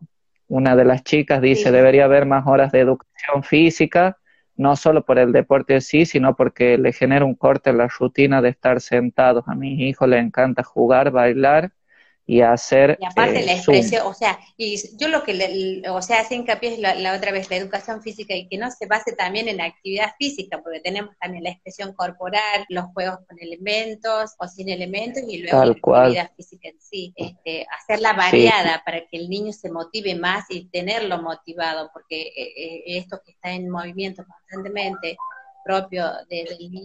una 0.48 0.76
de 0.76 0.86
las 0.86 1.04
chicas 1.04 1.42
dice, 1.42 1.72
debería 1.72 2.06
haber 2.06 2.26
más 2.26 2.48
horas 2.48 2.72
de 2.72 2.80
educación 2.80 3.44
física, 3.44 4.18
no 4.56 4.76
solo 4.76 5.06
por 5.06 5.20
el 5.20 5.32
deporte 5.32 5.82
sí, 5.82 6.06
sino 6.06 6.36
porque 6.36 6.78
le 6.78 6.94
genera 6.94 7.26
un 7.26 7.36
corte 7.36 7.70
en 7.70 7.78
la 7.78 7.88
rutina 7.88 8.42
de 8.42 8.50
estar 8.50 8.82
sentados. 8.82 9.44
A 9.48 9.56
mis 9.56 9.80
hijos 9.80 10.08
les 10.08 10.24
encanta 10.24 10.64
jugar, 10.64 11.12
bailar 11.12 11.72
y 12.30 12.42
hacer... 12.42 12.96
Y 13.02 13.06
aparte 13.06 13.44
la 13.44 13.54
expresión, 13.54 14.06
o 14.06 14.14
sea, 14.14 14.40
y 14.56 14.80
yo 15.00 15.08
lo 15.08 15.24
que, 15.24 15.34
le, 15.34 15.90
o 15.90 16.00
sea, 16.00 16.20
hace 16.20 16.36
hincapié 16.36 16.74
es 16.74 16.80
la, 16.80 17.16
otra 17.16 17.32
vez, 17.32 17.50
la 17.50 17.56
educación 17.56 18.04
física 18.04 18.36
y 18.36 18.48
que 18.48 18.60
no 18.60 18.70
se 18.70 18.86
base 18.86 19.14
también 19.14 19.48
en 19.48 19.58
la 19.58 19.66
actividad 19.66 20.12
física, 20.20 20.62
porque 20.62 20.80
tenemos 20.80 21.18
también 21.20 21.44
la 21.44 21.50
expresión 21.50 21.92
corporal, 21.94 22.68
los 22.70 22.86
juegos 22.94 23.18
con 23.28 23.40
elementos 23.42 24.36
o 24.38 24.48
sin 24.48 24.70
elementos 24.70 25.24
y 25.28 25.40
luego 25.40 25.66
la 25.66 25.72
actividad 25.72 26.32
física 26.36 26.70
en 26.70 26.80
sí. 26.80 27.14
Este, 27.16 27.66
hacerla 27.76 28.14
variada 28.14 28.84
para 28.86 29.00
que 29.08 29.18
el 29.18 29.28
niño 29.28 29.52
se 29.52 29.72
motive 29.72 30.14
más 30.14 30.46
y 30.50 30.66
tenerlo 30.66 31.20
motivado, 31.24 31.90
porque 31.92 32.22
eh, 32.22 32.54
eh, 32.56 32.84
esto 32.86 33.20
que 33.26 33.32
está 33.32 33.54
en 33.54 33.72
movimiento 33.72 34.24
constantemente 34.24 35.18
propio 35.64 36.06
del 36.30 36.48
niño 36.58 36.82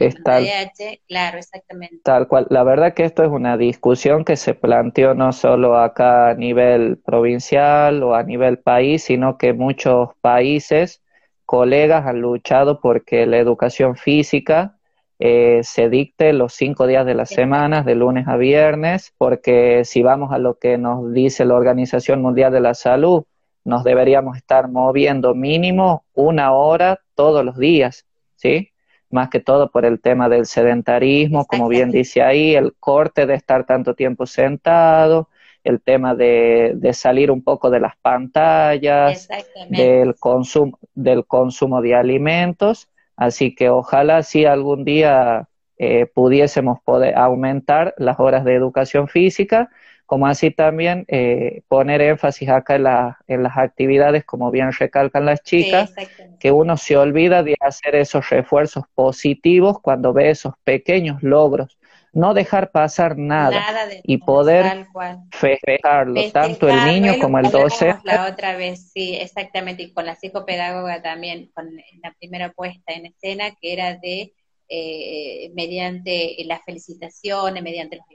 claro, 1.08 1.38
exactamente. 1.38 2.00
Tal 2.02 2.28
cual. 2.28 2.46
La 2.50 2.62
verdad 2.62 2.94
que 2.94 3.04
esto 3.04 3.22
es 3.22 3.30
una 3.30 3.56
discusión 3.56 4.24
que 4.24 4.36
se 4.36 4.54
planteó 4.54 5.14
no 5.14 5.32
solo 5.32 5.78
acá 5.78 6.30
a 6.30 6.34
nivel 6.34 6.98
provincial 6.98 8.02
o 8.02 8.14
a 8.14 8.22
nivel 8.22 8.58
país, 8.58 9.04
sino 9.04 9.38
que 9.38 9.52
muchos 9.52 10.10
países, 10.20 11.02
colegas 11.44 12.06
han 12.06 12.20
luchado 12.20 12.80
porque 12.80 13.26
la 13.26 13.38
educación 13.38 13.96
física 13.96 14.76
eh, 15.18 15.60
se 15.62 15.88
dicte 15.88 16.32
los 16.32 16.54
cinco 16.54 16.86
días 16.86 17.06
de 17.06 17.14
la 17.14 17.26
semana, 17.26 17.82
de 17.82 17.94
lunes 17.94 18.26
a 18.26 18.36
viernes, 18.36 19.14
porque 19.16 19.84
si 19.84 20.02
vamos 20.02 20.32
a 20.32 20.38
lo 20.38 20.58
que 20.58 20.76
nos 20.76 21.12
dice 21.12 21.44
la 21.44 21.54
Organización 21.54 22.20
Mundial 22.20 22.52
de 22.52 22.60
la 22.60 22.74
Salud, 22.74 23.24
nos 23.64 23.84
deberíamos 23.84 24.36
estar 24.36 24.68
moviendo 24.68 25.34
mínimo 25.34 26.04
una 26.14 26.52
hora 26.52 27.00
todos 27.14 27.44
los 27.44 27.56
días, 27.56 28.04
¿sí? 28.44 28.70
más 29.10 29.30
que 29.30 29.40
todo 29.40 29.70
por 29.70 29.86
el 29.86 30.00
tema 30.00 30.28
del 30.28 30.44
sedentarismo, 30.44 31.46
como 31.46 31.68
bien 31.68 31.90
dice 31.90 32.20
ahí, 32.20 32.54
el 32.54 32.74
corte 32.74 33.26
de 33.26 33.34
estar 33.34 33.64
tanto 33.64 33.94
tiempo 33.94 34.26
sentado, 34.26 35.28
el 35.62 35.80
tema 35.80 36.14
de, 36.14 36.76
salir 36.92 37.30
un 37.30 37.42
poco 37.42 37.70
de 37.70 37.80
las 37.80 37.96
pantallas, 37.96 39.28
del 39.70 40.16
consumo, 40.16 40.78
del 40.94 41.24
consumo 41.26 41.80
de 41.80 41.94
alimentos. 41.94 42.88
Así 43.16 43.54
que 43.54 43.70
ojalá 43.70 44.24
si 44.24 44.44
algún 44.44 44.84
día 44.84 45.48
eh, 45.78 46.06
pudiésemos 46.12 46.80
poder 46.84 47.16
aumentar 47.16 47.94
las 47.96 48.18
horas 48.18 48.44
de 48.44 48.54
educación 48.54 49.08
física 49.08 49.70
como 50.06 50.26
así 50.26 50.50
también 50.50 51.04
eh, 51.08 51.62
poner 51.68 52.02
énfasis 52.02 52.48
acá 52.48 52.76
en, 52.76 52.86
en, 53.26 53.42
las 53.42 53.56
actividades, 53.56 54.24
como 54.24 54.50
bien 54.50 54.70
recalcan 54.72 55.24
las 55.24 55.42
chicas, 55.42 55.94
que 56.38 56.52
uno 56.52 56.76
se 56.76 56.96
olvida 56.96 57.42
de 57.42 57.56
hacer 57.60 57.94
esos 57.94 58.28
refuerzos 58.28 58.84
positivos 58.94 59.80
cuando 59.80 60.12
ve 60.12 60.30
esos 60.30 60.54
pequeños 60.64 61.22
logros, 61.22 61.78
no 62.12 62.32
dejar 62.32 62.70
pasar 62.70 63.18
nada, 63.18 63.60
y 64.02 64.18
poder 64.18 64.86
festejarlo, 65.32 66.30
tanto 66.32 66.68
el 66.68 66.84
niño 66.84 67.14
como 67.20 67.38
el 67.38 67.50
docente. 67.50 68.00
La 68.04 68.28
otra 68.28 68.56
vez, 68.56 68.92
sí, 68.92 69.16
exactamente, 69.16 69.84
y 69.84 69.92
con 69.92 70.06
la 70.06 70.14
psicopedagoga 70.14 71.02
también, 71.02 71.50
con 71.54 71.74
la 72.02 72.14
primera 72.18 72.52
puesta 72.52 72.92
en 72.92 73.06
escena, 73.06 73.50
que 73.60 73.72
era 73.72 73.96
de 73.96 74.32
eh, 74.68 75.50
mediante 75.54 76.36
las 76.46 76.62
felicitaciones, 76.64 77.62
mediante 77.62 77.96
los 77.96 78.06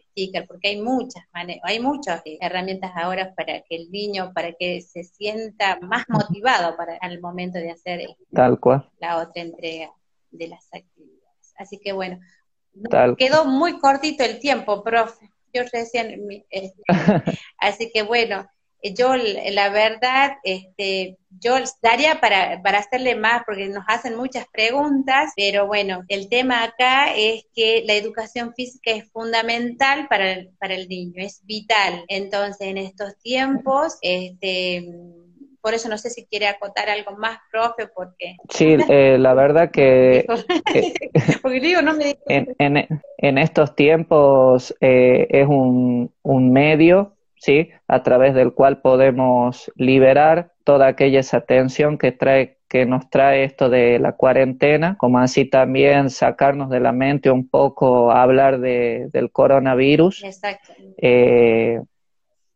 porque 0.47 0.70
hay 0.70 0.82
muchas 0.82 1.24
hay 1.63 1.80
muchas 1.80 2.22
herramientas 2.39 2.91
ahora 2.95 3.34
para 3.36 3.61
que 3.61 3.76
el 3.76 3.91
niño, 3.91 4.32
para 4.34 4.53
que 4.53 4.82
se 4.82 5.03
sienta 5.03 5.80
más 5.82 6.05
motivado 6.09 6.76
para 6.76 6.97
al 7.01 7.20
momento 7.22 7.57
de 7.59 7.72
hacer 7.72 8.01
Tal 8.34 8.59
cual. 8.59 8.89
la 8.99 9.17
otra 9.17 9.41
entrega 9.41 9.91
de 10.32 10.47
las 10.47 10.67
actividades. 10.74 11.53
Así 11.57 11.80
que 11.80 11.91
bueno, 11.93 12.20
quedó 13.17 13.45
muy 13.45 13.80
cortito 13.80 14.24
el 14.24 14.39
tiempo, 14.39 14.84
profe. 14.84 15.32
Yo 15.53 15.63
recién, 15.74 16.45
este, 16.49 16.82
así 17.57 17.91
que 17.91 18.03
bueno, 18.03 18.41
eh, 18.41 18.59
yo 18.84 19.15
la 19.15 19.69
verdad, 19.69 20.38
este, 20.43 21.17
yo 21.30 21.55
daría 21.82 22.19
para, 22.21 22.61
para 22.61 22.80
hacerle 22.80 23.15
más 23.15 23.43
porque 23.45 23.67
nos 23.67 23.84
hacen 23.88 24.15
muchas 24.15 24.45
preguntas, 24.51 25.34
pero 25.36 25.67
bueno, 25.67 26.03
el 26.07 26.30
tema 26.30 26.63
acá 26.63 27.13
es 27.15 27.45
que 27.53 27.84
la 27.86 27.93
educación 27.93 28.53
física 28.53 28.91
es 28.91 29.11
fundamental 29.11 30.07
para 30.07 30.32
el, 30.32 30.49
para 30.59 30.75
el 30.75 30.88
niño, 30.88 31.15
es 31.17 31.41
vital. 31.45 32.05
Entonces, 32.07 32.67
en 32.67 32.77
estos 32.77 33.17
tiempos, 33.19 33.97
este, 34.01 34.88
por 35.61 35.73
eso 35.73 35.89
no 35.89 35.97
sé 35.97 36.09
si 36.09 36.25
quiere 36.25 36.47
acotar 36.47 36.89
algo 36.89 37.17
más, 37.17 37.38
profe, 37.51 37.88
porque... 37.93 38.38
Sí, 38.49 38.77
eh, 38.89 39.17
la 39.19 39.34
verdad 39.34 39.71
que... 39.71 40.25
porque 41.41 41.59
digo, 41.59 41.82
no 41.82 41.93
me 41.93 42.17
en, 42.27 42.55
en, 42.59 42.88
en, 43.17 43.38
estos 43.38 43.75
tiempos 43.75 44.73
eh, 44.80 45.27
es 45.30 45.47
un, 45.47 46.13
un 46.23 46.53
medio 46.53 47.17
¿sí? 47.39 47.69
A 47.87 48.03
través 48.03 48.35
del 48.35 48.53
cual 48.53 48.81
podemos 48.81 49.71
liberar 49.75 50.51
toda 50.63 50.87
aquella 50.87 51.21
esa 51.21 51.41
tensión 51.41 51.97
que 51.97 52.11
trae 52.11 52.59
que 52.69 52.85
nos 52.85 53.09
trae 53.09 53.45
esto 53.45 53.67
de 53.67 53.97
la 53.97 54.11
cuarentena, 54.11 54.95
como 54.99 55.17
así 55.17 55.43
también 55.45 56.11
sacarnos 56.11 56.69
de 56.69 56.79
la 56.79 56.91
mente 56.91 57.31
un 57.31 57.49
poco 57.49 58.11
hablar 58.11 58.59
de, 58.59 59.07
del 59.11 59.31
coronavirus. 59.31 60.23
Exacto. 60.23 60.73
Eh, 60.97 61.81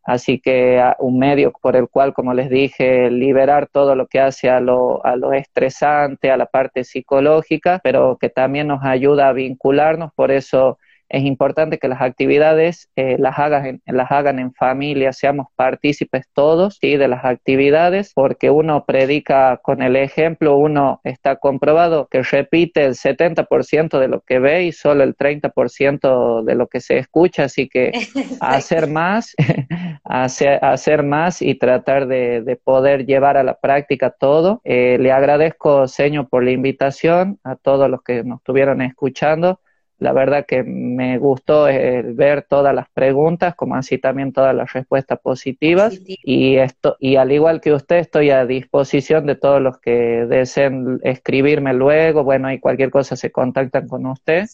así 0.03 0.39
que 0.39 0.79
un 0.99 1.17
medio 1.17 1.51
por 1.59 1.75
el 1.75 1.89
cual, 1.89 2.13
como 2.13 2.35
les 2.35 2.51
dije, 2.51 3.09
liberar 3.09 3.67
todo 3.71 3.95
lo 3.95 4.05
que 4.05 4.19
hace 4.19 4.51
a 4.51 4.59
lo, 4.59 5.03
a 5.03 5.15
lo 5.15 5.33
estresante, 5.33 6.29
a 6.29 6.37
la 6.37 6.45
parte 6.45 6.83
psicológica, 6.83 7.81
pero 7.83 8.19
que 8.21 8.29
también 8.29 8.67
nos 8.67 8.83
ayuda 8.83 9.29
a 9.29 9.33
vincularnos, 9.33 10.13
por 10.13 10.29
eso 10.29 10.77
es 11.13 11.23
importante 11.25 11.77
que 11.77 11.87
las 11.87 12.01
actividades 12.01 12.89
eh, 12.95 13.17
las, 13.19 13.37
hagan, 13.37 13.81
las 13.85 14.11
hagan 14.11 14.39
en 14.39 14.51
familia, 14.51 15.13
seamos 15.13 15.45
partícipes 15.55 16.25
todos 16.33 16.79
¿sí? 16.81 16.97
de 16.97 17.07
las 17.07 17.23
actividades, 17.23 18.13
porque 18.15 18.49
uno 18.49 18.83
predica 18.85 19.57
con 19.57 19.83
el 19.83 19.95
ejemplo, 19.95 20.57
uno 20.57 21.01
está 21.03 21.35
comprobado 21.35 22.07
que 22.09 22.23
repite 22.23 22.83
el 22.83 22.95
70% 22.95 23.99
de 23.99 24.07
lo 24.07 24.21
que 24.21 24.39
ve 24.39 24.63
y 24.63 24.71
solo 24.71 25.03
el 25.03 25.15
30% 25.15 26.43
de 26.43 26.55
lo 26.55 26.65
que 26.65 26.81
se 26.81 26.97
escucha, 26.97 27.43
así 27.43 27.69
que 27.69 27.91
hacer 28.41 28.87
más, 28.87 29.35
hacer, 30.03 30.65
hacer 30.65 31.03
más 31.03 31.43
y 31.43 31.53
tratar 31.53 32.07
de, 32.07 32.59
poder 32.63 33.05
llevar 33.05 33.37
a 33.37 33.43
la 33.43 33.59
práctica 33.59 34.09
todo. 34.09 34.61
Eh, 34.63 34.97
le 34.99 35.11
agradezco, 35.11 35.87
señor, 35.87 36.27
por 36.27 36.43
la 36.43 36.51
invitación 36.51 37.39
a 37.43 37.55
todos 37.55 37.87
los 37.87 38.01
que 38.01 38.23
nos 38.23 38.39
estuvieron 38.39 38.81
escuchando. 38.81 39.59
La 40.03 40.11
verdad 40.11 40.45
que 40.45 40.63
me 40.63 41.17
gustó 41.17 41.69
eh, 41.69 42.03
ver 42.03 42.43
todas 42.43 42.75
las 42.75 42.89
preguntas, 42.89 43.55
como 43.55 43.75
así 43.75 43.97
también 43.97 44.33
todas 44.33 44.53
las 44.53 44.73
respuestas 44.73 45.17
positivas. 45.19 45.97
Y 46.05 46.57
esto, 46.57 46.97
y 46.99 47.15
al 47.15 47.31
igual 47.31 47.61
que 47.61 47.71
usted, 47.71 47.97
estoy 47.99 48.29
a 48.29 48.45
disposición 48.45 49.25
de 49.25 49.35
todos 49.35 49.61
los 49.61 49.79
que 49.79 50.25
deseen 50.27 50.99
escribirme 51.03 51.73
luego. 51.73 52.25
Bueno, 52.25 52.51
y 52.51 52.59
cualquier 52.59 52.91
cosa 52.91 53.15
se 53.15 53.31
contactan 53.31 53.87
con 53.87 54.05
usted 54.05 54.45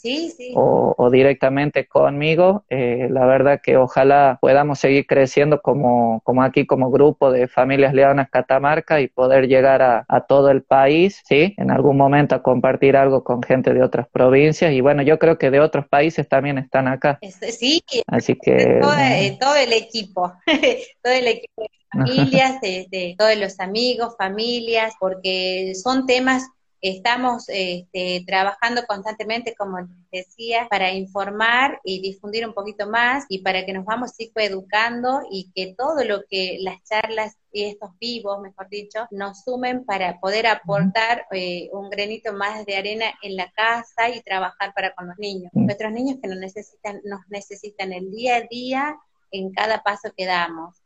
O, 0.54 1.10
directamente 1.12 1.88
conmigo. 1.88 2.64
Eh, 2.70 3.08
la 3.10 3.26
verdad 3.26 3.60
que 3.64 3.76
ojalá 3.76 4.38
podamos 4.40 4.78
seguir 4.78 5.08
creciendo 5.08 5.62
como, 5.62 6.22
como 6.24 6.44
aquí, 6.44 6.68
como 6.68 6.92
grupo 6.92 7.32
de 7.32 7.48
familias 7.48 7.96
leonas 7.96 8.30
Catamarca 8.30 9.02
y 9.02 9.08
poder 9.08 9.48
llegar 9.48 9.82
a, 9.82 10.06
a 10.08 10.22
todo 10.22 10.52
el 10.52 10.62
país, 10.62 11.24
¿sí? 11.26 11.56
En 11.58 11.72
algún 11.72 11.98
momento 11.98 12.36
a 12.36 12.44
compartir 12.44 12.96
algo 12.96 13.24
con 13.24 13.42
gente 13.42 13.74
de 13.74 13.82
otras 13.82 14.08
provincias. 14.08 14.72
Y 14.72 14.82
bueno, 14.82 15.02
yo 15.02 15.18
creo 15.18 15.39
que 15.40 15.50
de 15.50 15.60
otros 15.60 15.88
países 15.88 16.28
también 16.28 16.58
están 16.60 16.88
acá. 16.88 17.18
Sí, 17.22 17.84
así 18.06 18.36
que 18.36 18.80
todo, 18.82 18.94
eh, 19.00 19.38
todo 19.40 19.56
el 19.56 19.74
equipo, 19.74 20.34
todo 21.04 21.14
el 21.14 21.28
equipo 21.28 21.64
de 21.64 21.70
familias, 21.92 22.62
de, 22.62 23.16
todos 23.18 23.36
los 23.38 23.60
amigos, 23.60 24.16
familias, 24.18 24.94
porque 25.00 25.74
son 25.82 26.06
temas 26.06 26.44
Estamos 26.82 27.46
este, 27.50 28.24
trabajando 28.26 28.86
constantemente, 28.88 29.54
como 29.56 29.80
les 29.80 30.10
decía, 30.12 30.68
para 30.70 30.94
informar 30.94 31.82
y 31.84 32.02
difundir 32.02 32.48
un 32.48 32.54
poquito 32.54 32.90
más 32.90 33.26
y 33.28 33.40
para 33.40 33.66
que 33.66 33.74
nos 33.74 33.84
vamos 33.84 34.12
psicoeducando 34.12 35.22
y 35.30 35.52
que 35.54 35.76
todo 35.78 36.04
lo 36.06 36.24
que 36.30 36.58
las 36.62 36.82
charlas 36.84 37.38
y 37.52 37.66
estos 37.66 37.92
vivos, 38.00 38.40
mejor 38.42 38.70
dicho, 38.70 39.08
nos 39.12 39.44
sumen 39.44 39.84
para 39.84 40.20
poder 40.20 40.48
aportar 40.48 41.26
eh, 41.32 41.70
un 41.74 41.90
granito 41.90 42.32
más 42.34 42.66
de 42.66 42.78
arena 42.78 43.06
en 43.22 43.36
la 43.36 43.52
casa 43.52 44.10
y 44.10 44.22
trabajar 44.22 44.74
para 44.74 44.94
con 44.94 45.08
los 45.08 45.18
niños. 45.18 45.52
Nuestros 45.54 45.92
niños 45.92 46.20
que 46.22 46.30
nos 46.30 46.38
necesitan, 46.38 47.02
nos 47.04 47.22
necesitan 47.30 47.92
el 47.92 48.10
día 48.10 48.38
a 48.38 48.42
día 48.42 48.98
en 49.32 49.52
cada 49.52 49.84
paso 49.84 50.14
que 50.16 50.26
damos. 50.26 50.78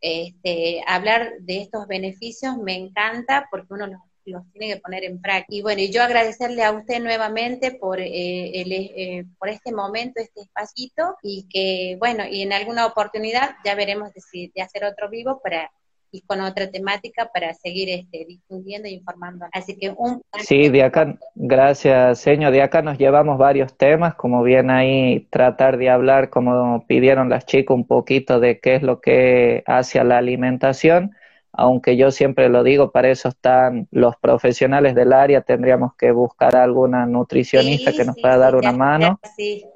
Este, 0.00 0.82
hablar 0.86 1.32
de 1.40 1.60
estos 1.60 1.86
beneficios 1.86 2.56
me 2.56 2.74
encanta 2.74 3.48
porque 3.50 3.74
uno 3.74 3.86
los 3.86 4.00
los 4.24 4.42
tiene 4.52 4.74
que 4.74 4.80
poner 4.80 5.04
en 5.04 5.20
práctica. 5.20 5.54
Y 5.54 5.62
bueno, 5.62 5.82
yo 5.90 6.02
agradecerle 6.02 6.62
a 6.62 6.72
usted 6.72 7.00
nuevamente 7.00 7.72
por, 7.72 8.00
eh, 8.00 8.60
el, 8.60 8.72
eh, 8.72 9.24
por 9.38 9.48
este 9.48 9.72
momento, 9.72 10.20
este 10.20 10.42
espacito, 10.42 11.16
y 11.22 11.46
que, 11.48 11.96
bueno, 11.98 12.24
y 12.28 12.42
en 12.42 12.52
alguna 12.52 12.86
oportunidad 12.86 13.56
ya 13.64 13.74
veremos 13.74 14.12
de, 14.12 14.50
de 14.54 14.62
hacer 14.62 14.84
otro 14.84 15.08
vivo 15.08 15.40
para 15.42 15.70
y 16.12 16.22
con 16.22 16.40
otra 16.40 16.70
temática 16.70 17.30
para 17.32 17.54
seguir 17.54 17.88
este, 17.88 18.24
difundiendo 18.26 18.88
e 18.88 18.92
informando. 18.92 19.46
Así 19.52 19.76
que 19.76 19.94
un... 19.96 20.22
Sí, 20.40 20.68
de 20.68 20.82
acá, 20.82 21.18
gracias, 21.34 22.18
señor. 22.18 22.52
De 22.52 22.62
acá 22.62 22.82
nos 22.82 22.98
llevamos 22.98 23.38
varios 23.38 23.76
temas, 23.76 24.14
como 24.14 24.42
bien 24.42 24.70
ahí 24.70 25.28
tratar 25.30 25.76
de 25.76 25.90
hablar, 25.90 26.30
como 26.30 26.84
pidieron 26.86 27.28
las 27.28 27.46
chicas, 27.46 27.74
un 27.74 27.86
poquito 27.86 28.40
de 28.40 28.58
qué 28.58 28.76
es 28.76 28.82
lo 28.82 29.00
que 29.00 29.62
hace 29.66 30.00
a 30.00 30.04
la 30.04 30.18
alimentación 30.18 31.14
aunque 31.60 31.94
yo 31.98 32.10
siempre 32.10 32.48
lo 32.48 32.62
digo, 32.62 32.90
para 32.90 33.10
eso 33.10 33.28
están 33.28 33.86
los 33.90 34.16
profesionales 34.16 34.94
del 34.94 35.12
área, 35.12 35.42
tendríamos 35.42 35.94
que 35.94 36.10
buscar 36.10 36.56
alguna 36.56 37.04
nutricionista 37.04 37.92
que 37.92 38.06
nos 38.06 38.16
pueda 38.18 38.38
dar 38.38 38.56
una 38.56 38.72
mano. 38.72 39.20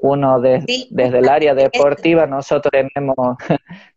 Uno 0.00 0.40
desde 0.40 1.18
el 1.18 1.28
área 1.28 1.54
deportiva, 1.54 2.26
nosotros 2.26 2.72
tenemos 2.72 3.36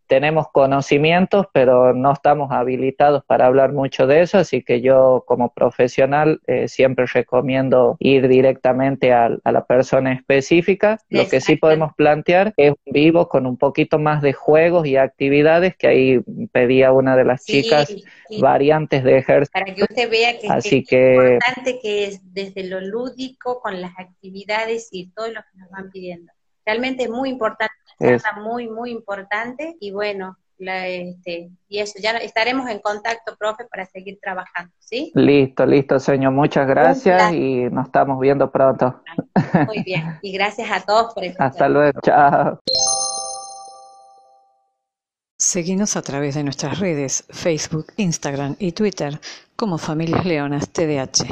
tenemos 0.08 0.48
conocimientos, 0.50 1.46
pero 1.52 1.92
no 1.94 2.12
estamos 2.12 2.50
habilitados 2.50 3.22
para 3.24 3.46
hablar 3.46 3.72
mucho 3.72 4.06
de 4.06 4.22
eso, 4.22 4.38
así 4.38 4.62
que 4.62 4.80
yo 4.80 5.22
como 5.26 5.52
profesional 5.52 6.40
eh, 6.46 6.66
siempre 6.66 7.06
recomiendo 7.06 7.96
ir 8.00 8.26
directamente 8.26 9.12
a, 9.12 9.28
la 9.44 9.64
persona 9.66 10.12
específica. 10.14 10.98
Lo 11.10 11.28
que 11.28 11.40
sí 11.40 11.56
podemos 11.56 11.94
plantear 11.94 12.54
es 12.56 12.70
un 12.70 12.92
vivo 12.92 13.28
con 13.28 13.46
un 13.46 13.56
poquito 13.56 13.98
más 13.98 14.22
de 14.22 14.32
juegos 14.32 14.86
y 14.86 14.96
actividades, 14.96 15.76
que 15.76 15.88
ahí 15.88 16.20
pedía 16.52 16.92
una 16.92 17.14
de 17.14 17.24
las 17.24 17.44
chicas 17.44 17.94
variantes 18.40 19.04
de 19.04 19.18
ejercicio. 19.18 19.52
Para 19.52 19.74
que 19.74 19.82
usted 19.82 20.10
vea 20.10 20.38
que, 20.38 20.48
así 20.48 20.84
es 20.88 20.92
importante 20.92 21.78
que 21.80 22.04
es 22.06 22.20
desde 22.32 22.64
lo 22.64 22.80
lúdico, 22.80 23.60
con 23.60 23.80
las 23.80 23.92
actividades 23.98 24.88
y 24.90 25.10
todo 25.10 25.28
lo 25.28 25.40
que 25.40 25.58
nos 25.58 25.70
van 25.70 25.90
pidiendo. 25.90 26.32
Realmente 26.64 27.04
es 27.04 27.10
muy 27.10 27.30
importante 27.30 27.74
es 27.98 28.22
muy, 28.40 28.68
muy 28.68 28.90
importante 28.90 29.76
y 29.80 29.90
bueno, 29.90 30.36
la, 30.58 30.88
este, 30.88 31.50
y 31.68 31.78
eso, 31.78 31.98
ya 32.02 32.12
estaremos 32.18 32.68
en 32.68 32.80
contacto, 32.80 33.36
profe, 33.36 33.64
para 33.70 33.86
seguir 33.86 34.18
trabajando, 34.20 34.72
¿sí? 34.78 35.12
Listo, 35.14 35.64
listo, 35.64 35.98
señor, 36.00 36.32
muchas 36.32 36.66
gracias 36.66 37.32
y 37.32 37.64
nos 37.70 37.86
estamos 37.86 38.18
viendo 38.20 38.50
pronto. 38.50 39.02
Muy 39.66 39.82
bien, 39.84 40.18
y 40.22 40.32
gracias 40.32 40.70
a 40.70 40.80
todos 40.80 41.14
por 41.14 41.24
estar. 41.24 41.46
Hasta 41.46 41.68
luego, 41.68 42.00
chao. 42.02 42.60
Seguimos 45.40 45.96
a 45.96 46.02
través 46.02 46.34
de 46.34 46.42
nuestras 46.42 46.80
redes, 46.80 47.24
Facebook, 47.30 47.86
Instagram 47.96 48.56
y 48.58 48.72
Twitter 48.72 49.20
como 49.54 49.78
Familias 49.78 50.26
Leonas 50.26 50.68
TDH. 50.70 51.30